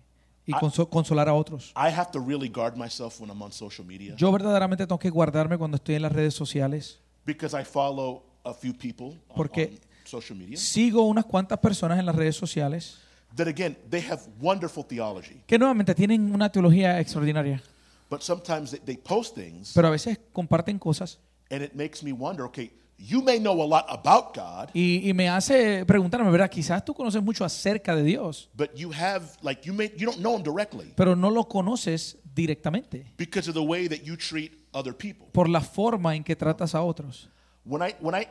y 0.45 0.51
conso- 0.53 0.89
consolar 0.89 1.29
a 1.29 1.33
otros. 1.33 1.71
I 1.77 1.89
have 1.89 2.11
to 2.11 2.19
really 2.19 2.49
guard 2.49 2.75
myself 2.75 3.21
when 3.21 3.29
I'm 3.29 3.41
on 3.41 3.53
social 3.53 3.85
media 3.87 4.15
Yo 4.17 4.29
verdaderamente 4.31 4.85
tengo 4.85 4.99
que 4.99 5.09
guardarme 5.09 5.57
cuando 5.57 5.75
estoy 5.77 5.95
en 5.95 6.01
las 6.01 6.11
redes 6.11 6.33
sociales. 6.33 6.99
because 7.25 7.53
I 7.57 7.63
follow 7.63 8.23
a 8.43 8.53
few 8.53 8.73
people 8.73 9.07
on, 9.29 9.35
Porque- 9.35 9.65
on 9.73 9.79
social 10.05 10.37
media 10.37 10.57
Sigo 10.57 11.03
unas 11.03 11.25
cuantas 11.25 11.59
personas 11.59 11.99
en 11.99 12.05
las 12.05 12.15
redes 12.15 12.35
sociales 12.35 12.99
that, 13.35 13.47
again, 13.47 13.75
they 13.89 14.01
have 14.01 14.21
wonderful 14.39 14.83
theology, 14.85 15.41
que 15.47 15.57
nuevamente 15.57 15.95
tienen 15.95 16.33
una 16.33 16.51
teología 16.51 16.99
extraordinaria, 16.99 17.61
but 18.09 18.21
sometimes 18.21 18.71
they, 18.71 18.79
they 18.81 18.97
post 18.97 19.35
things 19.35 19.71
pero 19.73 19.87
a 19.87 19.91
veces 19.91 20.19
comparten 20.31 20.77
cosas 20.77 21.19
and 21.49 21.63
it 21.63 21.73
makes 21.73 22.03
me 22.03 22.11
wonder 22.11 22.45
okay, 22.45 22.71
you 22.97 23.23
may 23.23 23.39
know 23.39 23.59
a 23.63 23.65
lot 23.65 23.85
about 23.89 24.35
God, 24.35 24.69
y, 24.73 25.01
y 25.09 25.13
me 25.13 25.27
hace 25.29 25.83
preguntarme, 25.85 26.29
¿verdad? 26.29 26.49
Quizás 26.49 26.85
tú 26.85 26.93
conoces 26.93 27.23
mucho 27.23 27.43
acerca 27.43 27.95
de 27.95 28.03
Dios, 28.03 28.49
but 28.55 28.69
you 28.75 28.91
have, 28.93 29.25
like, 29.41 29.65
you, 29.65 29.73
may, 29.73 29.91
you 29.97 30.05
don't 30.05 30.19
know 30.19 30.35
Him 30.37 30.43
directly 30.43 30.93
pero 30.95 31.15
no 31.15 31.31
lo 31.31 31.47
conoces 31.47 32.17
directamente 32.35 33.05
because 33.17 33.49
of 33.49 33.55
the 33.55 33.61
way 33.61 33.87
that 33.87 34.03
you 34.03 34.15
treat 34.15 34.51
other 34.73 34.93
people. 34.95 35.25
por 35.31 35.49
la 35.49 35.61
forma 35.61 36.15
en 36.15 36.23
que 36.23 36.35
tratas 36.35 36.75
a 36.75 36.83
otros. 36.83 37.29
When 37.65 37.81
I, 37.81 37.95
when 37.99 38.13
I, 38.15 38.27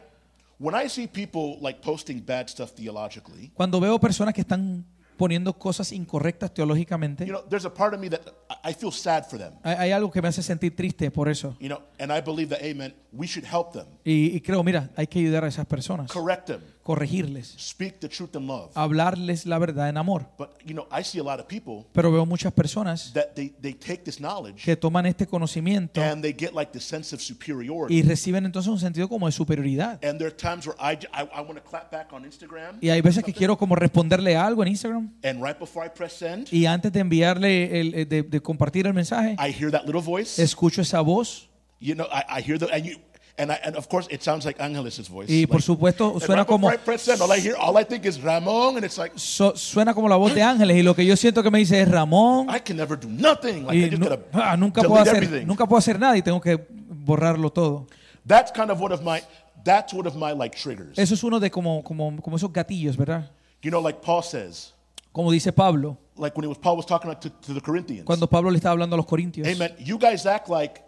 when 0.59 0.75
I 0.75 0.89
see 0.89 1.07
people, 1.07 1.59
like, 1.61 1.81
posting 1.81 2.21
bad 2.21 2.49
stuff 2.49 2.73
theologically, 2.73 3.51
Cuando 3.55 3.81
veo 3.81 3.99
personas 3.99 4.35
que 4.35 4.43
están 4.43 4.85
poniendo 5.17 5.53
cosas 5.59 5.93
incorrectas 5.93 6.53
teológicamente, 6.53 7.25
you 7.27 7.33
know, 7.33 7.43
there's 7.49 7.65
a 7.65 7.73
part 7.73 7.95
of 7.95 8.01
me 8.01 8.09
that 8.11 8.21
I- 8.65 8.71
I 8.71 8.75
feel 8.75 8.93
sad 8.93 9.25
for 9.29 9.39
them. 9.39 9.55
hay, 9.63 9.77
hay 9.77 9.91
algo 9.93 10.11
que 10.11 10.21
me 10.21 10.29
hace 10.29 10.43
sentir 10.43 10.75
triste 10.77 11.11
por 11.11 11.29
eso. 11.29 11.57
You 11.61 11.69
know, 11.69 11.81
and 11.99 12.13
I 12.13 12.21
believe 12.21 12.49
that, 12.55 12.63
amen, 12.63 12.95
we 13.13 13.27
should 13.27 13.47
help 13.47 13.73
them, 13.73 13.87
Y, 14.05 14.35
y 14.37 14.41
creo, 14.41 14.63
mira, 14.65 14.91
hay 14.97 15.07
que 15.07 15.19
ayudar 15.19 15.45
a 15.45 15.49
esas 15.49 15.67
personas, 15.67 16.11
correct 16.11 16.47
them, 16.47 16.61
corregirles, 16.83 17.55
speak 17.59 18.01
the 18.01 18.09
truth 18.09 18.35
in 18.35 18.47
love. 18.47 18.71
hablarles 18.75 19.47
la 19.47 19.59
verdad 19.59 19.89
en 19.89 19.97
amor. 19.97 20.27
But, 20.39 20.51
you 20.65 20.73
know, 20.75 20.87
I 20.91 21.05
see 21.05 21.21
a 21.21 21.23
lot 21.23 21.39
of 21.39 21.47
people 21.47 21.85
Pero 21.93 22.11
veo 22.11 22.27
muchas 22.27 22.53
personas 22.53 23.13
that 23.15 23.35
they, 23.35 23.51
they 23.61 23.75
take 23.75 23.99
this 24.05 24.19
knowledge 24.19 24.65
que 24.65 24.77
toman 24.77 25.07
este 25.07 25.27
conocimiento 25.27 26.03
and 26.03 26.23
they 26.23 26.33
get 26.37 26.53
like 26.55 26.73
the 26.73 26.81
sense 26.81 27.15
of 27.15 27.21
superiority. 27.21 27.95
y 27.99 28.03
reciben 28.03 28.45
entonces 28.47 28.71
un 28.73 28.81
sentido 28.81 29.09
como 29.09 29.27
de 29.27 29.33
superioridad. 29.33 30.03
And 30.05 30.19
there 30.19 30.27
are 30.29 30.35
times 30.37 30.67
where 30.67 30.77
I, 30.81 30.95
I, 31.13 31.23
I 31.35 31.41
want 31.43 31.57
to 31.57 31.63
clap 31.63 31.91
back 31.93 32.13
on 32.13 32.25
Instagram. 32.25 32.79
Y 32.81 32.91
hay 32.91 33.01
veces 33.01 33.23
que 33.23 33.33
quiero 33.33 33.57
como 33.57 33.77
responderle 33.77 34.37
algo 34.37 34.63
en 34.63 34.69
Instagram 34.69 35.13
And 35.23 35.43
right 35.45 35.59
before 35.59 35.87
I 35.87 35.91
press 35.95 36.15
send, 36.15 36.49
y 36.53 36.67
antes 36.67 36.93
de 36.93 37.01
enviarle, 37.01 37.81
el, 37.81 38.09
de, 38.09 38.23
de 38.23 38.41
compartir 38.41 38.87
el 38.87 38.95
mensaje, 38.95 39.37
I 39.39 39.53
hear 39.53 39.71
that 39.71 39.85
little 39.85 40.01
voice. 40.01 40.43
escucho 40.43 40.81
esa 40.83 41.01
voz 41.01 41.49
You 41.83 41.97
know, 41.97 42.07
I, 42.13 42.39
I 42.39 42.41
hear 42.41 42.59
the, 42.59 42.73
and 42.73 42.87
you, 42.87 42.97
and, 43.37 43.51
I, 43.51 43.59
and 43.65 43.75
of 43.77 43.89
course 43.89 44.07
it 44.09 44.23
sounds 44.23 44.45
like 44.45 44.61
Angeles' 44.63 45.09
voice. 45.09 45.29
y 45.29 45.47
por 45.47 45.57
Like, 45.57 45.67
supuesto 45.67 46.21
suena 46.21 46.45
como, 46.45 46.69
all 46.69 47.33
I 47.33 47.41
hear, 47.41 47.57
all 47.59 47.77
I 47.77 47.85
think 47.85 48.07
is 48.07 48.21
Ramon, 48.23 48.77
and 48.77 48.85
it's 48.85 48.99
like, 48.99 49.19
so- 49.19 49.55
suena 49.57 49.93
como 49.93 50.09
la 50.09 50.17
voz 50.17 50.33
de 50.33 50.43
Ángeles 50.43 50.77
y 50.77 50.83
lo 50.83 50.95
que 50.95 51.05
yo 51.05 51.17
siento 51.17 51.43
que 51.43 51.51
me 51.51 51.59
dice 51.59 51.81
es 51.81 51.91
Ramón 51.91 52.49
I 52.49 52.61
can 52.61 52.77
never 52.77 52.97
do 52.97 53.09
nothing. 53.09 53.67
Like, 53.67 53.79
I 53.79 53.91
just 53.91 54.03
gotta 54.03 54.21
ah, 54.33 54.57
nunca, 54.57 54.83
puedo 54.83 55.03
hacer, 55.03 55.25
everything. 55.25 55.47
nunca 55.47 55.67
puedo 55.67 55.79
hacer 55.79 55.99
nada 55.99 56.17
y 56.17 56.23
tengo 56.23 56.41
que 56.41 56.57
borrarlo 56.89 57.51
todo. 57.51 57.89
That's 58.25 58.53
kind 58.53 58.71
of 58.71 58.81
one 58.81 58.93
of 58.93 59.03
my, 59.03 59.23
that's 59.65 59.93
one 59.93 60.07
of 60.07 60.15
my 60.15 60.33
like 60.33 60.57
triggers. 60.57 60.97
Eso 60.97 61.15
es 61.15 61.25
uno 61.25 61.41
de 61.41 61.51
como, 61.51 61.83
como, 61.83 62.21
como 62.23 62.37
esos 62.37 62.53
gatillos, 62.53 62.97
¿verdad? 62.97 63.29
You 63.63 63.71
know, 63.71 63.83
like 63.83 64.01
Paul 64.01 64.23
says, 64.23 64.73
Como 65.13 65.31
dice 65.33 65.53
Pablo, 65.53 65.99
like 66.17 66.37
when 66.37 66.45
he 66.45 66.49
was 66.49 66.59
Paul 66.59 66.77
was 66.77 66.87
talking 66.87 67.11
to, 67.11 67.29
to 67.29 67.55
the 67.55 67.61
Corinthians. 67.61 68.05
cuando 68.05 68.27
Pablo 68.29 68.51
le 68.51 68.59
estaba 68.59 68.73
hablando 68.73 68.95
a 68.95 68.99
los 68.99 69.07
corintios. 69.07 69.47
Amen. 69.49 69.75
You 69.79 69.99
guys 69.99 70.25
act 70.27 70.49
like 70.49 70.81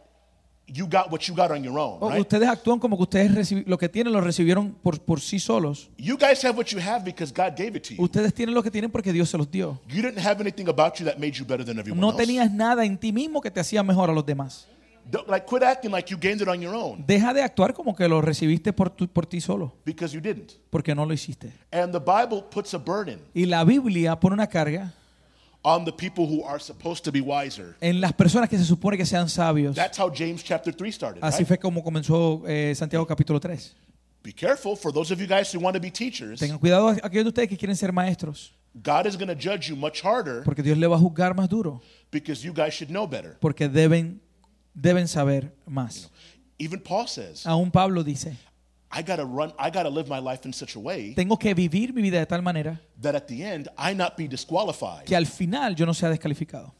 you 0.66 0.86
got 0.86 1.10
what 1.12 1.20
you 1.28 1.34
got 1.34 1.50
on 1.50 1.62
your 1.62 1.78
own, 1.78 2.00
right? 2.10 2.20
Ustedes 2.20 2.48
actúan 2.48 2.78
como 2.78 2.96
que 2.96 3.02
ustedes 3.02 3.52
lo 3.66 3.76
que 3.78 3.88
tienen 3.88 4.12
lo 4.12 4.20
recibieron 4.20 4.72
por, 4.82 4.98
por 5.00 5.20
sí 5.20 5.38
solos. 5.38 5.90
You 5.98 6.16
guys 6.16 6.44
have 6.44 6.56
what 6.56 6.66
you 6.66 6.78
have 6.80 7.04
because 7.04 7.32
God 7.32 7.54
gave 7.56 7.76
it 7.76 7.82
to 7.88 7.94
you. 7.94 8.02
Ustedes 8.02 8.32
tienen 8.32 8.54
lo 8.54 8.62
que 8.62 8.70
tienen 8.70 8.90
porque 8.90 9.12
Dios 9.12 9.28
se 9.28 9.36
los 9.38 9.50
dio. 9.50 9.80
You 9.88 10.02
didn't 10.02 10.18
have 10.24 10.40
anything 10.40 10.68
about 10.68 10.94
you 10.98 11.04
that 11.06 11.18
made 11.18 11.32
you 11.32 11.44
better 11.44 11.64
than 11.64 11.78
everyone 11.78 12.00
No 12.00 12.10
else. 12.10 12.18
tenías 12.24 12.50
nada 12.52 12.84
en 12.84 12.96
ti 12.98 13.12
mismo 13.12 13.40
que 13.40 13.50
te 13.50 13.60
hacía 13.60 13.82
mejor 13.82 14.10
a 14.10 14.12
los 14.12 14.24
demás. 14.24 14.66
Don't- 15.10 15.28
like 15.28 15.44
quit 15.46 15.62
acting 15.62 15.90
like 15.90 16.10
you 16.10 16.18
gained 16.18 16.40
it 16.40 16.48
on 16.48 16.58
your 16.62 16.74
own 16.74 17.04
Deja 17.06 17.34
de 17.34 17.42
actuar 17.42 17.74
como 17.74 17.94
que 17.94 18.08
lo 18.08 18.22
recibiste 18.22 18.72
por, 18.72 18.88
tu- 18.88 19.06
por 19.06 19.26
ti 19.26 19.38
solo, 19.38 19.74
because 19.84 20.14
you 20.14 20.20
didn't. 20.22 20.52
porque 20.70 20.94
no 20.94 21.04
lo 21.04 21.12
hiciste. 21.12 21.52
And 21.70 21.92
the 21.92 21.98
Bible 22.00 22.42
puts 22.50 22.72
a 22.72 22.78
burden 22.78 23.18
Y 23.34 23.44
la 23.44 23.64
Biblia 23.64 24.18
pone 24.18 24.32
una 24.32 24.46
carga 24.46 24.94
on 25.64 25.84
the 25.84 25.92
people 25.92 26.26
who 26.26 26.44
are 26.44 26.60
supposed 26.60 27.02
to 27.04 27.10
be 27.10 27.20
wiser. 27.20 27.74
en 27.80 28.00
las 28.00 28.12
personas 28.12 28.48
que 28.48 28.58
se 28.58 28.64
supone 28.64 28.96
que 28.96 29.06
sean 29.06 29.28
sabios. 29.28 29.74
That's 29.74 29.98
how 29.98 30.10
James 30.10 30.44
chapter 30.44 30.74
3 30.74 30.92
started. 30.94 31.24
Así 31.24 31.38
right? 31.38 31.48
fue 31.48 31.58
como 31.58 31.82
comenzó 31.82 32.42
eh, 32.46 32.74
Santiago 32.76 33.06
capítulo 33.06 33.40
3. 33.40 33.74
Be 34.22 34.32
careful 34.32 34.76
for 34.76 34.92
those 34.92 35.12
of 35.12 35.18
you 35.20 35.26
guys 35.26 35.54
who 35.54 35.60
want 35.60 35.74
to 35.74 35.80
be 35.80 35.90
teachers. 35.90 36.38
Tengan 36.40 36.58
cuidado 36.58 36.88
aquellos 37.02 37.24
de 37.24 37.28
ustedes 37.28 37.48
que 37.48 37.56
quieren 37.56 37.76
ser 37.76 37.92
maestros, 37.92 38.54
God 38.74 39.06
is 39.06 39.16
going 39.16 39.28
to 39.28 39.34
judge 39.34 39.68
you 39.68 39.76
much 39.76 40.02
harder 40.02 40.42
porque 40.44 40.62
Dios 40.62 40.76
le 40.76 40.86
va 40.86 40.96
a 40.96 40.98
juzgar 40.98 41.34
más 41.34 41.48
duro, 41.48 41.80
because 42.10 42.44
you 42.44 42.52
guys 42.52 42.74
should 42.74 42.90
know 42.90 43.06
better. 43.06 43.36
porque 43.40 43.68
deben, 43.68 44.20
deben 44.74 45.06
saber 45.08 45.52
más. 45.66 46.10
Even 46.58 46.80
Paul 46.80 47.06
says, 47.06 47.46
Aún 47.46 47.70
Pablo 47.70 48.02
dice, 48.02 48.36
I 48.96 49.02
got 49.02 49.16
to 49.16 49.24
run 49.24 49.52
I 49.58 49.70
got 49.70 49.82
to 49.82 49.90
live 49.90 50.08
my 50.08 50.20
life 50.20 50.46
in 50.46 50.52
such 50.52 50.76
a 50.76 50.78
way 50.78 51.14
tengo 51.14 51.36
que 51.36 51.52
vivir 51.54 51.92
mi 51.92 52.00
vida 52.02 52.18
de 52.18 52.26
tal 52.26 52.42
manera 52.42 52.80
that 53.02 53.14
at 53.16 53.26
the 53.26 53.42
end 53.42 53.68
I 53.76 53.94
not 53.94 54.16
be 54.16 54.28
disqualified. 54.28 55.04
que 55.04 55.16
al 55.16 55.26
final 55.26 55.74
yo 55.74 55.84
no 55.86 55.94
sea 55.94 56.08
descalificado. 56.08 56.72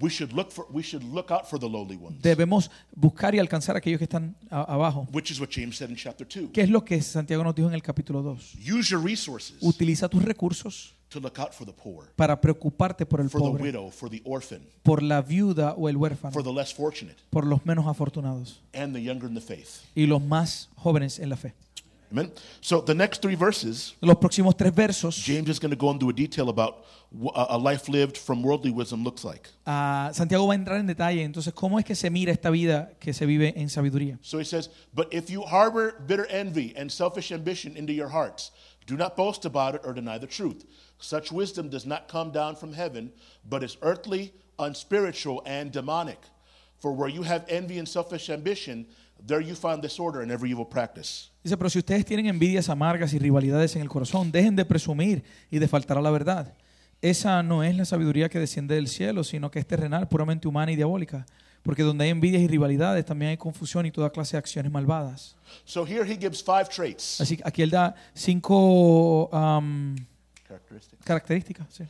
We 0.00 0.08
should 0.10 0.32
look 0.32 0.50
for 0.50 0.66
we 0.72 0.82
should 0.82 1.04
look 1.04 1.30
out 1.30 1.46
for 1.48 1.60
the 1.60 1.68
lowly 1.68 1.96
ones. 1.96 2.20
Debemos 2.22 2.70
buscar 2.96 3.34
y 3.34 3.38
alcanzar 3.38 3.76
a 3.76 3.78
aquellos 3.78 3.98
que 3.98 4.04
están 4.04 4.34
a- 4.50 4.62
abajo. 4.62 5.06
Which 5.12 5.30
is 5.30 5.38
what 5.38 5.48
James 5.50 5.76
said 5.76 5.90
in 5.90 5.96
chapter 5.96 6.26
2. 6.26 6.50
¿Qué 6.52 6.62
es 6.62 6.70
lo 6.70 6.82
que 6.84 7.00
Santiago 7.02 7.44
nos 7.44 7.54
dijo 7.54 7.68
en 7.68 7.74
el 7.74 7.82
capítulo 7.82 8.20
2? 8.22 8.54
Use 8.68 8.90
your 8.90 9.04
resources 9.04 9.56
Utiliza 9.60 10.08
tus 10.08 10.24
recursos 10.24 10.94
to 11.12 11.20
look 11.20 11.38
out 11.38 11.52
for 11.52 11.64
the 11.66 11.72
poor, 11.72 12.06
para 12.16 12.40
preocuparte 12.40 13.06
por 13.06 13.20
el 13.20 13.28
for 13.28 13.40
the 13.40 13.46
pobre, 13.48 13.62
widow, 13.62 13.90
for 13.90 14.08
the 14.10 14.20
orphan, 14.24 14.60
por 14.82 15.02
la 15.02 15.20
viuda 15.22 15.74
o 15.76 15.88
el 15.88 15.96
huérfano, 15.96 16.32
for 16.32 16.42
the 16.42 16.52
less 16.52 16.72
fortunate, 16.72 17.16
por 17.30 17.46
los 17.46 17.64
menos 17.64 17.86
afortunados 17.86 18.60
and 18.74 18.94
the 18.94 19.00
younger 19.02 19.28
in 19.28 19.34
the 19.34 19.40
faith. 19.40 19.82
y 19.94 20.06
los 20.06 20.20
más 20.22 20.68
jóvenes 20.76 21.18
en 21.18 21.28
la 21.28 21.36
fe. 21.36 21.52
Amen. 22.10 22.30
So 22.60 22.82
the 22.82 22.94
next 22.94 23.22
three 23.22 23.34
verses, 23.36 23.94
Los 24.02 24.16
próximos 24.16 24.54
tres 24.54 24.74
versos, 24.74 25.16
James 25.24 25.48
is 25.48 25.58
going 25.58 25.70
to 25.70 25.76
go 25.78 25.90
into 25.90 26.10
a 26.10 26.12
detail 26.12 26.50
about 26.50 26.84
what 27.10 27.32
a 27.34 27.54
a 27.54 27.58
life 27.58 27.88
lived 27.90 28.18
from 28.18 28.42
worldly 28.42 28.70
wisdom 28.70 29.02
looks 29.02 29.24
like. 29.24 29.48
ah, 29.64 30.10
Santiago 30.12 30.46
va 30.46 30.52
a 30.52 30.56
entrar 30.56 30.78
en 30.78 30.86
detalle. 30.86 31.22
Entonces, 31.22 31.54
¿cómo 31.54 31.78
es 31.78 31.86
que 31.86 31.94
se 31.94 32.10
mira 32.10 32.30
esta 32.30 32.50
vida 32.50 32.92
que 33.00 33.14
se 33.14 33.24
vive 33.24 33.54
en 33.56 33.70
sabiduría? 33.70 34.18
So 34.20 34.38
he 34.38 34.44
says, 34.44 34.68
But 34.92 35.08
if 35.10 35.30
you 35.30 35.42
harbor 35.42 35.94
bitter 36.06 36.26
envy 36.30 36.74
and 36.76 36.90
selfish 36.90 37.32
ambition 37.32 37.78
into 37.78 37.94
your 37.94 38.10
hearts, 38.10 38.52
do 38.86 38.96
not 38.96 39.16
boast 39.16 39.44
about 39.44 39.74
it 39.74 39.82
or 39.84 39.92
deny 39.92 40.18
the 40.18 40.26
truth. 40.26 40.64
Such 40.98 41.32
wisdom 41.32 41.68
does 41.68 41.86
not 41.86 42.08
come 42.08 42.30
down 42.32 42.56
from 42.56 42.72
heaven, 42.72 43.12
but 43.48 43.62
is 43.62 43.76
earthly, 43.82 44.32
unspiritual, 44.58 45.42
and 45.46 45.72
demonic. 45.72 46.18
For 46.78 46.92
where 46.92 47.08
you 47.08 47.22
have 47.22 47.44
envy 47.48 47.78
and 47.78 47.88
selfish 47.88 48.28
ambition, 48.28 48.86
there 49.24 49.40
you 49.40 49.54
find 49.54 49.80
disorder 49.80 50.20
and 50.20 50.30
every 50.30 50.50
evil 50.50 50.64
practice. 50.64 51.30
Dice, 51.44 51.56
pero 51.56 51.70
si 51.70 51.78
ustedes 51.78 52.04
tienen 52.04 52.26
envidias 52.26 52.68
amargas 52.68 53.12
y 53.14 53.18
rivalidades 53.18 53.76
en 53.76 53.82
el 53.82 53.88
corazón, 53.88 54.30
dejen 54.32 54.56
de 54.56 54.64
presumir 54.64 55.22
y 55.50 55.58
de 55.58 55.68
faltar 55.68 55.98
a 55.98 56.02
la 56.02 56.10
verdad. 56.10 56.54
Esa 57.00 57.42
no 57.42 57.64
es 57.64 57.76
la 57.76 57.84
sabiduría 57.84 58.28
que 58.28 58.38
desciende 58.38 58.76
del 58.76 58.86
cielo, 58.86 59.24
sino 59.24 59.50
que 59.50 59.58
es 59.58 59.66
terrenal, 59.66 60.08
puramente 60.08 60.46
humana 60.46 60.70
y 60.70 60.76
diabólica. 60.76 61.26
Porque 61.62 61.82
donde 61.82 62.04
hay 62.04 62.10
envidias 62.10 62.42
y 62.42 62.48
rivalidades, 62.48 63.04
también 63.04 63.30
hay 63.30 63.36
confusión 63.36 63.86
y 63.86 63.92
toda 63.92 64.10
clase 64.10 64.32
de 64.32 64.38
acciones 64.38 64.72
malvadas. 64.72 65.36
So 65.64 65.84
here 65.86 66.02
he 66.02 66.16
gives 66.16 66.42
five 66.42 66.64
traits. 66.68 67.20
Así 67.20 67.36
que 67.36 67.42
aquí 67.46 67.62
él 67.62 67.70
da 67.70 67.94
cinco 68.14 69.28
Characteristics 70.48 71.04
características 71.04 71.66
sí, 71.70 71.84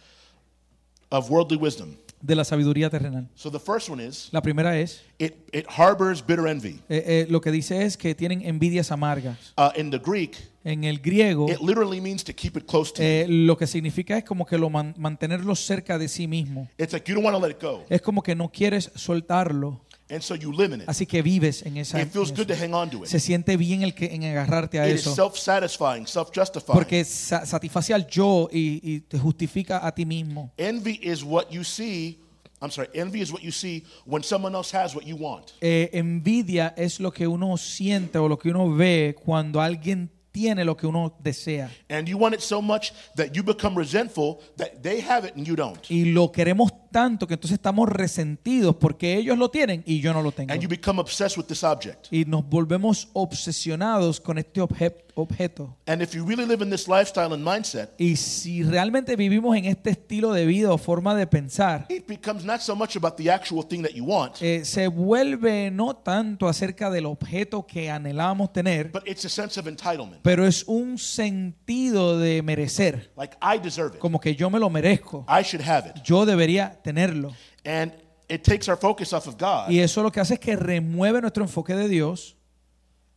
of 1.11 1.30
worldly 1.30 1.56
wisdom. 1.56 1.96
de 2.20 2.35
la 2.37 2.44
sabiduría 2.44 2.88
terrenal. 2.90 3.28
So 3.35 3.50
the 3.50 3.58
first 3.58 3.88
one 3.88 4.00
is 4.04 4.28
La 4.30 4.40
primera 4.40 4.78
es, 4.78 5.02
it, 5.18 5.35
it 5.52 5.66
harbors 5.68 6.24
bitter 6.24 6.46
envy. 6.46 6.80
eh, 6.88 7.02
eh, 7.06 7.26
lo 7.28 7.40
que 7.40 7.50
dice 7.50 7.82
es 7.85 7.96
que 7.96 8.14
tienen 8.14 8.42
envidias 8.42 8.92
amargas. 8.92 9.52
Uh, 9.56 9.70
in 9.76 9.90
the 9.90 9.98
Greek, 9.98 10.37
En 10.64 10.85
el 10.85 11.01
griego, 11.01 11.48
it 11.51 11.61
literally 11.61 12.01
means 12.01 12.22
to 12.22 12.33
keep 12.33 12.57
it 12.57 12.64
close 12.66 12.92
to 12.92 13.03
eh, 13.03 13.27
lo 13.29 13.57
que 13.57 13.66
significa 13.66 14.16
es 14.16 14.25
como 14.25 14.46
que 14.46 14.57
lo 14.57 14.70
man- 14.70 14.94
mantenerlo 14.96 15.57
cerca 15.57 15.98
de 15.98 16.07
sí 16.09 16.29
mismo. 16.29 16.68
It's 16.79 16.92
like 16.92 17.09
you 17.11 17.14
don't 17.16 17.25
want 17.27 17.37
to 17.37 17.44
let 17.44 17.53
it 17.55 17.61
go. 17.62 17.85
Es 17.88 18.01
como 18.01 18.22
que 18.22 18.35
no 18.37 18.48
quieres 18.51 18.90
soltarlo, 18.94 19.81
And 20.09 20.20
so 20.20 20.35
you 20.35 20.53
live 20.53 20.75
in 20.75 20.83
it. 20.83 20.88
así 20.88 21.07
que 21.07 21.22
vives 21.22 21.64
en 21.64 21.79
esa. 21.79 22.01
It 22.01 22.11
feels 22.12 22.31
good 22.33 22.46
to 22.46 22.55
hang 22.55 22.75
on 22.75 22.90
to 22.90 22.98
it. 22.98 23.07
Se 23.07 23.18
siente 23.18 23.57
bien 23.57 23.83
el 23.83 23.94
que 23.94 24.07
en 24.14 24.25
agarrarte 24.25 24.79
a 24.79 24.87
It 24.88 24.96
is 24.96 25.01
eso, 25.01 25.14
self-satisfying, 25.14 26.07
self-justifying. 26.07 26.75
porque 26.75 27.05
sa- 27.05 27.44
satisface 27.46 27.92
al 27.94 28.07
yo 28.07 28.48
y, 28.53 28.81
y 28.83 29.01
te 29.01 29.18
justifica 29.18 29.85
a 29.87 29.92
ti 29.94 30.05
mismo. 30.07 30.53
Envy 30.59 31.01
is 31.03 31.22
what 31.25 31.48
you 31.51 31.64
see. 31.64 32.18
I'm 32.61 32.70
sorry. 32.70 32.88
Envy 32.94 33.20
is 33.20 33.33
what 33.33 33.40
you 33.40 33.51
see 33.51 33.83
when 34.07 34.22
someone 34.22 34.55
else 34.57 34.77
has 34.77 34.94
what 34.94 35.03
you 35.05 35.16
want. 35.16 35.46
Eh, 35.61 35.90
envidia 35.94 36.72
es 36.77 37.01
lo 37.01 37.11
que 37.11 37.27
uno 37.27 37.57
siente 37.57 38.18
o 38.18 38.29
lo 38.29 38.38
que 38.38 38.51
uno 38.51 38.70
ve 38.72 39.16
cuando 39.25 39.61
alguien 39.61 40.11
tiene 40.33 40.64
lo 40.64 40.77
que 40.77 40.87
uno 40.87 41.14
desea. 41.23 41.71
And 41.88 42.09
you 42.09 42.18
want 42.18 42.35
it 42.35 42.40
so 42.40 42.61
much 42.61 42.92
that 43.16 43.35
you 43.35 43.42
become 43.42 43.79
resentful 43.79 44.38
that 44.57 44.83
they 44.83 45.01
have 45.01 45.27
it 45.27 45.37
and 45.37 45.47
you 45.47 45.55
don't. 45.55 45.88
Y 45.90 46.05
lo 46.07 46.33
queremos 46.33 46.73
tanto 46.92 47.26
que 47.26 47.35
entonces 47.35 47.55
estamos 47.59 47.88
resentidos 47.88 48.76
porque 48.76 49.16
ellos 49.16 49.37
lo 49.38 49.50
tienen 49.50 49.83
y 49.87 50.00
yo 50.00 50.12
no 50.12 50.22
lo 50.22 50.31
tengo. 50.31 50.52
And 50.52 50.62
you 50.62 50.68
become 50.68 51.00
obsessed 51.00 51.37
with 51.38 51.46
this 51.46 51.64
object. 51.64 52.07
Y 52.12 52.24
nos 52.26 52.48
volvemos 52.48 53.09
obsesionados 53.14 54.20
con 54.20 54.38
este 54.38 54.61
obje- 54.61 54.94
objeto. 55.14 55.76
And 55.87 56.00
if 56.02 56.14
you 56.14 56.24
really 56.24 56.46
live 56.46 56.62
in 56.64 56.70
this 56.70 56.88
lifestyle 56.88 57.35
and 57.35 57.44
mindset, 57.44 57.90
Y 57.98 58.16
si 58.16 58.62
realmente 58.62 59.14
vivimos 59.16 59.55
en 59.57 59.64
este 59.66 59.90
estilo 59.90 60.33
de 60.33 60.46
vida 60.46 60.72
o 60.72 60.78
forma 60.78 61.14
de 61.14 61.26
pensar, 61.26 61.85
it 61.90 62.07
becomes 62.07 62.44
not 62.44 62.61
so 62.61 62.74
much 62.74 62.96
about 62.96 63.16
the 63.16 63.31
actual 63.31 63.66
thing 63.66 63.83
that 63.83 63.92
you 63.92 64.05
want, 64.07 64.40
eh, 64.40 64.64
se 64.64 64.88
vuelve 64.88 65.70
no 65.70 65.94
tanto 65.96 66.48
acerca 66.48 66.90
del 66.90 67.05
objeto 67.07 67.66
que 67.66 67.90
anhelamos 67.90 68.52
tener, 68.52 68.90
but 68.90 69.02
it's 69.07 69.24
a 69.24 69.28
sense 69.28 69.59
of 69.61 69.66
entitlement. 69.66 70.22
pero 70.22 70.46
es 70.46 70.64
un 70.66 70.96
sentido 70.96 72.18
de 72.18 72.42
merecer, 72.42 73.12
Like 73.16 73.37
I 73.42 73.59
deserve 73.59 73.96
it. 73.96 73.98
como 74.00 74.18
que 74.20 74.35
yo 74.35 74.48
me 74.50 74.59
lo 74.59 74.70
merezco, 74.70 75.26
I 75.28 75.42
should 75.42 75.66
have 75.66 75.90
it. 75.90 76.02
yo 76.02 76.24
debería 76.24 76.81
tenerlo. 76.83 77.35
And 77.64 77.92
it 78.29 78.42
takes 78.42 78.68
our 78.68 78.77
focus 78.79 79.12
off 79.12 79.27
of 79.27 79.37
God 79.38 79.71
Y 79.71 79.79
eso 79.81 80.03
lo 80.03 80.11
que 80.11 80.21
hace 80.21 80.35
es 80.35 80.40
que 80.40 80.57
remueve 80.57 81.21
nuestro 81.21 81.42
enfoque 81.45 81.75
de 81.75 81.88
Dios 81.88 82.35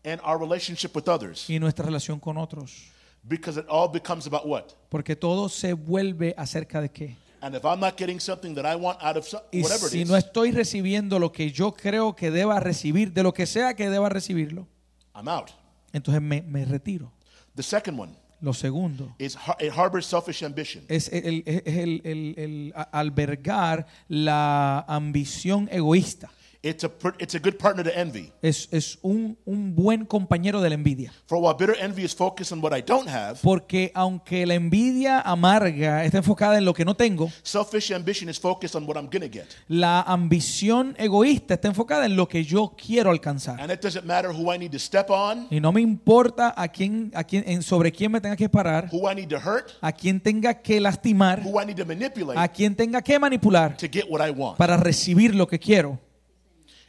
and 0.04 0.22
our 0.24 0.38
relationship 0.40 0.96
with 0.96 1.08
others 1.08 1.50
y 1.50 1.58
nuestra 1.60 1.86
relación 1.86 2.20
con 2.20 2.38
otros, 2.38 2.92
because 3.24 3.60
it 3.60 3.66
all 3.70 3.88
becomes 3.92 4.28
about 4.28 4.46
what? 4.46 4.74
porque 4.90 5.16
todo 5.16 5.50
se 5.50 5.74
vuelve 5.74 6.34
acerca 6.38 6.80
de 6.82 6.90
qué. 6.90 7.16
And 7.42 7.56
if 7.56 7.64
I'm 7.64 7.80
not 7.80 7.96
getting 7.98 8.20
something 8.20 8.56
that 8.56 8.66
I 8.66 8.76
want 8.76 8.98
out 9.04 9.18
of 9.18 9.26
so- 9.28 9.42
Y 9.52 9.62
whatever 9.62 9.86
it 9.88 9.92
si 9.92 10.02
is, 10.02 10.10
no 10.10 10.16
estoy 10.18 10.52
recibiendo 10.52 11.20
lo 11.20 11.32
que 11.32 11.52
yo 11.52 11.74
creo 11.74 12.16
que 12.16 12.32
deba 12.32 12.60
recibir, 12.60 13.14
de 13.14 13.24
lo 13.24 13.34
que 13.34 13.46
sea 13.46 13.76
que 13.76 13.90
deba 13.90 14.10
recibirlo, 14.10 14.68
I'm 15.16 15.28
out. 15.28 15.52
entonces 15.94 16.22
me, 16.22 16.42
me 16.42 16.66
retiro. 16.66 17.12
The 17.56 17.64
second 17.64 18.00
one 18.00 18.14
Lo 18.46 18.54
segundo 18.54 19.16
is 19.18 19.36
har- 19.36 19.58
it 19.60 19.72
harbors 19.76 20.06
selfish 20.06 20.44
ambition. 20.44 20.84
es 20.88 21.10
el, 21.12 21.42
es 21.48 21.64
el- 21.66 22.02
el- 22.06 22.34
el 22.38 22.74
albergar 22.92 23.88
la 24.08 24.86
ambición 24.88 25.68
egoísta. 25.72 26.30
It's 26.66 26.84
a 26.84 26.90
it's 27.20 27.36
a 27.36 27.40
good 27.40 27.58
partner 27.60 27.84
to 27.84 27.92
envy. 27.96 28.32
Es, 28.42 28.68
es 28.72 28.98
un, 29.04 29.38
un 29.46 29.76
buen 29.76 30.04
compañero 30.04 30.62
de 30.62 30.70
la 30.70 30.74
envidia. 30.74 31.14
For 31.28 31.38
while 31.38 31.54
bitter 31.56 31.76
envy 31.80 32.04
is 32.04 32.16
focused 32.16 32.52
on 32.52 32.60
what 32.60 32.76
I 32.76 32.82
don't 32.82 33.08
have, 33.08 33.38
Porque 33.44 33.92
aunque 33.94 34.48
la 34.48 34.56
envidia 34.56 35.22
amarga 35.22 36.04
está 36.06 36.18
enfocada 36.18 36.58
en 36.58 36.66
lo 36.66 36.74
que 36.74 36.84
no 36.84 36.96
tengo, 36.96 37.32
selfish 37.44 37.92
ambition 37.94 38.30
is 38.30 38.40
focused 38.40 38.76
on 38.76 38.88
what 38.90 38.96
I'm 38.98 39.08
to 39.08 39.30
get. 39.32 39.46
la 39.68 40.02
ambición 40.02 40.96
egoísta 40.98 41.54
está 41.54 41.68
enfocada 41.68 42.08
en 42.08 42.16
lo 42.16 42.28
que 42.28 42.44
yo 42.44 42.74
quiero 42.76 43.12
alcanzar. 43.12 43.62
And 43.62 43.72
it 43.72 43.82
doesn't 43.84 44.06
matter 44.08 44.32
who 44.32 44.52
I 44.52 44.58
need 44.58 44.72
to 44.72 44.80
step 44.80 45.12
on, 45.12 45.46
Y 45.52 45.60
no 45.60 45.72
me 45.72 45.82
importa 45.82 46.52
a 46.58 46.68
quién, 46.70 47.12
a 47.14 47.24
quién, 47.24 47.44
en 47.46 47.62
sobre 47.62 47.92
quién 47.92 48.12
me 48.12 48.20
tenga 48.20 48.36
que 48.36 48.50
parar, 48.50 48.90
who 48.92 49.08
I 49.08 49.14
need 49.14 49.28
to 49.30 49.38
hurt, 49.38 49.70
a 49.82 49.92
quién 49.92 50.20
tenga 50.20 50.56
que 50.64 50.82
lastimar, 50.82 51.44
who 51.46 51.62
I 51.62 51.66
need 51.68 51.78
to 51.78 51.86
manipulate 51.86 52.40
a 52.40 52.48
quién 52.48 52.76
tenga 52.76 53.04
que 53.04 53.20
manipular 53.20 53.78
to 53.78 53.86
get 53.88 54.06
what 54.10 54.28
I 54.28 54.32
want. 54.32 54.58
para 54.58 54.78
recibir 54.78 55.36
lo 55.36 55.48
que 55.48 55.60
quiero. 55.60 56.00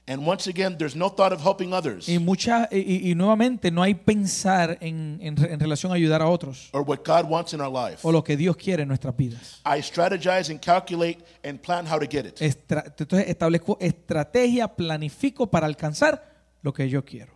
And 0.09 0.25
once 0.25 0.47
again, 0.49 0.77
there's 0.79 0.95
no 0.95 1.09
thought 1.09 1.33
of 1.33 1.41
helping 1.43 1.73
others 1.73 2.09
Y, 2.09 2.19
mucha, 2.21 2.69
y- 2.71 3.11
y, 3.11 3.15
nuevamente 3.17 3.73
no 3.73 3.83
hay 3.83 3.95
pensar 3.95 4.79
en, 4.81 5.19
en 5.21 5.35
en 5.45 5.59
relación 5.59 5.91
a 5.91 5.97
ayudar 5.97 6.23
a 6.23 6.29
otros 6.29 6.69
or 6.73 6.83
what 6.83 6.99
God 7.05 7.29
wants 7.29 7.53
in 7.53 7.61
our 7.61 7.69
life. 7.73 7.99
o 8.07 8.13
lo 8.13 8.23
que 8.23 8.37
Dios 8.37 8.57
quiere 8.57 8.83
en 8.83 8.89
nuestras 8.89 9.17
vidas. 9.17 9.61
I 9.65 9.81
strategize 9.83 10.49
and 10.51 10.61
calculate 10.61 11.19
and 11.43 11.61
plan 11.61 11.87
how 11.87 11.99
to 11.99 12.07
get 12.07 12.25
it. 12.25 12.41
Estra- 12.41 12.85
entonces 12.97 13.29
establezco 13.29 13.79
estrategia, 13.81 14.69
planifico 14.69 15.49
para 15.51 15.67
alcanzar 15.67 16.23
lo 16.63 16.73
que 16.73 16.89
yo 16.89 17.05
quiero. 17.05 17.33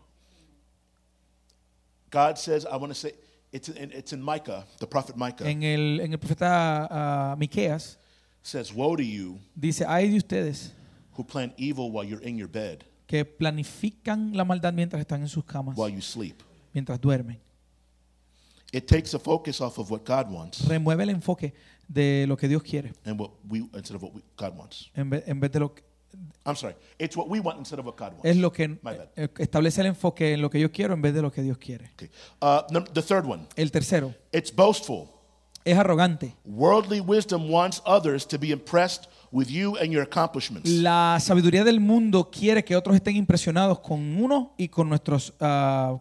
God 2.13 2.37
says, 2.39 2.65
I 2.71 2.77
want 2.77 2.91
to 2.93 2.95
say, 2.95 3.15
It's 3.53 3.69
in, 3.69 3.91
it's 3.91 4.13
in 4.13 4.23
Micah, 4.23 4.65
the 4.79 4.87
prophet 4.87 5.17
Micah 5.17 5.45
En 5.45 5.65
el, 5.65 5.99
en 6.01 6.13
el 6.13 6.19
profeta 6.21 6.87
ah, 6.89 7.35
Miqueas 7.37 7.99
says, 8.45 8.73
Woe 8.73 8.95
to 8.97 9.03
you 9.03 9.41
dice, 9.57 9.85
hay 9.85 10.09
de 10.09 10.19
ustedes 10.19 10.73
who 11.21 11.25
plan 11.27 11.53
evil 11.59 11.91
while 11.93 12.09
you're 12.09 12.27
in 12.27 12.39
your 12.39 12.49
bed, 12.51 12.85
que 13.07 13.25
planifican 13.25 14.35
la 14.37 14.45
maldad 14.45 14.73
mientras 14.73 15.01
están 15.01 15.21
en 15.21 15.29
sus 15.29 15.45
camas, 15.45 15.77
while 15.77 15.93
you 15.93 16.01
sleep. 16.01 16.43
mientras 16.73 16.99
duermen. 17.01 17.39
It 18.73 18.87
takes 18.87 19.13
a 19.15 19.19
focus 19.19 19.61
off 19.61 19.79
of 19.79 19.91
what 19.91 20.03
God 20.07 20.31
wants 20.33 20.65
Remueve 20.69 21.03
el 21.03 21.11
enfoque 21.11 21.53
de 21.89 22.25
lo 22.29 22.37
que 22.37 22.47
Dios 22.47 22.63
quiere 22.63 22.93
and 23.05 23.19
what 23.21 23.33
we 23.49 23.59
instead 23.75 23.97
of 23.97 24.03
what 24.05 24.15
we, 24.15 24.23
God 24.37 24.57
wants. 24.57 24.91
en 24.95 25.11
vez, 25.11 25.25
en 25.27 25.41
vez 25.41 25.51
de 25.51 25.59
lo 25.61 25.75
que 25.75 25.83
I'm 26.47 26.57
sorry. 26.57 26.75
It's 26.99 27.17
what 27.17 27.29
we 27.29 27.41
want 27.41 27.59
instead 27.59 27.79
of 27.81 27.87
what 27.87 27.97
God 27.97 28.13
wants. 28.13 28.25
es 28.25 28.37
lo 28.37 28.53
que 28.53 28.69
My 28.69 28.79
bad. 28.97 29.09
eh, 29.17 29.29
establece 29.39 29.81
el 29.81 29.89
enfoque 29.89 30.33
en 30.35 30.41
lo 30.43 30.51
que 30.51 30.59
yo 30.61 30.71
quiero 30.73 30.95
en 30.95 31.03
vez 31.03 31.15
de 31.15 31.23
lo 31.23 31.31
que 31.33 31.43
Dios 31.43 31.59
quiere. 31.59 31.91
Okay. 31.95 32.11
Uh, 32.41 32.63
num- 32.73 32.85
the 32.93 33.03
third 33.03 33.25
one. 33.27 33.47
El 33.57 33.71
tercero 33.73 34.15
It's 34.33 34.55
boastful. 34.55 35.09
Es 35.65 35.77
arrogante. 35.77 36.35
Worldly 36.45 37.01
wisdom 37.01 37.51
wants 37.51 37.83
others 37.87 38.27
to 38.27 38.39
be 38.39 38.51
impressed 38.51 39.07
with 39.31 39.49
you 39.49 39.77
and 39.77 39.91
your 39.91 40.03
accomplishments. 40.03 40.69
La 40.71 41.19
sabiduría 41.21 41.65
del 41.65 41.81
mundo 41.81 42.31
quiere 42.31 42.65
que 42.65 42.77
otros 42.77 42.97
estén 42.97 43.17
impresionados 43.17 43.81
con 43.81 44.23
uno 44.23 44.55
y 44.57 44.69
con 44.69 44.89
nuestros 44.89 45.35
ah, 45.41 45.99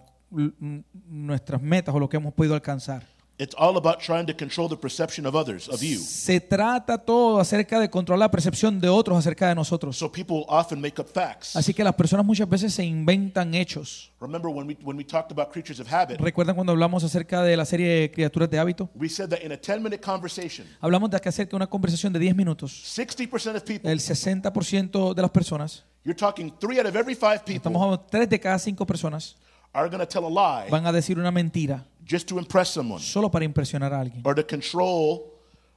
nuestras 1.09 1.61
metas 1.61 1.93
o 1.93 1.99
lo 1.99 2.07
que 2.09 2.17
hemos 2.17 2.33
podido 2.33 2.53
alcanzar. 2.55 3.07
It's 3.41 3.55
all 3.57 3.77
about 3.77 3.99
trying 4.01 4.25
to 4.25 4.35
control 4.35 4.67
the 4.67 4.75
perception 4.75 5.25
of 5.25 5.33
others, 5.33 5.69
of 5.69 5.81
you. 5.81 5.97
Se 5.99 6.41
trata 6.41 6.97
todo 6.97 7.39
acerca 7.39 7.79
de 7.79 7.89
controlar 7.89 8.19
la 8.27 8.29
percepción 8.31 8.81
de 8.81 8.89
otros 8.89 9.17
acerca 9.17 9.47
de 9.47 9.55
nosotros. 9.55 9.95
So 9.97 10.11
people 10.11 10.43
often 10.49 10.81
make 10.81 10.99
up 11.01 11.07
facts. 11.07 11.55
Así 11.55 11.73
que 11.73 11.81
las 11.81 11.95
personas 11.95 12.25
muchas 12.25 12.49
veces 12.49 12.73
se 12.73 12.83
inventan 12.83 13.53
hechos. 13.55 14.11
Remember 14.19 14.51
when 14.51 14.67
we 14.67 14.77
when 14.83 14.97
we 14.97 15.05
talked 15.05 15.31
about 15.31 15.53
creatures 15.53 15.79
of 15.79 15.87
habit, 15.89 16.19
¿Recuerdan 16.19 16.53
cuando 16.53 16.73
hablamos 16.73 17.01
acerca 17.05 17.41
de 17.41 17.55
la 17.55 17.63
serie 17.63 18.11
Criaturas 18.11 18.49
de 18.49 18.59
Hábito? 18.59 18.89
we 18.93 19.07
said 19.07 19.29
that 19.29 19.39
in 19.41 19.53
a 19.53 19.57
10-minute 19.57 20.01
conversation, 20.01 20.67
Hablamos 20.81 21.09
de 21.09 21.17
que 21.21 21.29
acerca 21.29 21.51
de 21.51 21.55
una 21.55 21.67
conversación 21.67 22.11
de 22.11 22.19
10 22.19 22.35
minutos. 22.35 22.73
60% 22.93 23.55
of 23.55 23.63
people, 23.63 23.89
El 23.89 24.01
60% 24.01 25.13
de 25.13 25.21
las 25.21 25.31
personas, 25.31 25.85
you're 26.03 26.13
talking 26.13 26.51
3 26.59 26.79
out 26.79 26.87
of 26.87 26.95
every 26.97 27.15
5 27.15 27.35
estamos 27.35 27.45
people 27.45 27.71
hablando 27.73 27.99
3 28.11 28.29
de 28.29 28.37
cada 28.41 28.59
5 28.59 28.85
personas, 28.85 29.37
are 29.73 29.89
going 29.89 29.99
to 29.99 30.07
tell 30.07 30.25
a 30.25 30.29
lie 30.29 30.69
van 30.69 30.85
a 30.85 30.91
decir 30.91 31.17
una 31.19 31.31
mentira 31.31 31.85
just 32.07 32.27
to 32.27 32.37
impress 32.39 32.69
someone 32.69 33.01
solo 33.03 33.29
para 33.29 33.45
impresionar 33.45 33.93
a 33.93 33.99
alguien 34.01 34.21
or 34.25 34.33
to 34.35 34.45
control 34.45 35.31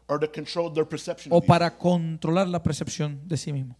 or 0.09 0.19
to 0.19 0.31
control 0.31 0.73
their 0.73 0.87
perception 0.87 1.33
o 1.33 1.37
of 1.39 1.43
you. 1.45 1.49
para 1.49 1.71
controlar 1.79 2.49
la 2.49 2.63
percepción 2.63 3.21
de 3.27 3.37
sí 3.37 3.53
mismo. 3.53 3.77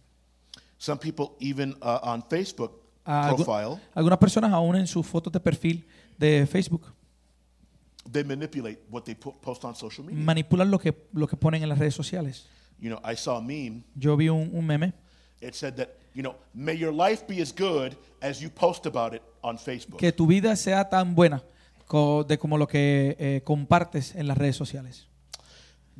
Some 0.77 0.99
people 0.99 1.35
even 1.39 1.75
uh, 1.81 1.99
on 2.03 2.23
Facebook 2.29 2.71
Algu- 3.05 3.43
profile, 3.45 3.79
algunas 3.93 4.17
personas 4.19 4.51
aún 4.51 4.75
en 4.75 4.87
sus 4.87 5.05
fotos 5.05 5.31
de 5.31 5.39
perfil 5.39 5.85
de 6.17 6.45
Facebook 6.47 6.93
they 8.11 8.23
manipulate 8.23 8.79
what 8.89 9.03
they 9.03 9.15
po- 9.15 9.33
post 9.41 9.63
on 9.63 9.75
social 9.75 10.05
media. 10.05 10.21
manipulan 10.23 10.69
lo 10.69 10.77
que, 10.79 10.93
lo 11.13 11.25
que 11.27 11.37
ponen 11.37 11.63
en 11.63 11.69
las 11.69 11.79
redes 11.79 11.95
sociales. 11.95 12.45
You 12.79 12.89
know, 12.89 12.99
I 13.09 13.15
saw 13.15 13.37
a 13.37 13.41
meme. 13.41 13.83
Yo 13.95 14.17
vi 14.17 14.27
un, 14.29 14.49
un 14.53 14.65
meme 14.65 14.93
It 15.41 15.53
said 15.55 15.75
that, 15.75 15.89
you 16.13 16.21
know, 16.21 16.35
may 16.53 16.75
your 16.77 16.93
life 16.93 17.23
be 17.27 17.41
as 17.41 17.53
good 17.53 17.95
as 18.21 18.39
you 18.41 18.49
post 18.49 18.85
about 18.85 19.13
it 19.13 19.21
on 19.41 19.57
Facebook. 19.57 19.97
que 19.99 20.11
tu 20.11 20.25
vida 20.27 20.55
sea 20.55 20.89
tan 20.89 21.15
buena 21.15 21.43
co- 21.87 22.23
de 22.23 22.37
como 22.37 22.57
lo 22.57 22.67
que 22.67 23.15
eh, 23.19 23.41
compartes 23.43 24.15
en 24.15 24.27
las 24.27 24.37
redes 24.37 24.55
sociales. 24.55 25.07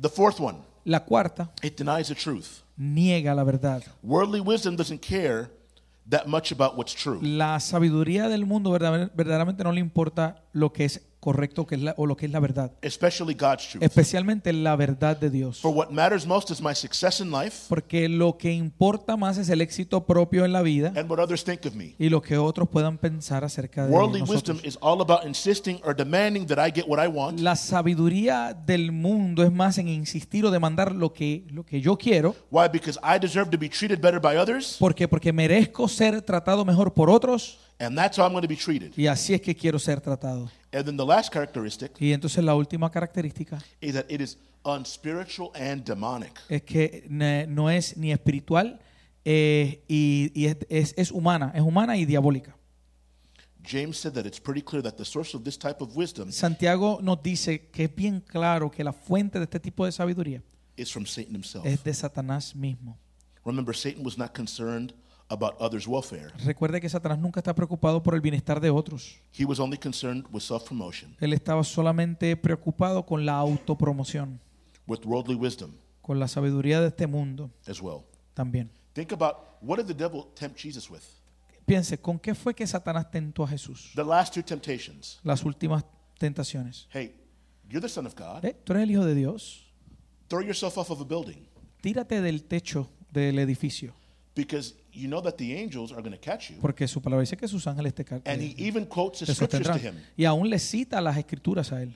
The 0.00 0.08
fourth 0.08 0.40
one, 0.40 0.58
La 0.84 1.04
cuarta 1.04 1.50
it 1.62 1.78
denies 1.78 2.08
the 2.08 2.14
truth. 2.14 2.62
niega 2.76 3.34
la 3.34 3.44
verdad. 3.44 3.82
Worldly 4.02 4.40
wisdom 4.40 4.76
doesn't 4.76 5.00
care 5.00 5.48
that 6.10 6.26
much 6.26 6.52
about 6.52 6.76
what's 6.76 6.94
true. 6.94 7.18
La 7.22 7.58
sabiduría 7.60 8.28
del 8.28 8.44
mundo 8.46 8.70
verdader- 8.72 9.10
verdaderamente 9.14 9.64
no 9.64 9.72
le 9.72 9.80
importa 9.80 10.42
lo 10.52 10.72
que 10.72 10.84
es 10.84 11.00
correcto 11.24 11.64
que 11.66 11.76
es 11.76 11.80
la- 11.80 11.94
o 11.96 12.04
lo 12.04 12.16
que 12.16 12.26
es 12.26 12.32
la 12.32 12.38
verdad, 12.40 12.72
especially 12.82 13.32
God's 13.34 13.66
truth. 13.70 13.82
especialmente 13.82 14.52
la 14.52 14.76
verdad 14.76 15.16
de 15.16 15.30
Dios. 15.30 15.60
For 15.60 15.72
what 15.74 15.88
matters 15.90 16.26
most 16.26 16.50
is 16.50 16.60
my 16.60 16.74
success 16.74 17.20
in 17.20 17.30
life 17.30 17.64
Porque 17.70 18.10
lo 18.10 18.36
que 18.36 18.52
importa 18.52 19.16
más 19.16 19.38
es 19.38 19.48
el 19.48 19.62
éxito 19.62 20.04
propio 20.04 20.44
en 20.44 20.52
la 20.52 20.60
vida 20.60 20.92
and 20.94 21.10
what 21.10 21.18
others 21.18 21.42
think 21.42 21.64
of 21.64 21.74
me. 21.74 21.94
y 21.98 22.10
lo 22.10 22.20
que 22.20 22.36
otros 22.36 22.68
puedan 22.68 22.98
pensar 22.98 23.42
acerca 23.42 23.86
de 23.86 23.92
Worldly 23.92 24.20
nosotros. 24.20 24.56
wisdom 24.58 24.68
is 24.68 24.76
all 24.82 25.00
about 25.00 25.24
insisting 25.26 25.80
or 25.84 25.96
demanding 25.96 26.46
that 26.46 26.58
I 26.58 26.70
get 26.70 26.86
what 26.86 27.02
I 27.02 27.08
want 27.08 27.40
La 27.40 27.56
sabiduría 27.56 28.52
del 28.66 28.92
mundo 28.92 29.42
es 29.44 29.50
más 29.52 29.78
en 29.78 29.88
insistir 29.88 30.44
o 30.44 30.50
demandar 30.50 30.94
lo 30.94 31.12
que, 31.12 31.46
lo 31.50 31.64
que 31.64 31.80
yo 31.80 31.96
quiero. 31.96 32.34
Why? 32.50 32.68
Because 32.70 32.98
I 33.02 33.18
deserve 33.18 33.50
to 33.50 33.58
be 33.58 33.68
treated 33.70 34.00
better 34.00 34.20
by 34.20 34.36
others, 34.36 34.76
¿Por 34.78 34.94
qué? 34.94 35.08
Porque 35.08 35.32
merezco 35.32 35.88
ser 35.88 36.20
tratado 36.22 36.64
mejor 36.64 36.92
por 36.92 37.08
otros 37.08 37.58
and 37.78 37.96
that's 37.96 38.16
how 38.18 38.24
I'm 38.26 38.32
going 38.32 38.42
to 38.42 38.48
be 38.48 38.56
treated. 38.56 38.92
y 38.96 39.06
así 39.06 39.34
es 39.34 39.40
que 39.40 39.54
quiero 39.54 39.78
ser 39.78 40.00
tratado. 40.00 40.50
And 40.72 40.84
then 40.84 40.96
the 40.96 41.04
last 41.06 41.32
characteristic 41.32 41.92
Y 42.00 42.12
entonces 42.12 42.42
la 42.44 42.54
última 42.54 42.90
característica 42.90 43.58
is 43.80 43.94
that 43.94 44.06
it 44.10 44.20
is 44.20 44.36
unspiritual 44.64 45.50
and 45.54 45.84
demonic. 45.84 46.32
es 46.48 46.62
que 46.62 47.04
ne- 47.08 47.46
no 47.46 47.68
es 47.70 47.96
ni 47.96 48.12
espiritual 48.12 48.80
eh, 49.24 49.82
y, 49.88 50.30
y 50.34 50.46
es, 50.46 50.56
es- 50.68 50.94
es 50.96 51.10
humana, 51.12 51.52
es 51.54 51.62
humana 51.62 51.96
y 51.96 52.04
diabólica. 52.04 52.56
James 53.66 53.96
said 53.96 54.12
that 54.12 54.26
it's 54.26 54.38
pretty 54.40 54.60
clear 54.60 54.82
that 54.82 54.96
the 54.96 55.04
source 55.04 55.34
of 55.34 55.42
this 55.42 55.56
type 55.58 55.80
of 55.82 55.96
wisdom 55.96 56.30
Santiago 56.30 56.98
nos 57.02 57.22
dice 57.22 57.70
que 57.70 57.84
es 57.84 57.94
bien 57.94 58.20
claro 58.20 58.70
que 58.70 58.84
la 58.84 58.92
fuente 58.92 59.38
de 59.38 59.44
este 59.44 59.58
tipo 59.58 59.86
de 59.86 59.92
sabiduría 59.92 60.42
is 60.76 60.92
from 60.92 61.06
Satan 61.06 61.34
himself. 61.34 61.64
es 61.64 61.82
de 61.82 61.94
Satanás 61.94 62.54
mismo. 62.54 62.98
Remember, 63.44 63.74
Satan 63.74 64.04
was 64.04 64.18
not 64.18 64.34
concerned 64.34 64.92
about 65.28 65.54
others' 65.60 65.86
welfare. 65.86 66.28
Recuerde 66.44 66.80
que 66.80 66.88
Satanás 66.88 67.18
nunca 67.18 67.40
está 67.40 67.54
preocupado 67.54 68.02
por 68.02 68.14
el 68.14 68.20
bienestar 68.20 68.60
de 68.60 68.70
otros. 68.70 69.20
He 69.38 69.44
was 69.44 69.58
only 69.58 69.78
concerned 69.78 70.26
with 70.32 70.42
self-promotion, 70.42 71.16
Él 71.20 71.32
estaba 71.32 71.64
solamente 71.64 72.36
preocupado 72.36 73.04
con 73.06 73.24
la 73.24 73.38
autopromoción, 73.38 74.40
with 74.86 75.00
worldly 75.04 75.34
wisdom 75.34 75.72
con 76.02 76.18
la 76.20 76.28
sabiduría 76.28 76.80
de 76.80 76.88
este 76.88 77.06
mundo 77.06 77.50
as 77.66 77.80
well. 77.80 78.02
también. 78.34 78.70
Think 78.92 79.12
about 79.12 79.36
what 79.62 79.78
did 79.78 79.86
the 79.86 79.94
devil 79.94 80.26
tempt 80.34 80.58
Jesus 80.58 80.90
with? 80.90 81.02
Piense, 81.66 81.98
¿con 81.98 82.18
qué 82.18 82.34
fue 82.34 82.54
que 82.54 82.66
Satanás 82.66 83.10
tentó 83.10 83.42
a 83.42 83.48
Jesús? 83.48 83.90
The 83.94 84.04
last 84.04 84.34
two 84.34 84.42
temptations. 84.42 85.18
Las 85.22 85.42
últimas 85.44 85.82
tentaciones. 86.18 86.86
Hey, 86.92 87.14
you're 87.70 87.80
the 87.80 87.88
son 87.88 88.06
of 88.06 88.14
God. 88.14 88.44
Eh, 88.44 88.54
Tú 88.64 88.74
eres 88.74 88.82
el 88.84 88.90
hijo 88.90 89.04
de 89.06 89.14
Dios. 89.14 89.64
Throw 90.28 90.42
yourself 90.42 90.76
off 90.76 90.90
of 90.90 91.00
a 91.00 91.04
building 91.04 91.46
Tírate 91.80 92.20
del 92.20 92.44
techo 92.44 92.90
del 93.10 93.38
edificio, 93.38 93.94
because 94.34 94.74
you 94.94 95.08
know 95.08 95.20
that 95.22 95.36
the 95.36 95.54
angels 95.56 95.92
are 95.92 96.00
going 96.00 96.12
to 96.12 96.20
catch 96.20 96.50
you. 96.50 96.56
porque 96.60 96.86
su 96.88 97.02
palabra 97.02 97.20
dice 97.22 97.36
que 97.36 97.48
sus 97.48 97.66
ángeles 97.66 97.94
te, 97.94 98.04
And 98.24 98.40
he 98.42 98.54
even 98.58 98.84
quotes 98.86 99.20
the 99.20 99.26
te 99.26 99.34
scriptures 99.34 99.66
to 99.66 99.78
him. 99.78 99.94
Y 100.16 100.24
aún 100.24 100.48
le 100.48 100.58
cita 100.58 101.00
las 101.00 101.16
escrituras 101.16 101.72
a 101.72 101.82
él. 101.82 101.94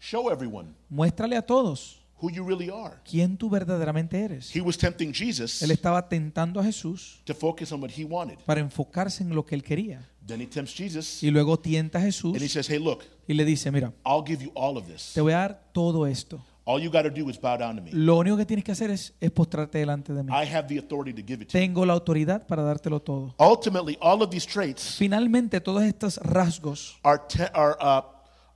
Show 0.00 0.30
everyone 0.30 0.70
Muéstrale 0.88 1.36
a 1.36 1.42
todos 1.42 2.00
who 2.22 2.30
you 2.30 2.44
really 2.44 2.70
are. 2.70 2.96
quién 3.04 3.36
tú 3.36 3.48
verdaderamente 3.50 4.18
eres. 4.20 4.54
He 4.54 4.60
was 4.60 4.76
tempting 4.76 5.12
Jesus 5.12 5.62
Él 5.62 5.70
estaba 5.70 6.08
tentando 6.08 6.60
a 6.60 6.64
Jesús 6.64 7.20
to 7.24 7.34
focus 7.34 7.72
on 7.72 7.82
what 7.82 7.90
he 7.90 8.04
wanted. 8.04 8.38
para 8.46 8.60
enfocarse 8.60 9.22
en 9.22 9.34
lo 9.34 9.44
que 9.44 9.54
él 9.54 9.62
quería. 9.62 10.08
Then 10.26 10.40
he 10.40 10.46
tempts 10.46 10.74
Jesus 10.74 11.22
Y 11.22 11.30
luego 11.30 11.58
tienta 11.58 11.98
a 11.98 12.02
Jesús 12.02 12.34
and 12.34 12.42
he 12.42 12.48
says, 12.48 12.68
Hey, 12.68 12.78
look, 12.78 13.04
y 13.26 13.34
le 13.34 13.44
dice, 13.44 13.70
mira, 13.70 13.92
I'll 14.04 14.24
give 14.26 14.42
you 14.44 14.52
all 14.54 14.76
of 14.76 14.86
this. 14.86 15.12
te 15.14 15.20
voy 15.20 15.32
a 15.32 15.38
dar 15.38 15.70
todo 15.72 16.06
esto. 16.06 16.44
All 16.70 16.80
you 16.80 16.90
got 16.90 17.02
to 17.02 17.10
do 17.10 17.28
is 17.28 17.40
bow 17.40 17.56
down 17.58 17.76
to 17.76 17.82
me. 17.82 17.90
Lo 17.92 18.16
único 18.18 18.36
que 18.36 18.46
tienes 18.46 18.64
que 18.64 18.70
hacer 18.72 18.90
es, 18.90 19.12
es 19.20 19.30
postrarte 19.32 19.78
delante 19.78 20.12
de 20.12 20.22
mí. 20.22 20.30
I 20.30 20.46
have 20.54 20.68
the 20.68 20.78
authority 20.78 21.12
to 21.12 21.26
give 21.26 21.42
it 21.42 21.48
to 21.48 21.58
you. 21.58 21.64
Tengo 21.64 21.84
la 21.84 21.94
autoridad 21.94 22.46
para 22.46 22.62
dártelo 22.62 23.00
todo. 23.00 23.34
Ultimately, 23.38 23.98
all 24.00 24.22
of 24.22 24.30
these 24.30 24.46
traits 24.46 24.94
Finalmente, 24.96 25.60
todos 25.60 25.82
estos 25.82 26.18
rasgos 26.18 26.96
are, 27.02 27.20
te- 27.28 27.50
are, 27.54 27.76
uh, 27.80 28.02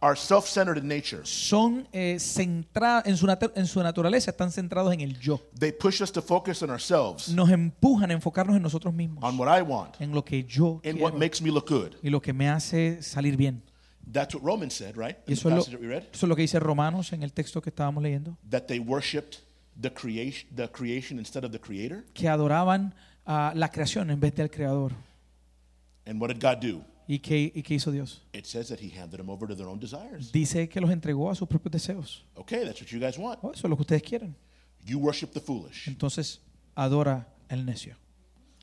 are 0.00 0.16
self 0.16 0.46
in 0.56 0.86
nature. 0.86 1.22
son 1.24 1.88
eh, 1.92 2.18
centrados, 2.20 3.06
en 3.06 3.16
su, 3.16 3.26
natu- 3.26 3.50
en 3.56 3.66
su 3.66 3.82
naturaleza 3.82 4.30
están 4.30 4.52
centrados 4.52 4.92
en 4.92 5.00
el 5.00 5.18
yo. 5.18 5.40
They 5.58 5.72
push 5.72 6.00
us 6.02 6.12
to 6.12 6.22
focus 6.22 6.62
on 6.62 6.70
ourselves, 6.70 7.28
Nos 7.30 7.50
empujan 7.50 8.10
a 8.10 8.14
enfocarnos 8.14 8.54
en 8.56 8.62
nosotros 8.62 8.94
mismos, 8.94 9.24
on 9.24 9.38
what 9.38 9.48
I 9.58 9.62
want, 9.62 10.00
en 10.00 10.12
lo 10.12 10.24
que 10.24 10.44
yo 10.44 10.80
and 10.84 11.00
what 11.00 11.12
quiero 11.12 11.18
makes 11.18 11.40
me 11.42 11.50
look 11.50 11.68
good. 11.68 11.94
y 12.02 12.10
lo 12.10 12.20
que 12.20 12.32
me 12.32 12.48
hace 12.48 13.02
salir 13.02 13.36
bien. 13.36 13.62
That's 14.11 14.34
what 14.34 14.42
Romans 14.44 14.74
said, 14.74 14.96
right? 14.96 15.16
In 15.26 15.32
eso 15.34 15.48
the 15.48 15.57
es, 15.57 15.64
passage 15.64 15.72
lo, 15.72 15.78
that 15.78 15.82
we 15.82 15.88
read. 15.88 16.02
eso 16.12 16.26
es 16.26 16.28
lo 16.28 16.36
que 16.36 16.42
dice 16.42 16.59
Romanos 16.61 17.12
en 17.12 17.22
el 17.22 17.32
texto 17.32 17.61
que 17.62 17.70
estábamos 17.70 18.02
leyendo, 18.02 18.36
That 18.50 18.66
they 18.66 18.78
worshipped 18.78 19.38
the 19.80 19.90
creation, 19.92 20.48
the 20.55 20.68
creation 20.70 21.18
instead 21.18 21.44
of 21.44 21.52
the 21.52 21.59
creator. 21.61 22.05
que 22.14 22.28
adoraban 22.28 22.94
a 23.26 23.52
la 23.55 23.70
creación 23.70 24.11
en 24.11 24.20
vez 24.20 24.34
del 24.34 24.50
creador. 24.50 24.92
And 26.07 26.20
what 26.20 26.28
did 26.28 26.40
God 26.40 26.59
do? 26.61 26.84
¿Y 27.07 27.18
qué, 27.18 27.52
¿Y 27.55 27.62
qué 27.62 27.74
hizo 27.74 27.90
Dios? 27.90 28.22
It 28.32 28.46
says 28.46 28.68
that 28.68 28.78
He 28.80 28.88
handed 28.90 29.18
them 29.18 29.28
over 29.28 29.46
to 29.48 29.55
their 29.55 29.66
own 29.68 29.78
desires. 29.78 30.30
Dice 30.32 30.68
que 30.68 30.80
los 30.80 30.90
entregó 30.90 31.30
a 31.30 31.34
sus 31.34 31.46
propios 31.48 31.72
deseos. 31.72 32.24
Okay, 32.34 32.64
that's 32.64 32.80
what 32.80 32.88
you 32.90 32.98
guys 32.98 33.18
want. 33.18 33.38
Oh, 33.42 33.50
eso 33.52 33.66
es 33.66 33.70
lo 33.70 33.76
que 33.76 33.82
ustedes 33.82 34.02
quieren. 34.02 34.34
You 34.86 34.98
worship 34.98 35.32
the 35.32 35.40
foolish. 35.40 35.86
Entonces, 35.88 36.40
adora 36.74 37.26
el 37.48 37.64
necio. 37.64 37.96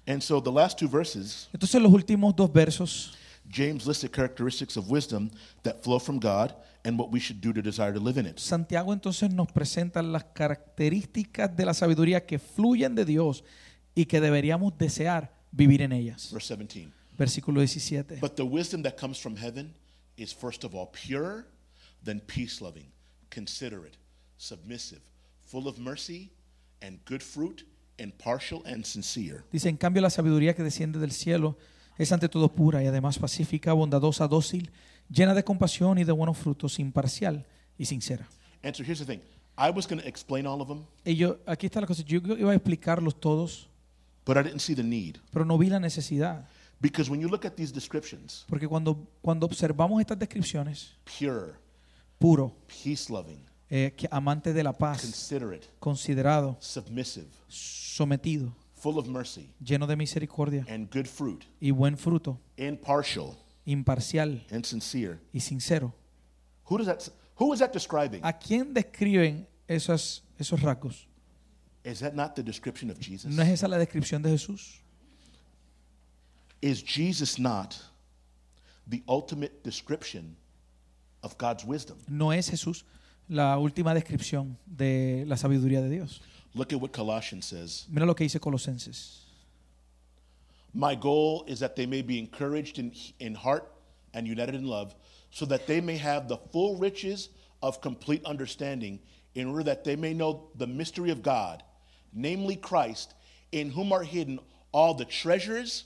And 0.08 0.22
so 0.22 0.42
the 0.42 0.52
last 0.52 0.80
two 0.80 0.88
verses, 0.88 1.50
Entonces, 1.54 1.80
los 1.82 1.92
últimos 1.92 2.36
dos 2.36 2.52
versos, 2.52 3.14
James 3.50 3.86
listed 3.86 4.12
characteristics 4.12 4.78
of 4.78 4.90
wisdom 4.90 5.32
that 5.64 5.84
flow 5.84 6.00
from 6.00 6.20
God 6.20 6.54
and 6.84 6.98
what 6.98 7.12
we 7.12 7.20
should 7.20 7.42
do 7.42 7.54
to 7.54 7.62
desire 7.62 7.94
to 7.94 8.00
live 8.00 8.18
in 8.18 8.26
it. 8.26 8.40
Santiago 8.40 8.94
entonces 8.94 9.32
nos 9.32 9.52
presenta 9.52 10.02
las 10.02 10.26
características 10.34 11.56
de 11.56 11.66
la 11.66 11.74
sabiduría 11.74 12.26
que 12.26 12.40
fluyen 12.40 12.96
de 12.96 13.06
Dios 13.06 13.44
y 13.96 14.06
que 14.06 14.22
deberíamos 14.22 14.78
desear 14.78 15.32
vivir 15.52 15.82
en 15.82 15.92
ellas. 15.92 16.32
Verse 16.32 16.56
17. 16.56 16.92
Versículo 17.18 17.60
17. 17.60 18.20
But 18.20 18.36
the 18.36 18.46
wisdom 18.46 18.84
that 18.84 18.98
comes 18.98 19.20
from 19.20 19.36
heaven 19.36 19.74
is 20.18 20.34
first 20.34 20.64
of 20.64 20.74
all 20.74 20.90
pure, 20.92 21.46
then 22.04 22.22
peace 22.22 22.62
loving, 22.62 22.92
considerate, 23.30 23.98
submissive, 24.38 25.02
full 25.42 25.68
of 25.68 25.78
mercy 25.78 26.32
and 26.82 27.00
good 27.06 27.22
fruit, 27.22 27.66
impartial 28.00 28.64
and 28.66 28.86
sincere. 28.86 29.44
Dice, 29.52 29.70
en 29.70 29.78
cambio 29.78 30.02
la 30.02 30.10
sabiduría 30.10 30.56
que 30.56 30.64
desciende 30.64 31.00
del 31.00 31.12
cielo 31.12 31.58
es 32.02 32.12
ante 32.12 32.28
todo 32.28 32.52
pura 32.52 32.84
y 32.84 32.88
además 32.88 33.20
pacífica, 33.20 33.74
bondadosa, 33.74 34.28
dócil, 34.28 34.72
llena 35.10 35.34
de 35.36 35.44
compasión 35.44 35.98
y 36.00 36.04
de 36.04 36.12
buenos 36.12 36.38
frutos, 36.38 36.80
imparcial 36.80 37.46
y 37.78 37.86
sincera. 37.86 38.28
And 38.64 38.76
so 38.76 38.84
here's 38.84 39.00
the 39.00 39.06
thing 39.06 39.22
I 39.58 39.70
was 39.70 39.88
going 39.88 40.02
to 40.02 40.08
explain 40.08 40.48
all 40.48 40.62
of 40.62 40.68
them, 40.68 40.86
Y 41.06 41.16
yo, 41.16 41.38
aquí 41.46 41.68
está 41.68 41.80
la 41.82 41.88
cosa, 41.88 42.02
yo 42.04 42.20
iba 42.38 42.52
a 42.52 42.56
explicarlos 42.56 43.20
todos, 43.20 43.68
but 44.26 44.36
I 44.38 44.42
didn't 44.44 44.62
see 44.62 44.74
the 44.76 44.84
need. 44.84 45.18
pero 45.32 45.46
no 45.46 45.58
vi 45.58 45.70
la 45.70 45.80
necesidad. 45.80 46.48
Because 46.80 47.12
when 47.12 47.22
you 47.22 47.28
look 47.30 47.46
at 47.46 47.54
these 47.54 47.72
descriptions, 47.72 48.46
Porque 48.48 48.68
cuando, 48.68 49.08
cuando 49.22 49.46
observamos 49.46 50.02
estas 50.02 50.18
descripciones, 50.18 50.96
pure, 51.20 51.54
puro, 52.18 52.56
peace 52.68 53.12
loving, 53.12 53.44
eh, 53.70 53.94
que 53.96 54.08
amante 54.10 54.52
de 54.54 54.64
la 54.64 54.74
paz, 54.74 55.02
considerate, 55.02 55.68
considerado, 55.80 56.58
submissive, 56.60 57.28
sometido, 57.48 58.52
full 58.82 58.98
of 58.98 59.08
mercy, 59.08 59.54
lleno 59.64 59.86
de 59.88 59.96
misericordia 59.96 60.66
and 60.68 60.90
good 60.92 61.06
fruit, 61.08 61.46
y 61.60 61.72
buen 61.72 61.98
fruto, 61.98 62.40
impartial 62.58 63.38
imparcial 63.66 64.42
and 64.52 64.66
sincere. 64.66 65.20
y 65.32 65.40
sincero. 65.40 65.94
Who 66.66 66.78
does 66.78 66.88
that 66.88 67.10
who 67.36 67.54
is 67.54 67.60
that 67.60 67.74
describing? 67.74 68.22
¿A 68.24 68.34
quién 68.34 68.74
describen 68.74 69.48
esos, 69.68 70.24
esos 70.38 70.62
rasgos? 70.62 71.08
Is 71.84 72.00
that 72.00 72.14
not 72.14 72.36
the 72.36 72.44
description 72.44 72.90
of 72.92 73.00
Jesus? 73.00 73.32
¿No 73.32 73.42
es 73.44 73.50
esa 73.50 73.68
la 73.68 73.78
descripción 73.78 74.22
de 74.22 74.30
Jesús? 74.30 74.82
Is 76.62 76.84
Jesus 76.84 77.40
not 77.40 77.76
the 78.88 79.04
ultimate 79.08 79.64
description 79.64 80.36
of 81.24 81.36
God's 81.38 81.66
wisdom? 81.66 81.98
¿No 82.08 82.32
es 82.32 82.50
Jesús 82.50 82.86
la 83.28 83.58
última 83.58 83.94
descripción 83.94 84.58
de 84.66 85.24
la 85.28 85.38
sabiduría 85.38 85.82
de 85.82 85.90
Dios? 85.90 86.22
Look 86.54 86.74
at 86.74 86.82
what 86.82 86.92
Colossians 86.92 87.46
says. 87.46 87.86
Mira 87.90 88.06
lo 88.06 88.14
que 88.14 88.26
dice 88.26 88.40
Colosenses. 88.40 89.26
My 90.74 90.96
goal 90.96 91.44
is 91.48 91.60
that 91.60 91.76
they 91.76 91.86
may 91.86 92.02
be 92.02 92.18
encouraged 92.18 92.80
in, 92.80 92.94
in 93.20 93.36
heart 93.36 93.72
and 94.14 94.28
united 94.28 94.56
in 94.56 94.66
love, 94.66 94.96
so 95.30 95.46
that 95.46 95.68
they 95.68 95.82
may 95.82 95.98
have 95.98 96.28
the 96.28 96.38
full 96.38 96.78
riches 96.78 97.30
of 97.62 97.82
complete 97.82 98.24
understanding, 98.26 99.00
in 99.36 99.48
order 99.48 99.64
that 99.64 99.84
they 99.84 99.96
may 99.96 100.14
know 100.14 100.50
the 100.56 100.68
mystery 100.68 101.10
of 101.10 101.22
God, 101.22 101.64
namely 102.14 102.56
Christ, 102.56 103.14
in 103.52 103.70
whom 103.70 103.94
are 103.94 104.04
hidden 104.04 104.40
all 104.74 104.94
the 104.94 105.06
treasures 105.06 105.86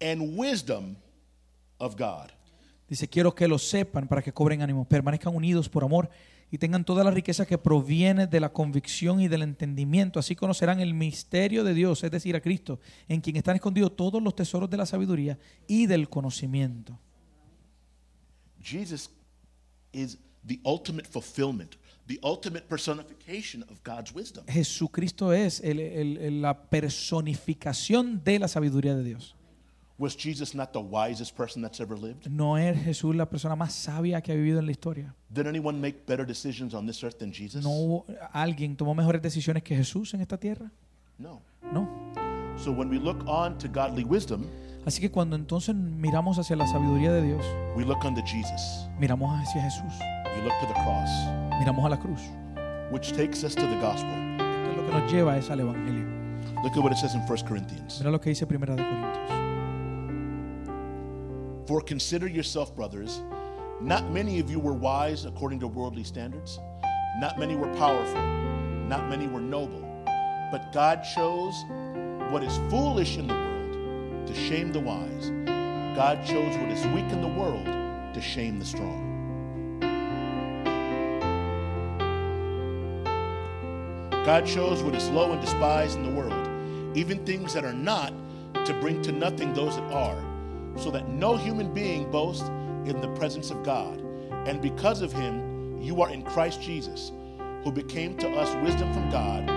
and 0.00 0.36
wisdom 0.36 0.96
of 1.80 1.96
God. 1.96 2.32
Dice, 2.88 3.06
quiero 3.06 3.32
que 3.32 3.46
lo 3.46 3.58
sepan 3.58 4.08
para 4.08 4.22
que 4.22 4.32
cobren 4.32 4.60
ánimo, 4.62 4.88
permanezcan 4.88 5.34
unidos 5.34 5.68
por 5.68 5.84
amor 5.84 6.08
y 6.50 6.58
tengan 6.58 6.84
toda 6.84 7.04
la 7.04 7.10
riqueza 7.10 7.44
que 7.46 7.58
proviene 7.58 8.26
de 8.26 8.40
la 8.40 8.52
convicción 8.52 9.20
y 9.20 9.28
del 9.28 9.42
entendimiento. 9.42 10.18
Así 10.18 10.34
conocerán 10.34 10.80
el 10.80 10.94
misterio 10.94 11.62
de 11.64 11.74
Dios, 11.74 12.02
es 12.04 12.10
decir, 12.10 12.34
a 12.36 12.40
Cristo, 12.40 12.80
en 13.08 13.20
quien 13.20 13.36
están 13.36 13.56
escondidos 13.56 13.94
todos 13.96 14.22
los 14.22 14.34
tesoros 14.34 14.70
de 14.70 14.76
la 14.78 14.86
sabiduría 14.86 15.38
y 15.66 15.86
del 15.86 16.08
conocimiento. 16.08 16.98
Jesus 18.62 19.10
is 19.92 20.18
the 20.46 20.58
ultimate 20.64 21.06
fulfillment, 21.08 21.76
the 22.06 22.18
ultimate 22.22 22.66
personification 22.68 23.62
of 23.64 23.80
God's 23.84 24.14
wisdom. 24.14 24.44
Jesucristo 24.46 25.32
es 25.32 25.60
el- 25.60 25.80
el- 25.80 26.16
el- 26.16 26.42
la 26.42 26.68
personificación 26.70 28.22
de 28.24 28.38
la 28.38 28.48
sabiduría 28.48 28.94
de 28.96 29.04
Dios. 29.04 29.34
Was 29.98 30.16
Jesus 30.16 30.54
not 30.54 30.72
the 30.72 30.78
wisest 30.80 31.36
person 31.36 31.60
that's 31.60 31.80
ever 31.80 31.98
lived? 31.98 32.28
¿No 32.30 32.56
es 32.56 32.80
Jesús 32.84 33.16
la 33.16 33.26
persona 33.28 33.56
más 33.56 33.72
sabia 33.72 34.20
que 34.20 34.30
ha 34.30 34.34
vivido 34.36 34.60
en 34.60 34.66
la 34.66 34.70
historia? 34.72 35.12
Did 35.28 35.46
anyone 35.48 35.80
make 35.80 36.04
better 36.06 36.24
decisions 36.24 36.72
on 36.72 36.86
this 36.86 37.02
earth 37.02 37.18
than 37.18 37.32
Jesus? 37.32 37.64
¿No 37.64 38.04
alguien 38.32 38.76
tomó 38.76 38.94
mejores 38.94 39.20
decisiones 39.20 39.62
que 39.64 39.74
Jesús 39.74 40.14
en 40.14 40.20
esta 40.20 40.36
tierra? 40.38 40.70
No. 41.18 41.42
No. 41.72 41.88
So 42.56 42.70
when 42.70 42.88
we 42.90 42.98
look 43.00 43.24
on 43.26 43.58
to 43.58 43.68
godly 43.68 44.04
wisdom, 44.04 44.44
Así 44.86 45.00
que 45.00 45.10
cuando 45.10 45.34
entonces 45.36 45.74
miramos 45.74 46.38
hacia 46.38 46.54
la 46.56 46.66
sabiduría 46.68 47.12
de 47.12 47.22
Dios, 47.22 47.44
we 47.76 47.84
look 47.84 47.98
unto 48.04 48.22
Jesus. 48.22 48.88
miramos 49.00 49.30
hacia 49.42 49.60
Jesús, 49.62 49.92
We 50.36 50.42
look 50.44 50.52
to 50.60 50.66
the 50.68 50.74
cross, 50.74 51.10
miramos 51.58 51.84
a 51.84 51.88
la 51.88 51.98
cruz. 51.98 52.20
which 52.92 53.12
takes 53.12 53.42
us 53.44 53.54
to 53.56 53.62
the 53.68 53.76
gospel. 53.80 54.08
Esto 54.38 54.70
es 54.70 54.76
lo 54.76 54.86
que 54.86 54.92
nos 54.92 55.12
lleva 55.12 55.36
es 55.36 55.50
al 55.50 55.60
Evangelio. 55.60 56.06
Look 56.62 56.72
at 56.76 56.78
what 56.84 56.92
it 56.92 56.98
says 56.98 57.14
in 57.16 57.20
1 57.22 57.44
Corinthians. 57.48 57.98
Mira 57.98 58.12
lo 58.12 58.20
que 58.20 58.30
dice 58.30 58.46
Primera 58.46 58.76
de 58.76 58.82
Corintios. 58.84 59.47
For 61.68 61.82
consider 61.82 62.26
yourself, 62.26 62.74
brothers, 62.74 63.20
not 63.78 64.10
many 64.10 64.40
of 64.40 64.50
you 64.50 64.58
were 64.58 64.72
wise 64.72 65.26
according 65.26 65.60
to 65.60 65.68
worldly 65.68 66.02
standards, 66.02 66.58
not 67.18 67.38
many 67.38 67.56
were 67.56 67.68
powerful, 67.74 68.22
not 68.88 69.10
many 69.10 69.26
were 69.26 69.42
noble, 69.42 69.82
but 70.50 70.72
God 70.72 71.02
chose 71.02 71.54
what 72.32 72.42
is 72.42 72.56
foolish 72.70 73.18
in 73.18 73.26
the 73.26 73.34
world 73.34 74.26
to 74.28 74.34
shame 74.34 74.72
the 74.72 74.80
wise. 74.80 75.28
God 75.94 76.24
chose 76.24 76.56
what 76.56 76.70
is 76.70 76.86
weak 76.86 77.12
in 77.12 77.20
the 77.20 77.28
world 77.38 77.66
to 77.66 78.20
shame 78.22 78.58
the 78.58 78.64
strong. 78.64 79.04
God 84.24 84.46
chose 84.46 84.82
what 84.82 84.94
is 84.94 85.06
low 85.10 85.32
and 85.32 85.40
despised 85.42 85.98
in 85.98 86.02
the 86.02 86.18
world, 86.18 86.96
even 86.96 87.26
things 87.26 87.52
that 87.52 87.66
are 87.66 87.74
not, 87.74 88.14
to 88.64 88.72
bring 88.80 89.02
to 89.02 89.12
nothing 89.12 89.52
those 89.52 89.76
that 89.76 89.92
are, 89.92 90.27
so 90.78 90.90
that 90.90 91.08
no 91.08 91.36
human 91.36 91.72
being 91.72 92.10
boasts 92.10 92.48
in 92.86 93.00
the 93.00 93.08
presence 93.16 93.50
of 93.50 93.62
God. 93.64 94.02
And 94.46 94.60
because 94.62 95.02
of 95.02 95.12
him, 95.12 95.80
you 95.80 96.00
are 96.02 96.10
in 96.10 96.22
Christ 96.22 96.62
Jesus, 96.62 97.12
who 97.64 97.72
became 97.72 98.16
to 98.18 98.28
us 98.30 98.54
wisdom 98.62 98.92
from 98.92 99.10
God, 99.10 99.48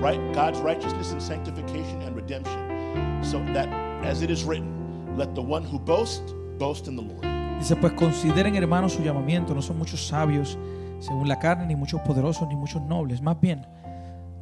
right, 0.00 0.20
God's 0.32 0.58
righteousness 0.60 1.12
and 1.12 1.22
sanctification 1.22 2.02
and 2.02 2.16
redemption, 2.16 3.22
so 3.22 3.38
that, 3.52 3.68
as 4.04 4.22
it 4.22 4.30
is 4.30 4.44
written, 4.44 5.16
let 5.16 5.34
the 5.34 5.42
one 5.42 5.64
who 5.64 5.78
boasts 5.78 6.32
boast 6.58 6.88
in 6.88 6.96
the 6.96 7.02
Lord. 7.02 7.24
Dice, 7.58 7.74
pues 7.76 7.92
consideren 7.94 8.54
hermanos 8.54 8.92
su 8.92 9.02
llamamiento, 9.02 9.54
no 9.54 9.62
son 9.62 9.78
muchos 9.78 10.06
sabios 10.06 10.56
según 11.00 11.28
la 11.28 11.38
carne, 11.38 11.66
ni 11.66 11.76
muchos 11.76 12.00
poderosos, 12.02 12.48
ni 12.48 12.56
muchos 12.56 12.82
nobles. 12.82 13.20
Más 13.20 13.40
bien, 13.40 13.66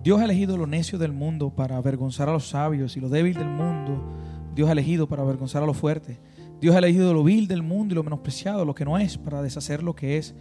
Dios 0.03 0.20
ha 0.20 0.24
elegido 0.24 0.57
lo 0.57 0.66
necio 0.66 0.99
del 0.99 1.12
mundo 1.12 1.51
para 1.51 1.76
avergonzar 1.76 2.28
a 2.28 2.32
los 2.32 2.49
sabios 2.49 2.97
y 2.97 3.01
lo 3.01 3.09
débil 3.09 3.34
del 3.34 3.49
mundo. 3.49 4.03
Dios 4.57 4.71
ha 4.71 4.73
elegido 4.73 5.07
para 5.07 5.23
avergonzar 5.23 5.63
a 5.63 5.67
los 5.67 5.77
fuertes. 5.77 6.19
Dios 6.63 6.75
ha 6.75 6.79
elegido 6.79 7.13
lo 7.13 7.23
vil 7.23 7.47
del 7.47 7.63
mundo 7.63 7.93
y 7.93 7.97
lo 7.97 8.03
menospreciado, 8.03 8.65
lo 8.65 8.75
que 8.75 8.87
no 8.87 8.97
es, 8.97 9.19
para 9.19 9.43
deshacer 9.43 9.83
lo 9.83 9.95
que 9.95 10.17
es, 10.17 10.35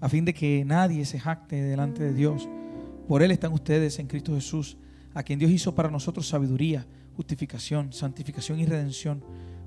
a 0.00 0.08
fin 0.08 0.24
de 0.24 0.32
que 0.32 0.64
nadie 0.64 1.04
se 1.04 1.20
jacte 1.20 1.62
delante 1.62 2.02
de 2.02 2.14
Dios. 2.14 2.48
Por 3.06 3.22
Él 3.22 3.30
están 3.30 3.52
ustedes 3.52 3.98
en 3.98 4.06
Cristo 4.06 4.34
Jesús, 4.34 4.78
a 5.12 5.22
quien 5.22 5.38
Dios 5.38 5.50
hizo 5.50 5.74
para 5.74 5.90
nosotros 5.90 6.26
sabiduría, 6.26 6.86
justificación, 7.14 7.92
santificación 7.92 8.58
y 8.58 8.64
redención, 8.64 9.22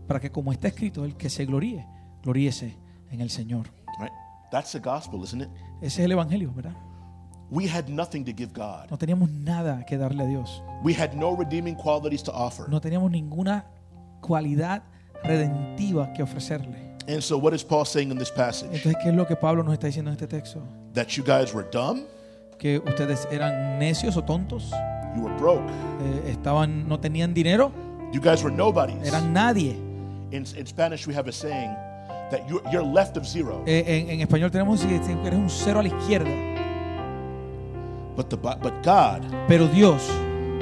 para 0.07 0.19
que 0.19 0.31
como 0.31 0.51
está 0.51 0.67
escrito, 0.67 1.05
el 1.05 1.15
que 1.15 1.29
se 1.29 1.45
gloríe, 1.45 1.85
gloríese 2.23 2.75
en 3.11 3.21
el 3.21 3.29
Señor. 3.29 3.67
Right? 3.99 4.11
That's 4.51 4.71
the 4.71 4.79
gospel, 4.79 5.21
isn't 5.23 5.43
it? 5.43 5.49
Ese 5.79 6.01
es 6.01 6.05
el 6.05 6.13
Evangelio, 6.13 6.51
¿verdad? 6.55 6.75
We 7.51 7.69
had 7.69 7.87
nothing 7.87 8.25
to 8.25 8.31
give 8.35 8.51
God. 8.53 8.89
No 8.89 8.97
teníamos 8.97 9.29
nada 9.29 9.85
que 9.85 9.95
darle 9.95 10.23
a 10.23 10.25
Dios. 10.25 10.63
We 10.83 10.95
had 10.95 11.13
no 11.13 11.35
redeeming 11.35 11.75
qualities 11.75 12.23
to 12.23 12.31
offer. 12.31 12.67
No 12.67 12.81
teníamos 12.81 13.11
ninguna 13.11 13.65
cualidad 14.21 14.83
redentiva 15.23 16.13
que 16.13 16.23
ofrecerle. 16.23 16.91
And 17.07 17.21
so, 17.21 17.37
what 17.37 17.53
is 17.53 17.63
Paul 17.63 17.85
saying 17.85 18.11
in 18.11 18.17
this 18.17 18.29
passage? 18.31 18.69
Entonces, 18.73 18.95
¿qué 19.03 19.09
es 19.09 19.15
lo 19.15 19.25
que 19.27 19.35
Pablo 19.35 19.63
nos 19.63 19.73
está 19.73 19.87
diciendo 19.87 20.11
en 20.11 20.13
este 20.15 20.27
texto? 20.27 20.61
That 20.93 21.07
you 21.09 21.23
guys 21.23 21.53
were 21.53 21.67
dumb, 21.71 22.03
Que 22.59 22.77
ustedes 22.79 23.27
eran 23.31 23.79
necios 23.79 24.15
o 24.17 24.23
tontos, 24.23 24.69
you 25.15 25.23
were 25.23 25.35
broke, 25.39 25.63
eh, 26.03 26.29
estaban, 26.31 26.87
no 26.87 26.99
tenían 26.99 27.33
dinero, 27.33 27.71
you 28.13 28.21
guys 28.21 28.43
were 28.43 28.55
nobodies. 28.55 29.05
eran 29.07 29.33
nadie. 29.33 29.71
In, 30.31 30.45
in 30.55 30.65
Spanish, 30.67 31.07
we 31.07 31.13
have 31.15 31.27
a 31.27 31.31
saying 31.31 31.71
that 32.29 32.47
you're, 32.47 32.61
you're 32.71 32.85
left 32.85 33.17
of 33.17 33.25
zero. 33.25 33.63
Eh, 33.65 33.83
en, 33.87 34.09
en 34.11 34.21
español 34.21 34.51
tenemos 34.51 34.79
que 34.85 34.99
decir 34.99 35.17
que 35.21 35.27
eres 35.27 35.39
un 35.39 35.49
cero 35.49 35.79
a 35.79 35.83
la 35.83 35.89
izquierda. 35.89 36.29
But, 38.15 38.29
the, 38.29 38.37
Bi- 38.37 38.55
but 38.61 38.73
God, 38.83 39.23
Pero 39.47 39.67
Dios, 39.67 40.07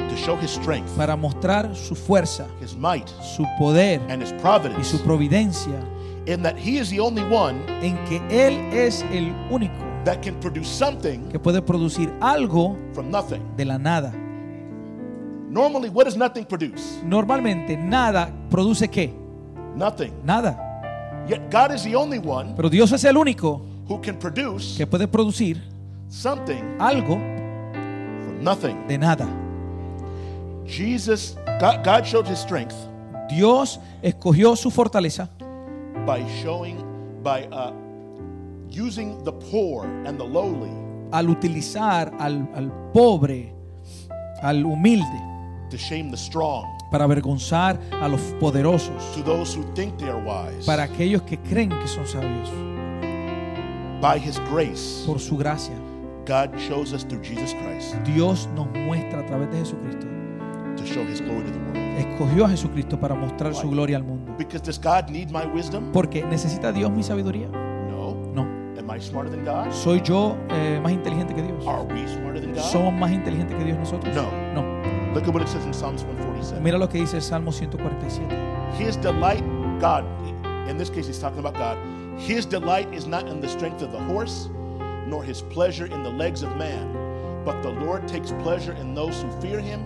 to 0.09 0.17
show 0.17 0.35
his 0.35 0.51
strength, 0.51 0.95
para 0.97 1.15
mostrar 1.15 1.73
su 1.75 1.95
fuerza, 1.95 2.47
his 2.61 2.75
might, 2.75 3.07
su 3.35 3.45
poder 3.57 4.01
and 4.09 4.21
his 4.21 4.31
y 4.31 4.39
providence, 4.39 4.87
su 4.89 4.97
providencia, 5.03 5.79
in 6.25 6.41
that 6.43 6.57
he 6.57 6.77
is 6.77 6.89
the 6.89 6.99
only 6.99 7.23
one 7.23 7.55
en 7.81 7.97
que 8.05 8.19
Él 8.29 8.57
es 8.73 9.03
el 9.11 9.33
único 9.49 9.73
that 10.05 10.21
can 10.21 10.35
produce 10.39 10.67
something 10.69 11.29
que 11.29 11.39
puede 11.39 11.61
producir 11.61 12.11
algo 12.21 12.75
from 12.93 13.09
nothing. 13.11 13.41
de 13.55 13.65
la 13.65 13.77
nada. 13.77 14.11
Normally, 15.49 15.89
what 15.89 16.05
does 16.05 16.15
nothing 16.15 16.45
produce? 16.45 17.01
Normalmente 17.03 17.75
nada 17.75 18.31
produce 18.51 18.87
qué? 18.87 19.11
Nothing. 19.75 20.13
Nada. 20.23 20.57
Yet 21.27 21.49
God 21.51 21.71
is 21.73 21.83
the 21.83 21.95
only 21.95 22.19
one 22.19 22.55
Pero 22.55 22.69
Dios 22.69 22.91
es 22.91 23.03
el 23.03 23.15
único 23.17 23.61
who 23.87 23.99
can 24.01 24.17
produce 24.17 24.77
que 24.77 24.85
puede 24.85 25.07
producir 25.07 25.61
something 26.07 26.61
algo 26.79 27.15
from 28.23 28.43
nothing. 28.43 28.87
de 28.87 28.97
nada. 28.97 29.27
Jesus, 30.69 31.35
God, 31.59 31.83
God 31.83 32.05
showed 32.05 32.27
his 32.27 32.39
strength 32.39 32.75
Dios 33.29 33.79
escogió 34.01 34.55
su 34.55 34.71
fortaleza 34.71 35.29
by 36.05 36.25
showing, 36.41 36.77
by 37.23 37.47
uh, 37.51 37.71
using 38.69 39.23
the 39.23 39.31
poor 39.51 39.85
and 40.05 40.17
the 40.17 40.23
lowly 40.23 40.71
al 41.11 41.29
utilizar 41.29 42.11
al, 42.19 42.47
al 42.55 42.71
pobre, 42.91 43.53
al 44.41 44.63
humilde, 44.63 45.69
to 45.69 45.77
shame 45.77 46.09
the 46.09 46.17
strong, 46.17 46.65
para 46.91 47.03
avergonzar 47.05 47.79
a 48.01 48.07
los 48.07 48.21
poderosos, 48.39 49.13
to 49.13 49.21
those 49.23 49.55
who 49.55 49.63
think 49.75 49.95
they 49.99 50.09
are 50.09 50.23
wise. 50.23 50.65
para 50.65 50.83
aquellos 50.83 51.21
que 51.23 51.37
creen 51.37 51.69
que 51.69 51.87
son 51.87 52.07
sabios. 52.07 52.49
By 54.01 54.17
his 54.17 54.39
grace, 54.49 55.03
Por 55.05 55.19
su 55.19 55.37
gracia, 55.37 55.75
God 56.25 56.57
shows 56.59 56.93
us 56.93 57.03
through 57.03 57.23
Jesus 57.23 57.53
Christ 57.53 57.95
Dios 58.05 58.47
nos 58.55 58.67
muestra 58.71 59.19
a 59.19 59.25
través 59.25 59.51
de 59.51 59.57
Jesucristo. 59.59 60.18
To 60.79 60.85
show 60.85 61.03
his 61.05 61.21
glory 61.21 61.43
to 61.45 61.51
the 61.51 61.59
world. 61.59 61.77
Escogió 61.97 62.45
a 62.45 62.49
Jesucristo 62.49 62.99
para 62.99 63.15
mostrar 63.15 63.53
su 63.53 63.69
gloria 63.69 63.97
al 63.97 64.03
mundo. 64.03 64.33
Because 64.37 64.61
does 64.61 64.79
God 64.79 65.09
need 65.09 65.31
my 65.31 65.45
wisdom? 65.45 65.91
Porque 65.91 66.23
necesita 66.23 66.71
Dios 66.71 66.91
mi 66.91 67.03
sabiduría. 67.03 67.49
No. 67.49 68.15
No. 68.33 68.43
Am 68.77 68.89
I 68.89 68.99
smarter 68.99 69.29
than 69.29 69.43
God? 69.43 69.71
¿Soy 69.71 70.01
yo 70.01 70.37
eh, 70.49 70.79
más 70.81 70.91
inteligente 70.91 71.33
que 71.33 71.41
Dios? 71.41 71.65
Are 71.67 71.83
we 71.83 72.07
smarter 72.07 72.41
than 72.41 72.53
God? 72.53 72.63
¿Somos 72.63 72.93
más 72.93 73.11
inteligentes 73.11 73.55
que 73.57 73.65
Dios 73.65 73.77
nosotros? 73.77 74.15
No. 74.15 74.31
No. 74.53 74.63
Look 75.13 75.27
at 75.27 75.33
what 75.33 75.41
it 75.41 75.49
says 75.49 75.65
in 75.65 75.73
Psalms 75.73 76.03
147. 76.03 76.63
Mira 76.63 76.77
lo 76.77 76.87
que 76.87 76.99
dice 76.99 77.15
el 77.15 77.21
Salmo 77.21 77.51
147. 77.51 78.29
His 78.77 78.95
delight, 78.95 79.43
God, 79.79 80.05
in 80.69 80.77
this 80.77 80.89
case, 80.89 81.07
he's 81.07 81.19
talking 81.19 81.39
about 81.39 81.55
God. 81.55 81.77
His 82.19 82.45
delight 82.45 82.93
is 82.93 83.07
not 83.07 83.27
in 83.27 83.41
the 83.41 83.47
strength 83.49 83.81
of 83.81 83.91
the 83.91 83.99
horse, 83.99 84.49
nor 85.07 85.23
his 85.23 85.41
pleasure 85.41 85.87
in 85.87 86.03
the 86.03 86.09
legs 86.09 86.43
of 86.43 86.55
man. 86.57 86.93
But 87.43 87.61
the 87.63 87.71
Lord 87.71 88.07
takes 88.07 88.31
pleasure 88.43 88.73
in 88.73 88.93
those 88.93 89.21
who 89.21 89.31
fear 89.41 89.59
him, 89.59 89.81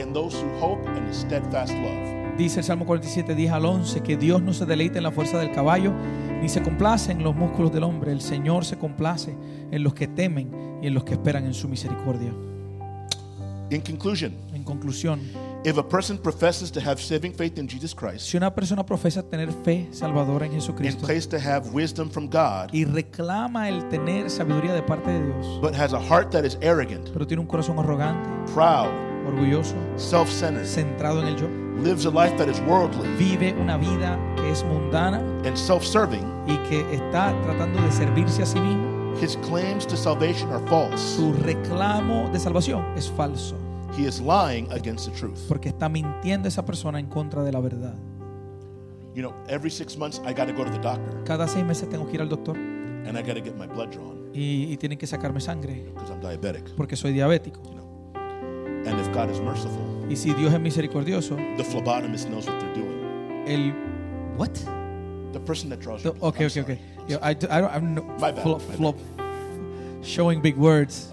in 0.00 0.12
those 0.12 0.34
who 0.34 0.48
hope 0.60 0.84
in 0.96 1.06
his 1.08 1.18
steadfast 1.18 1.72
love. 1.74 2.36
Dice 2.36 2.58
el 2.58 2.64
Salmo 2.64 2.86
47, 2.86 3.34
10 3.34 3.50
al 3.50 3.64
11, 3.64 4.00
que 4.02 4.16
Dios 4.16 4.40
no 4.40 4.52
se 4.52 4.64
deleita 4.64 4.98
en 4.98 5.04
la 5.04 5.10
fuerza 5.10 5.38
del 5.38 5.50
caballo, 5.50 5.92
ni 6.40 6.48
se 6.48 6.62
complace 6.62 7.10
en 7.10 7.24
los 7.24 7.34
músculos 7.34 7.72
del 7.72 7.82
hombre. 7.82 8.12
El 8.12 8.20
Señor 8.20 8.64
se 8.64 8.78
complace 8.78 9.36
en 9.72 9.82
los 9.82 9.92
que 9.92 10.06
temen 10.06 10.78
y 10.80 10.86
en 10.86 10.94
los 10.94 11.02
que 11.02 11.14
esperan 11.14 11.46
en 11.46 11.54
su 11.54 11.68
misericordia. 11.68 12.32
In 13.70 13.82
conclusion, 13.82 14.32
En 14.54 14.64
conclusión, 14.64 15.20
if 15.64 15.76
a 15.76 15.86
person 15.86 16.16
professes 16.16 16.70
to 16.70 16.80
have 16.80 16.98
saving 16.98 17.34
faith 17.34 17.58
in 17.58 17.68
Jesus 17.68 17.94
Christ 17.94 18.20
si 18.20 18.36
una 18.36 18.54
persona 18.54 18.84
profesa 18.84 19.22
tener 19.22 19.52
fe 19.52 19.88
salvadora 19.90 20.46
en 20.46 20.52
and 20.52 20.60
Jesucristo 20.60 21.04
claims 21.04 21.28
to 21.28 21.38
have 21.38 21.68
wisdom 21.72 22.08
from 22.08 22.28
God, 22.28 22.72
y 22.72 22.84
reclama 22.84 23.68
el 23.68 23.86
tener 23.88 24.30
sabiduría 24.30 24.72
de 24.72 24.82
parte 24.82 25.10
de 25.10 25.26
Dios, 25.26 25.60
but 25.60 25.74
has 25.74 25.92
a 25.92 26.00
heart 26.00 26.30
that 26.30 26.44
is 26.44 26.56
arrogant, 26.62 27.10
pero 27.12 27.26
tiene 27.26 27.42
un 27.42 27.46
corazón 27.46 27.78
arrogante, 27.78 28.26
proud, 28.54 28.88
orgulloso, 29.28 29.74
centrado 30.64 31.20
en 31.22 31.28
el 31.28 31.36
yo, 31.36 31.48
lives 31.82 32.06
a 32.06 32.10
life 32.10 32.36
that 32.36 32.48
is 32.48 32.60
worldly 32.66 33.08
vive 33.16 33.54
una 33.60 33.76
vida 33.76 34.18
que 34.36 34.50
es 34.50 34.64
mundana 34.64 35.18
and 35.44 35.56
self 35.56 35.84
serving, 35.84 36.24
y 36.46 36.56
que 36.68 36.80
está 36.94 37.32
tratando 37.42 37.80
de 37.80 37.92
servirse 37.92 38.42
a 38.42 38.46
sí 38.46 38.60
mismo, 38.60 39.14
his 39.20 39.36
claims 39.48 39.86
to 39.86 39.96
salvation 39.96 40.50
are 40.52 40.64
false. 40.66 40.98
su 41.16 41.32
reclamo 41.32 42.28
de 42.32 42.38
salvación 42.38 42.84
es 42.96 43.08
falso, 43.10 43.56
He 43.96 44.06
is 44.06 44.20
lying 44.20 44.70
against 44.72 45.08
the 45.10 45.16
truth. 45.18 45.38
porque 45.48 45.68
está 45.70 45.88
mintiendo 45.88 46.46
esa 46.48 46.64
persona 46.64 46.98
en 47.00 47.06
contra 47.06 47.42
de 47.42 47.52
la 47.52 47.60
verdad. 47.60 47.94
You 49.14 49.22
know, 49.22 49.32
every 49.48 49.70
six 49.70 49.96
months 49.96 50.20
I 50.24 50.32
got 50.32 50.46
to 50.46 50.52
go 50.52 50.64
to 50.64 50.70
the 50.70 50.78
doctor 50.78 51.24
Cada 51.24 51.48
seis 51.48 51.64
meses 51.64 51.88
tengo 51.88 52.06
que 52.06 52.14
ir 52.16 52.20
al 52.20 52.28
doctor 52.28 52.56
and 52.56 53.16
I 53.18 53.22
got 53.22 53.34
to 53.34 53.40
get 53.42 53.56
my 53.56 53.66
blood 53.66 53.88
drawn 53.90 54.30
y, 54.32 54.70
y 54.70 54.76
tienen 54.76 54.98
que 54.98 55.06
sacarme 55.06 55.40
sangre 55.40 55.86
because 55.94 56.12
I'm 56.12 56.20
diabetic. 56.20 56.74
porque 56.76 56.94
soy 56.94 57.12
diabético. 57.12 57.60
And 58.88 58.98
if 59.00 59.12
God 59.12 59.30
is 59.30 59.40
merciful, 59.40 59.82
Y 60.08 60.16
si 60.16 60.32
Dios 60.32 60.52
es 60.54 60.60
misericordioso, 60.60 61.36
the 61.56 61.62
phlebotomist 61.64 62.28
knows 62.30 62.46
what 62.46 62.58
they're 62.58 62.74
doing. 62.74 63.44
el 63.46 63.72
what? 64.38 64.52
The 65.32 65.40
person 65.40 65.68
that 65.70 65.80
draws 65.80 66.02
The- 66.02 66.14
okay, 66.22 66.46
okay, 66.46 66.60
okay. 66.62 66.78
Yeah, 67.06 67.18
I, 67.22 67.30
I 67.30 67.34
don't, 67.34 67.70
I'm 67.74 67.94
no, 67.94 68.02
My 68.18 68.32
bad, 68.32 68.44
my 68.46 68.58
flo- 68.76 68.94
showing 70.02 70.40
big 70.40 70.56
words, 70.56 71.10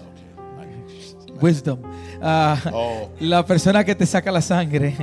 Okay. 0.58 1.38
wisdom. 1.40 1.82
Ah, 2.22 2.58
Oh, 2.72 3.10
la 3.20 3.44
persona 3.44 3.84
que 3.84 3.94
te 3.94 4.06
saca 4.06 4.32
la 4.32 4.40
sangre, 4.40 4.94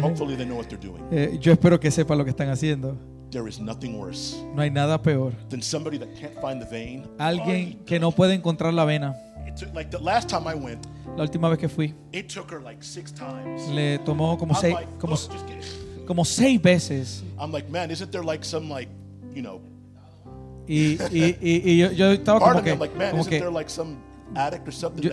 hopefully 0.00 0.36
they 0.36 0.44
know 0.46 0.56
what 0.56 0.68
they're 0.68 0.78
doing. 0.80 1.02
eh, 1.10 1.36
yo 1.40 1.52
espero 1.52 1.78
que 1.78 1.90
sepa 1.90 2.14
lo 2.16 2.24
que 2.24 2.30
están 2.30 2.48
haciendo. 2.48 2.96
There 3.30 3.48
is 3.48 3.58
nothing 3.60 3.98
worse 3.98 4.36
No 4.54 4.60
hay 4.62 4.70
nada 4.70 5.00
peor. 5.02 5.32
than 5.48 5.62
somebody 5.62 5.98
that 5.98 6.08
can't 6.18 6.34
find 6.40 6.60
the 6.62 6.66
vein. 6.66 7.06
Alguien 7.18 7.78
que 7.86 7.98
no 7.98 8.10
puede 8.10 8.34
encontrar 8.34 8.72
la 8.72 8.84
vena. 8.84 9.14
It 9.46 9.56
took, 9.56 9.74
like 9.74 9.90
the 9.90 9.98
last 10.02 10.28
time 10.28 10.46
I 10.46 10.54
went, 10.54 10.86
La 11.16 11.24
última 11.24 11.48
vez 11.50 11.58
que 11.58 11.68
fui, 11.68 11.94
it 12.12 12.32
took 12.32 12.50
her 12.50 12.60
like 12.62 12.82
six 12.82 13.12
times. 13.12 13.68
le 13.68 13.98
tomó 13.98 14.38
como 14.38 14.54
I'm 14.54 14.60
seis, 14.60 14.74
like, 14.74 14.88
como, 14.98 15.14
"Look, 15.14 15.30
just 15.30 15.46
get-" 15.46 16.06
como 16.06 16.24
seis 16.24 16.60
veces. 16.60 17.22
I'm 17.38 17.52
like, 17.52 17.68
man, 17.70 17.90
isn't 17.90 18.10
there 18.10 18.24
like 18.24 18.44
some 18.44 18.68
like, 18.72 18.90
you 19.34 19.42
know, 19.42 19.60
Y, 20.66 20.96
y, 21.10 21.36
y, 21.40 21.62
y 21.72 21.76
yo, 21.78 21.90
yo 21.92 22.12
estaba 22.12 22.38
como 22.40 22.62
que, 22.62 22.70
I'm 22.70 22.78
like, 22.78 22.96
man, 22.96 23.10
como 23.10 23.22
isn't 23.22 23.30
que 23.30 23.40
there 23.40 23.50
like 23.52 23.68
some 23.68 23.96
addict 24.34 24.66
or 24.66 24.72
something 24.72 25.02
yo, 25.02 25.10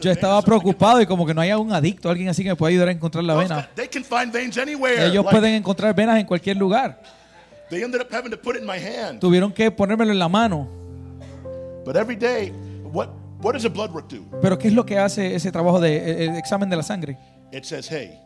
yo 0.00 0.10
estaba 0.10 0.42
preocupado 0.42 1.00
y 1.00 1.06
como 1.06 1.24
que 1.24 1.32
no 1.32 1.40
hay 1.40 1.52
un 1.52 1.72
adicto, 1.72 2.10
alguien 2.10 2.28
así 2.28 2.42
que 2.42 2.50
me 2.50 2.56
pueda 2.56 2.70
ayudar 2.70 2.88
a 2.88 2.92
encontrar 2.92 3.24
la 3.24 3.34
vena. 3.34 3.54
guys, 3.56 3.68
they 3.74 3.88
can 3.88 4.04
find 4.04 4.32
veins 4.32 4.58
anywhere. 4.58 5.06
Ellos 5.06 5.24
pueden 5.30 5.54
encontrar 5.54 5.94
venas 5.94 6.18
en 6.18 6.26
cualquier 6.26 6.56
lugar. 6.56 7.00
They 7.70 7.82
ended 7.82 8.00
up 8.00 8.12
having 8.12 8.30
to 8.30 8.36
put 8.36 8.56
it 8.56 8.62
in 8.62 8.66
my 8.66 8.78
hand. 8.78 9.20
Tuvieron 9.20 9.52
que 9.52 9.70
ponérmelo 9.70 10.12
en 10.12 10.18
la 10.18 10.28
mano. 10.28 10.68
But 11.84 11.96
every 11.96 12.16
day, 12.16 12.52
what 12.92 13.08
what 13.42 13.52
does 13.54 13.64
a 13.64 13.68
blood 13.68 13.90
work 13.92 14.08
do? 14.08 14.22
Pero 14.40 14.58
¿qué 14.58 14.68
es 14.68 14.74
lo 14.74 14.84
que 14.84 14.98
hace 14.98 15.34
ese 15.34 15.50
trabajo 15.52 15.80
de 15.80 15.96
eh, 15.96 16.24
el 16.24 16.36
examen 16.36 16.68
de 16.70 16.76
la 16.76 16.82
sangre? 16.82 17.18
It 17.52 17.64
says, 17.64 17.88
hey, 17.90 18.18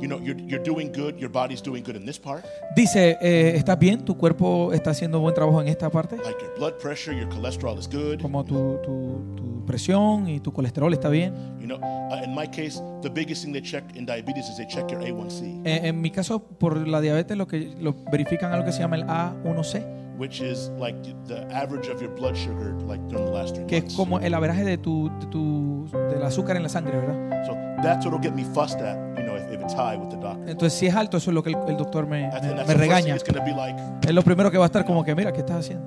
you 0.00 0.08
know, 0.08 0.18
you're, 0.20 0.38
you're 0.46 0.62
doing 0.62 0.90
good. 0.92 1.16
Your 1.18 1.30
body's 1.30 1.62
doing 1.62 1.82
good 1.84 1.94
in 1.96 2.04
this 2.04 2.18
part, 2.18 2.44
Dice, 2.74 3.16
eh, 3.20 3.54
¿estás 3.56 3.78
bien? 3.78 4.04
¿Tu 4.04 4.16
cuerpo 4.16 4.72
está 4.72 4.90
haciendo 4.90 5.20
buen 5.20 5.34
trabajo 5.34 5.60
en 5.62 5.68
esta 5.68 5.88
parte? 5.90 6.16
like 6.16 6.38
your 6.42 6.54
blood 6.58 6.74
pressure, 6.80 7.16
your 7.16 7.28
cholesterol 7.28 7.78
is 7.78 7.88
good. 7.88 8.20
Como 8.20 8.44
tu, 8.44 8.78
tu, 8.82 9.22
tu 9.36 9.64
presión 9.66 10.28
y 10.28 10.40
tu 10.40 10.52
colesterol 10.52 10.92
está 10.92 11.08
bien. 11.08 11.32
You 11.60 11.66
know, 11.66 11.78
uh, 11.78 12.22
in 12.24 12.34
my 12.34 12.46
case, 12.48 12.80
the 13.02 13.08
biggest 13.10 13.44
thing 13.44 13.52
they 13.52 13.62
check 13.62 13.84
in 13.94 14.04
diabetes 14.04 14.48
is 14.48 14.56
they 14.56 14.66
check 14.66 14.90
your 14.90 15.00
A1C, 15.00 15.62
Eh, 15.64 15.80
en 15.88 16.00
mi 16.00 16.10
caso, 16.10 16.40
por 16.40 16.86
la 16.86 17.00
diabetes, 17.00 17.36
lo 17.36 17.46
que 17.46 17.74
lo 17.80 17.94
verifican 18.10 18.52
algo 18.52 18.64
que 18.66 18.72
se 18.72 18.80
llama 18.80 18.96
el 18.96 19.04
A1C, 19.04 20.05
which 20.18 20.40
is 20.40 20.70
like 20.78 20.96
the 21.26 21.46
average 21.52 21.88
of 21.88 22.00
your 22.00 22.10
blood 22.14 22.34
sugar, 22.36 22.74
like 22.86 23.00
during 23.08 23.26
the 23.26 23.32
last 23.32 23.54
three 23.54 23.66
que 23.66 23.78
es 23.78 23.82
months. 23.84 23.96
como 23.96 24.18
el 24.20 24.34
averaje 24.34 24.64
de 24.64 24.78
tu, 24.78 25.10
de 25.20 25.26
tu 25.26 25.88
del 26.10 26.22
azúcar 26.22 26.56
en 26.56 26.62
la 26.62 26.68
sangre, 26.68 26.96
¿verdad? 26.98 27.44
So 27.46 27.52
that's 27.82 28.04
what'll 28.06 28.20
get 28.22 28.34
me 28.34 28.44
fussed 28.44 28.80
at, 28.80 28.96
you 29.18 29.24
know, 29.24 29.36
if, 29.36 29.50
if 29.52 29.60
it's 29.60 29.74
high 29.74 29.96
with 29.96 30.10
the 30.10 30.16
doctor. 30.16 30.48
Entonces, 30.48 30.78
si 30.78 30.86
es 30.86 30.94
alto, 30.94 31.16
eso 31.18 31.30
es 31.30 31.34
lo 31.34 31.42
que 31.42 31.50
el, 31.50 31.56
el 31.68 31.76
doctor 31.76 32.06
me, 32.06 32.24
And 32.24 32.32
me- 32.32 32.40
that's 32.40 32.44
me 32.46 32.50
the 32.50 32.56
first 32.64 32.68
thing 32.68 32.78
regaña. 32.88 33.14
it's 33.14 33.24
going 33.24 33.38
to 33.38 33.44
be 33.44 33.52
like. 33.56 33.76
Es 34.06 34.14
lo 34.14 34.22
primero 34.22 34.50
que 34.50 34.58
va 34.58 34.64
a 34.64 34.66
estar 34.68 34.84
como 34.84 35.04
que, 35.04 35.14
mira, 35.14 35.32
¿qué 35.32 35.40
estás 35.40 35.58
haciendo? 35.58 35.86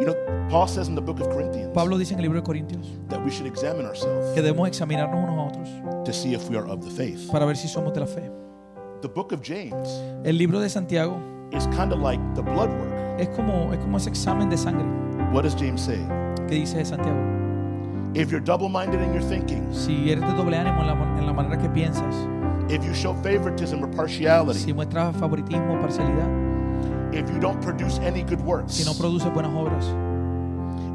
You 0.00 0.06
know, 0.06 0.16
Paul 0.50 0.66
says 0.68 0.88
in 0.88 0.94
the 0.96 1.00
book 1.00 1.20
of 1.20 1.28
Corinthians 1.28 1.70
Pablo 1.72 1.96
dice 1.96 2.12
en 2.14 2.18
el 2.18 2.24
libro 2.24 2.40
de 2.40 2.44
Corintios 2.44 2.98
that 3.08 3.22
we 3.24 3.30
should 3.30 3.46
examine 3.46 3.86
ourselves 3.86 4.32
que 4.34 4.42
debemos 4.42 4.66
examinarnos 4.66 5.22
unos 5.22 5.38
a 5.38 5.48
otros 5.48 6.04
to 6.04 6.12
see 6.12 6.34
if 6.34 6.48
we 6.50 6.56
are 6.56 6.66
of 6.68 6.80
the 6.84 6.90
faith. 6.90 7.30
para 7.30 7.46
ver 7.46 7.56
si 7.56 7.68
somos 7.68 7.92
de 7.94 8.00
la 8.00 8.06
fe. 8.06 8.28
The 9.00 9.08
book 9.08 9.32
of 9.32 9.42
James 9.42 9.88
El 10.24 10.38
libro 10.38 10.58
de 10.60 10.68
Santiago 10.70 11.18
is 11.52 11.66
kind 11.68 11.92
of 11.92 12.00
like 12.00 12.20
the 12.34 12.42
blood 12.42 12.70
work. 12.70 13.20
es 13.20 13.28
como, 13.36 13.72
es 13.72 13.78
como 13.78 13.96
ese 13.98 14.08
examen 14.08 14.48
de 14.48 14.56
sangre 14.56 14.86
What 15.32 15.42
does 15.42 15.54
James 15.54 15.80
say? 15.80 15.98
que 16.48 16.56
dice 16.56 16.84
Santiago. 16.84 17.18
If 18.14 18.30
you're 18.30 18.40
double 18.44 18.68
minded 18.68 19.00
in 19.00 19.12
your 19.14 19.22
thinking, 19.22 19.72
Si 19.72 20.10
eres 20.10 20.20
de 20.22 20.32
doble 20.36 20.56
ánimo 20.56 20.80
en 20.80 20.86
la, 20.86 21.18
en 21.18 21.26
la 21.26 21.32
manera 21.32 21.56
que 21.56 21.68
piensas, 21.70 22.14
if 22.70 22.84
you 22.84 22.92
show 22.94 23.14
favoritism 23.22 23.82
or 23.82 23.88
partiality, 23.88 24.58
si 24.58 24.72
muestras 24.72 25.14
favoritismo, 25.16 25.78
o 25.78 25.80
parcialidad, 25.80 27.14
if 27.14 27.28
you 27.30 27.38
don't 27.38 27.60
produce 27.62 27.98
any 28.00 28.22
good 28.22 28.40
works, 28.40 28.74
si 28.74 28.84
no 28.84 28.92
produces 28.94 29.32
buenas 29.32 29.52
obras, 29.52 29.86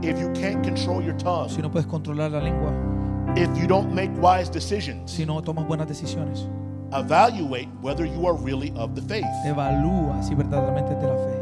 if 0.03 0.19
you 0.19 0.31
can't 0.33 0.63
control 0.63 1.01
your 1.01 1.15
tongue, 1.17 1.49
si 1.49 1.61
no 1.61 1.69
puedes 1.69 1.87
controlar 1.87 2.29
la 2.31 2.39
lengua, 2.39 2.71
if 3.35 3.49
you 3.57 3.67
don't 3.67 3.91
make 3.93 4.11
wise 4.21 4.49
decisions, 4.49 5.09
si 5.11 5.25
no 5.25 5.41
tomas 5.41 5.65
buenas 5.67 5.87
decisiones, 5.87 6.47
evaluate 6.93 7.67
whether 7.81 8.05
you 8.05 8.25
are 8.25 8.33
really 8.35 8.71
of 8.75 8.95
the 8.95 9.01
faith. 9.01 9.25
evalúa 9.45 10.21
si 10.23 10.35
verdaderamente 10.35 10.93
es 10.93 11.01
de 11.01 11.07
la 11.07 11.15
fe. 11.15 11.37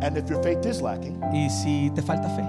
And 0.00 0.16
if 0.16 0.28
your 0.30 0.40
faith 0.42 0.64
is 0.64 0.80
lacking, 0.80 1.20
Y 1.32 1.48
si 1.48 1.90
te 1.94 2.02
falta 2.02 2.28
fe, 2.36 2.42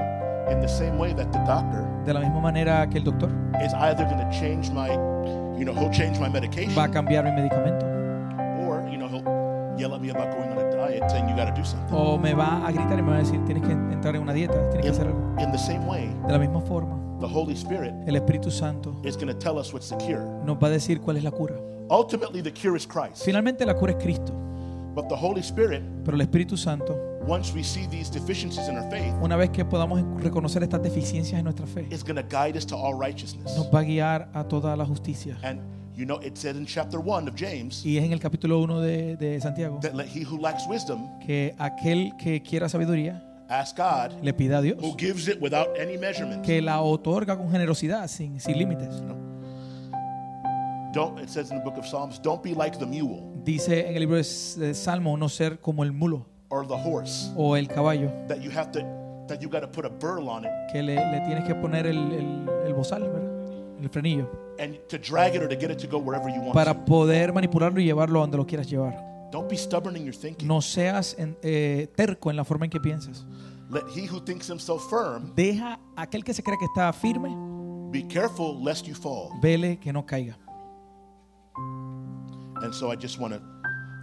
in 0.51 0.62
the 0.62 0.68
same 0.68 0.97
way 0.97 1.14
that 1.14 1.32
the 1.32 1.39
doctor 1.45 1.86
de 2.05 2.14
la 2.14 2.20
misma 2.22 2.41
manera 2.41 2.88
que 2.89 2.99
el 2.99 3.03
doctor 3.03 3.30
is 3.62 3.74
either 3.74 4.05
going 4.05 4.20
to 4.20 4.30
change 4.32 4.70
my, 4.72 4.89
you 5.57 5.66
know, 5.66 5.74
he'll 5.74 5.91
change 5.91 6.20
my 6.20 6.30
medication, 6.30 6.74
va 6.76 6.84
a 6.86 6.89
cambiar 6.89 7.24
mi 7.24 7.32
medicamento 7.32 7.86
or, 8.68 8.88
you 8.89 8.97
know, 8.97 9.07
he'll 9.07 9.24
yell 9.80 9.93
at 9.95 10.01
me 10.01 10.10
about 10.10 10.30
going 10.32 10.49
on 10.51 10.57
a 10.60 10.72
diet 10.72 11.10
saying 11.10 11.28
you 11.28 11.36
got 11.36 11.45
to 11.45 11.53
do 11.60 11.66
something. 11.66 11.91
o 11.95 12.18
me 12.18 12.34
va 12.34 12.66
a 12.68 12.72
gritar 12.72 12.99
y 12.99 13.01
me 13.01 13.10
va 13.12 13.16
a 13.18 13.20
decir 13.24 13.43
tienes 13.45 13.64
que 13.64 13.72
entrar 13.74 14.16
en 14.16 14.22
una 14.22 14.34
dieta, 14.34 14.53
tienes 14.70 14.86
que 14.86 14.89
hacer 14.91 15.07
algo. 15.07 15.20
In, 15.38 15.45
in 15.45 15.51
the 15.51 15.57
same 15.57 15.86
way, 15.88 16.07
De 16.28 16.34
la 16.34 16.39
misma 16.39 16.62
forma, 16.62 16.97
the 17.20 17.28
Holy 17.28 17.53
Spirit 17.55 17.93
el 18.07 18.15
Espíritu 18.15 18.49
Santo 18.51 18.95
is 19.03 19.15
going 19.15 19.28
to 19.28 19.38
tell 19.38 19.57
us 19.59 19.74
what's 19.74 19.89
the 19.89 19.97
cure. 19.97 20.24
nos 20.45 20.57
va 20.57 20.67
a 20.67 20.72
decir 20.72 20.99
cuál 21.01 21.17
es 21.17 21.24
la 21.24 21.32
cura. 21.32 21.55
Ultimately, 21.89 22.41
the 22.43 22.51
cure 22.53 22.78
is 22.78 22.86
Christ. 22.88 23.24
Finalmente 23.26 23.65
la 23.65 23.74
cura 23.76 23.93
es 23.93 24.03
Cristo, 24.03 24.32
But 24.95 25.07
the 25.07 25.15
Holy 25.15 25.41
Spirit, 25.41 25.82
pero 26.03 26.15
el 26.15 26.22
Espíritu 26.22 26.57
Santo, 26.57 26.95
once 27.28 27.53
we 27.53 27.63
see 27.63 27.88
these 27.88 28.11
deficiencies 28.11 28.67
in 28.67 28.78
our 28.78 28.89
faith, 28.89 29.13
una 29.22 29.36
vez 29.36 29.49
que 29.51 29.63
podamos 29.65 30.01
reconocer 30.22 30.61
estas 30.63 30.82
deficiencias 30.82 31.38
en 31.39 31.43
nuestra 31.45 31.65
fe, 31.67 31.88
is 31.91 32.03
going 32.03 32.15
to 32.15 32.24
guide 32.24 32.57
us 32.57 32.65
to 32.65 32.76
all 32.76 32.93
righteousness. 32.99 33.55
nos 33.55 33.67
va 33.74 33.80
a 33.80 33.84
guiar 33.84 34.30
a 34.34 34.43
toda 34.43 34.76
la 34.76 34.86
justicia. 34.86 35.38
And 35.43 35.59
You 35.95 36.05
know, 36.05 36.22
it 36.24 36.38
said 36.38 36.55
in 36.55 36.65
chapter 36.65 36.97
1 36.97 37.28
of 37.28 37.36
James 37.36 37.86
Y 37.86 37.97
es 37.97 38.05
en 38.05 38.13
el 38.13 38.22
capítulo 38.22 38.61
1 38.61 38.80
de, 38.80 39.17
de 39.17 39.41
Santiago 39.41 39.80
that 39.82 39.93
let 39.95 40.05
he 40.07 40.24
who 40.24 40.38
lacks 40.39 40.65
wisdom 40.65 41.09
que 41.20 41.53
aquel 41.57 42.13
que 42.17 42.41
quiera 42.41 42.70
sabiduría 42.70 43.22
ask 43.49 43.75
God, 43.77 44.11
le 44.23 44.33
pida 44.33 44.59
a 44.59 44.61
Dios 44.61 44.77
who 44.81 44.95
gives 44.97 45.27
it 45.27 45.39
without 45.41 45.69
any 45.79 45.97
measurement. 45.97 46.43
que 46.43 46.61
la 46.61 46.81
otorga 46.81 47.35
con 47.37 47.49
generosidad, 47.51 48.07
sin, 48.07 48.39
sin 48.39 48.57
límites. 48.57 49.01
Don't, 50.93 51.19
it 51.19 51.29
says 51.29 51.51
in 51.51 51.57
the 51.57 51.63
book 51.63 51.77
of 51.77 51.85
Psalms, 51.85 52.19
don't 52.19 52.41
be 52.41 52.55
like 52.55 52.79
the 52.79 52.85
mule 52.85 53.21
Dice 53.43 53.87
en 53.87 53.93
el 53.95 53.99
libro 53.99 54.17
de 54.17 54.73
Salmo 54.73 55.15
no 55.17 55.29
ser 55.29 55.59
como 55.59 55.83
el 55.83 55.91
mulo 55.91 56.25
or 56.49 56.65
the 56.67 56.75
horse 56.75 57.31
o 57.35 57.55
el 57.55 57.67
caballo, 57.67 58.11
that 58.27 58.41
you 58.41 58.49
have 58.49 58.71
to, 58.71 58.79
that 59.27 59.39
you 59.39 59.47
got 59.49 59.61
to 59.61 59.67
put 59.67 59.85
a 59.85 59.89
burl 59.89 60.27
on 60.29 60.45
it 60.45 60.51
que 60.71 60.81
le, 60.81 60.95
le 60.95 61.21
tienes 61.27 61.43
que 61.45 61.53
poner 61.53 61.85
el, 61.85 61.97
el, 62.11 62.49
el 62.65 62.73
bozal, 62.73 63.03
¿verdad? 63.03 63.79
el 63.81 63.89
frenillo, 63.89 64.27
and 64.59 64.77
to 64.89 64.97
drag 64.97 65.35
it 65.35 65.43
or 65.43 65.47
to 65.47 65.55
get 65.55 65.69
it 65.69 65.77
to 65.77 65.87
go 65.87 65.99
wherever 65.99 66.27
you 66.27 66.41
want 66.41 66.53
para 66.53 66.73
to. 66.73 66.85
poder 66.85 67.31
manipularlo 67.33 67.79
y 67.79 67.85
llevarlo 67.85 68.19
a 68.19 68.21
donde 68.23 68.37
lo 68.37 68.45
quieras 68.47 68.67
llevar. 68.67 69.07
Don't 69.31 69.47
be 69.47 69.55
stubborn 69.55 69.95
in 69.95 70.05
your 70.05 70.15
thinking. 70.15 70.47
No 70.47 70.59
seas 70.59 71.15
en- 71.19 71.37
eh, 71.43 71.87
terco 71.95 72.31
en 72.31 72.35
la 72.35 72.43
forma 72.43 72.65
en 72.65 72.71
que 72.71 72.79
piensas. 72.79 73.23
Let 73.70 73.84
he 73.95 74.07
who 74.07 74.20
thinks 74.20 74.47
himself 74.47 74.89
firm 74.89 75.32
Deja 75.36 75.80
a 75.95 76.01
aquel 76.03 76.24
que 76.24 76.34
se 76.34 76.41
cree 76.41 76.57
que 76.57 76.65
está 76.65 76.91
firme, 76.91 77.30
be 77.91 78.01
careful 78.07 78.63
lest 78.63 78.88
you 78.88 78.95
fall. 78.95 79.30
vele 79.41 79.78
que 79.78 79.93
no 79.93 80.03
caiga. 80.05 80.38
And 82.63 82.74
so 82.74 82.91
I 82.91 82.95
just 82.95 83.20
want 83.20 83.34
to, 83.36 83.41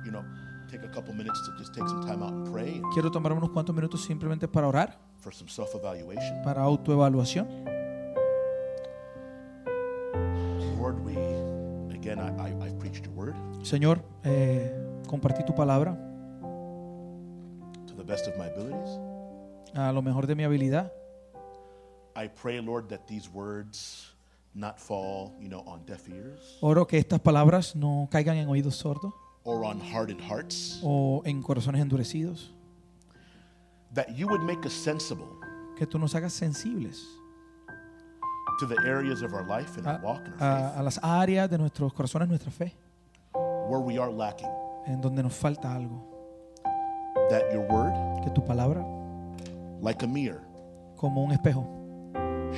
you 0.04 0.12
know, 0.12 0.22
take 0.70 0.84
a 0.84 0.88
couple 0.90 1.12
minutes 1.14 1.40
to 1.46 1.52
just 1.58 1.74
take 1.74 1.86
some 1.88 2.00
time 2.06 2.22
out 2.22 2.32
and 2.32 2.50
pray 2.52 2.80
Quiero 2.94 3.10
tomar 3.10 3.32
unos 3.32 3.50
cuantos 3.50 3.74
minutos 3.74 4.04
simplemente 4.04 4.46
para 4.48 4.66
orar, 4.68 4.98
for 5.18 5.34
some 5.34 5.50
self-evaluation. 5.50 6.42
para 6.44 6.62
autoevaluación. 6.62 7.46
Lord, 10.78 11.00
we 11.04 11.16
again, 11.94 12.18
I, 12.20 12.30
I, 12.38 12.66
I've 12.66 12.78
preached 12.78 13.04
your 13.06 13.14
word 13.14 13.34
Señor, 13.62 14.00
eh, 14.22 14.70
compartí 15.08 15.44
tu 15.44 15.54
palabra 15.54 15.96
to 17.86 17.94
the 17.96 18.04
best 18.04 18.28
of 18.28 18.36
my 18.38 18.46
abilities. 18.46 18.98
A 19.74 19.92
lo 19.92 20.02
mejor 20.02 20.26
de 20.26 20.34
mi 20.34 20.42
habilidad. 20.44 20.92
I 22.16 22.28
pray, 22.28 22.60
Lord, 22.60 22.88
that 22.88 23.06
these 23.06 23.28
words 23.30 24.12
not 24.54 24.78
fall, 24.78 25.32
you 25.38 25.48
know, 25.50 25.62
on 25.66 25.84
deaf 25.84 26.08
ears 26.08 26.56
Oro 26.62 26.86
que 26.86 26.98
estas 26.98 27.20
palabras 27.20 27.76
no 27.76 28.08
caigan 28.10 28.36
en 28.38 28.48
oídos 28.48 28.76
sordos 28.76 29.12
or 29.44 29.64
on 29.64 29.80
hardened 29.80 30.20
hearts. 30.22 30.80
o 30.82 31.20
en 31.26 31.42
corazones 31.42 31.80
endurecidos. 31.82 32.52
That 33.94 34.08
you 34.16 34.26
would 34.28 34.42
make 34.42 34.64
us 34.66 34.72
sensible 34.72 35.28
Que 35.78 35.86
tú 35.86 35.98
nos 35.98 36.14
hagas 36.14 36.32
sensibles 36.32 37.04
to 38.58 38.66
the 38.66 38.76
areas 38.86 39.20
of 39.22 39.34
our 39.34 39.46
life 39.46 39.76
and 39.76 39.86
a, 39.86 39.96
our 39.96 40.00
walk 40.02 40.20
and 40.24 40.34
our 40.40 40.48
a- 40.76 40.80
a 40.80 40.82
las 40.82 40.98
áreas 41.02 41.50
de 41.50 41.58
nuestros 41.58 41.92
corazones, 41.92 42.28
nuestra 42.28 42.50
fe, 42.50 42.68
faith 42.70 42.76
where 43.68 43.80
we 43.80 43.98
are 43.98 44.10
lacking. 44.10 44.48
en 44.86 45.00
donde 45.02 45.22
nos 45.22 45.34
falta 45.34 45.74
algo. 45.74 46.02
That 47.28 47.52
your 47.52 47.66
word, 47.70 47.92
Que 48.24 48.30
tu 48.30 48.42
palabra, 48.44 48.82
like 49.80 50.02
a 50.04 50.08
mirror, 50.08 50.40
como 50.96 51.22
un 51.22 51.32
espejo, 51.32 51.66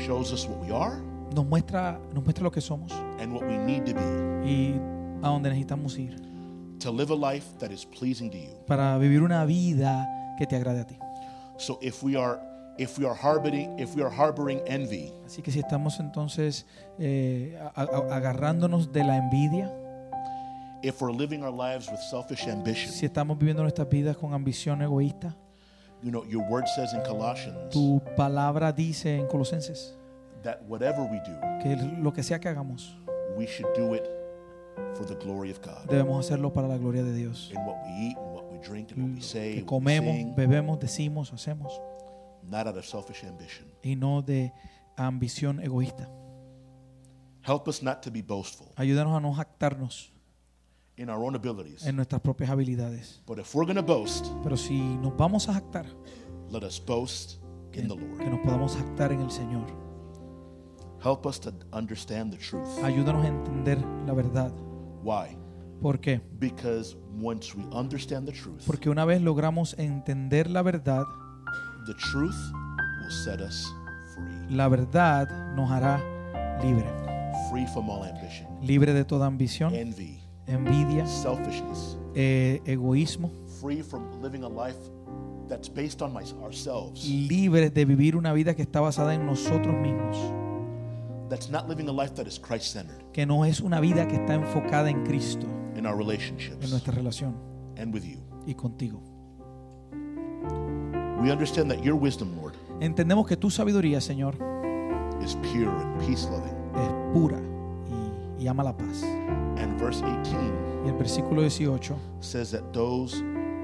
shows 0.07 0.33
us 0.33 0.47
what 0.47 0.59
we 0.61 0.73
are 0.73 0.97
nos 1.35 1.45
muestra, 1.45 1.99
nos 2.15 2.25
muestra 2.25 2.43
lo 2.45 2.51
que 2.51 2.61
somos 2.61 2.91
and 3.21 3.33
what 3.33 3.43
we 3.47 3.59
need 3.59 3.85
to 3.85 3.93
be 3.95 4.47
y 4.49 4.81
a 5.23 5.29
donde 5.29 5.51
necesitamos 5.51 5.99
ir 5.99 6.17
to 6.79 6.91
live 6.93 7.11
a 7.13 7.17
life 7.33 7.45
that 7.59 7.71
is 7.71 7.85
pleasing 7.85 8.31
to 8.31 8.37
you. 8.39 8.51
para 8.67 8.97
vivir 8.99 9.23
una 9.23 9.45
vida 9.45 10.09
que 10.39 10.47
te 10.47 10.57
agrade 10.57 10.81
a 10.81 10.87
ti. 10.87 10.97
So 11.59 11.79
if 11.83 12.03
we 12.03 12.17
are 12.17 12.41
if 12.79 12.97
we 12.99 13.05
are 13.05 13.15
harboring 13.17 13.77
if 13.79 13.95
we 13.97 14.03
are 14.03 14.11
harboring 14.15 14.61
envy, 14.67 15.13
Así 15.27 15.43
que 15.43 15.51
si 15.51 15.59
estamos 15.59 15.99
entonces 16.01 16.65
eh, 16.99 17.59
a- 17.75 17.83
a- 17.83 18.17
agarrándonos 18.17 18.93
de 18.93 19.03
la 19.05 19.17
envidia, 19.17 19.71
if 20.83 21.03
we're 21.03 21.13
living 21.13 21.43
our 21.43 21.53
lives 21.53 21.89
with 21.91 21.99
selfish 22.11 22.47
ambition, 22.49 22.93
si 22.93 23.05
estamos 23.07 23.37
viviendo 23.37 23.63
nuestras 23.63 23.89
vidas 23.89 24.17
con 24.17 24.33
ambición 24.33 24.81
egoísta, 24.81 25.37
you 26.03 26.11
know, 26.11 26.25
your 26.25 26.43
word 26.49 26.67
says 26.69 26.93
in 26.95 27.01
Colossians 27.03 27.57
tu 27.73 28.01
palabra 28.17 28.73
dice 28.73 29.17
en 29.19 29.27
Colosenses 29.27 29.97
that 30.43 30.63
whatever 30.69 31.03
we 31.03 31.19
do, 31.27 31.35
que 31.63 31.77
lo 32.01 32.13
que 32.13 32.23
sea 32.23 32.39
que 32.39 32.49
hagamos, 32.49 32.97
we 33.37 33.47
should 33.47 33.67
do 33.77 33.95
it 33.95 34.05
for 34.95 35.05
the 35.05 35.15
glory 35.17 35.51
of 35.51 35.61
God. 35.61 35.89
debemos 35.89 36.25
hacerlo 36.25 36.53
para 36.53 36.69
la 36.69 36.77
gloria 36.77 37.03
de 37.03 37.13
Dios. 37.13 37.51
In 37.53 37.65
what 37.67 37.77
we 37.85 37.93
eat, 38.09 38.17
and 38.17 38.33
what 38.35 38.45
we 38.53 38.59
drink, 38.59 38.93
and 38.93 39.03
what 39.03 39.15
we 39.15 39.21
say, 39.21 39.55
Que 39.57 39.63
what 39.63 39.81
we 39.83 39.87
comemos, 39.87 40.15
sing, 40.15 40.35
bebemos, 40.37 40.79
decimos, 40.79 41.33
hacemos, 41.33 41.73
not 42.49 42.67
out 42.69 42.77
of 42.77 42.85
selfish 42.87 43.25
ambition. 43.25 43.67
y 43.83 43.97
no 43.97 44.23
de 44.23 44.53
ambición 44.97 45.61
egoísta. 45.61 46.09
Help 47.43 47.67
us 47.69 47.83
not 47.83 48.03
to 48.03 48.11
be 48.11 48.21
boastful 48.21 48.69
Ayúdanos 48.77 49.17
a 49.17 49.21
no 49.21 49.33
jactarnos 49.33 50.13
in 50.99 51.09
our 51.09 51.23
own 51.25 51.35
abilities. 51.35 51.87
en 51.87 51.97
nuestras 51.97 52.21
propias 52.21 52.51
habilidades. 52.51 53.23
But 53.27 53.39
if 53.39 53.55
we're 53.55 53.65
going 53.67 53.77
to 53.77 53.83
boast, 53.83 54.27
Pero 54.43 54.57
si 54.57 54.79
nos 54.99 55.17
vamos 55.17 55.49
a 55.49 55.55
jactar, 55.55 55.87
let 56.51 56.63
us 56.65 56.79
boast 56.85 57.41
que, 57.73 57.81
in 57.81 57.89
the 57.89 57.97
que 57.97 58.05
Lord. 58.05 58.31
nos 58.31 58.41
podamos 58.41 58.77
jactar 58.77 59.13
en 59.13 59.21
el 59.21 59.31
Señor. 59.31 59.67
Help 61.05 61.27
us 61.27 61.39
to 61.41 61.53
understand 61.73 62.33
the 62.33 62.39
truth. 62.39 62.67
Ayúdanos 62.83 63.25
a 63.25 63.29
entender 63.29 63.79
la 64.07 64.13
verdad. 64.15 64.53
Why? 65.03 65.37
¿Por 65.81 66.01
qué? 66.01 66.21
Because 66.41 66.97
once 67.21 67.55
we 67.57 67.63
understand 67.73 68.27
the 68.27 68.33
truth, 68.33 68.63
Porque 68.67 68.91
una 68.91 69.05
vez 69.05 69.23
logramos 69.23 69.79
entender 69.79 70.51
la 70.51 70.63
verdad, 70.63 71.05
the 71.87 71.95
truth 71.95 72.35
will 73.01 73.13
set 73.25 73.41
us 73.41 73.65
free. 74.15 74.57
la 74.57 74.67
verdad 74.69 75.29
nos 75.55 75.71
hará 75.71 76.03
libre. 76.63 76.85
Free 77.53 77.67
from 77.69 77.89
all 77.89 78.03
ambition, 78.03 78.49
Libre 78.61 78.93
de 78.93 79.05
toda 79.05 79.27
ambición, 79.27 79.73
envy, 79.75 80.21
envidia, 80.49 81.07
selfishness. 81.07 81.97
eh, 82.15 82.61
egoísmo. 82.65 83.31
Free 83.61 83.83
from 83.83 84.21
living 84.23 84.43
a 84.45 84.49
life 84.49 84.77
that's 85.49 85.69
based 85.73 86.03
on 86.03 86.13
my, 86.13 86.23
ourselves. 86.43 87.05
Libre 87.09 87.71
de 87.71 87.85
vivir 87.85 88.17
una 88.17 88.33
vida 88.33 88.55
que 88.55 88.63
está 88.63 88.81
basada 88.81 89.15
en 89.15 89.27
nosotros 89.27 89.75
mismos. 89.77 90.17
That's 91.29 91.51
not 91.51 91.69
living 91.69 91.89
a 91.89 91.93
life 91.93 92.15
that 92.15 92.27
is 92.27 92.39
Christ 92.39 92.73
centered 92.73 93.03
Que 93.13 93.27
no 93.27 93.45
es 93.45 93.61
una 93.61 93.81
vida 93.81 94.09
que 94.09 94.17
está 94.17 94.35
enfocada 94.35 94.89
en 94.89 95.05
Cristo, 95.05 95.47
in 95.77 95.85
our 95.85 95.93
en 95.93 95.99
relationships 95.99 96.71
nuestra 96.71 96.95
relación 96.95 97.35
and 97.77 97.93
with 97.93 98.03
you. 98.05 98.19
y 98.47 98.55
contigo. 98.55 99.03
We 101.21 101.31
understand 101.33 101.71
that 101.71 101.83
your 101.83 101.97
wisdom, 101.97 102.35
Lord, 102.41 102.55
Entendemos 102.81 103.27
que 103.27 103.37
tu 103.37 103.51
sabiduría, 103.51 104.01
Señor, 104.01 104.37
is 105.23 105.35
pure 105.53 105.69
and 105.69 105.99
peace 106.07 106.27
loving. 106.31 106.55
es 106.77 107.13
pura 107.13 107.39
y, 108.39 108.45
y 108.45 108.47
ama 108.49 108.63
la 108.63 108.77
paz. 108.77 109.05
Verse 109.79 110.03
18 110.05 110.37
Y 110.85 110.89
el 110.89 110.95
versículo 110.97 111.43
18 111.43 111.95
says 112.21 112.51
that 112.53 112.63
those 112.73 113.15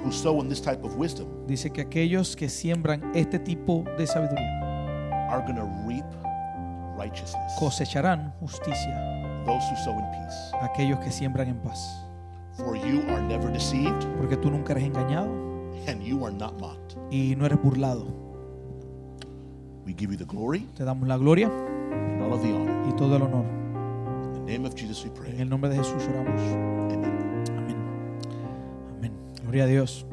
who 0.05 0.11
sow 0.13 0.41
in 0.41 0.49
this 0.49 0.61
type 0.61 0.85
of 0.85 0.97
wisdom 0.97 1.27
dice 1.47 1.71
que 1.71 1.83
aquellos 1.83 2.37
que 2.37 2.49
siembran 2.49 3.03
este 3.15 3.39
tipo 3.39 3.85
de 3.99 4.07
sabiduría 4.07 5.29
are 5.31 5.43
going 5.43 5.57
to 5.57 5.67
reap 5.87 6.05
righteousness. 6.97 7.53
cosecharán 7.59 8.33
justicia. 8.41 9.11
Those 9.47 9.63
who 9.71 9.77
sow 9.85 9.93
in 9.99 10.05
peace. 10.13 10.53
Aquellos 10.63 10.99
que 11.01 11.11
siembran 11.11 11.49
en 11.49 11.57
paz. 11.61 11.79
For 12.57 12.77
you 12.77 13.01
are 13.11 13.21
never 13.23 13.51
deceived 13.53 14.05
Porque 14.17 14.37
tú 14.37 14.51
nunca 14.51 14.73
eres 14.73 14.85
engañado 14.85 15.29
and 15.89 16.01
you 16.03 16.25
are 16.25 16.33
not 16.35 16.59
mocked. 16.61 16.97
y 17.11 17.35
no 17.37 17.47
eres 17.47 17.59
burlado. 17.61 18.07
We 19.85 19.93
give 19.93 20.11
you 20.13 20.17
the 20.17 20.25
glory 20.25 20.61
Te 20.77 20.85
damos 20.85 21.09
la 21.09 21.17
gloria 21.19 21.49
and 21.49 22.23
all 22.23 22.33
of 22.33 22.43
the 22.43 22.53
honor. 22.53 22.89
y 22.89 22.93
todo 22.97 23.17
el 23.17 23.23
honor. 23.23 23.45
In 24.45 24.49
the 24.49 24.59
name 24.59 24.67
of 24.67 24.75
Jesus 24.75 25.03
we 25.05 25.31
En 25.31 25.41
el 25.41 25.49
nombre 25.49 25.71
de 25.71 25.77
Jesús 25.77 26.03
oramos. 26.07 26.39
Amen. 26.93 27.05
Amén. 27.57 27.77
Amén. 28.99 29.13
Gloria 29.43 29.65
a 29.65 29.67
Dios. 29.67 30.05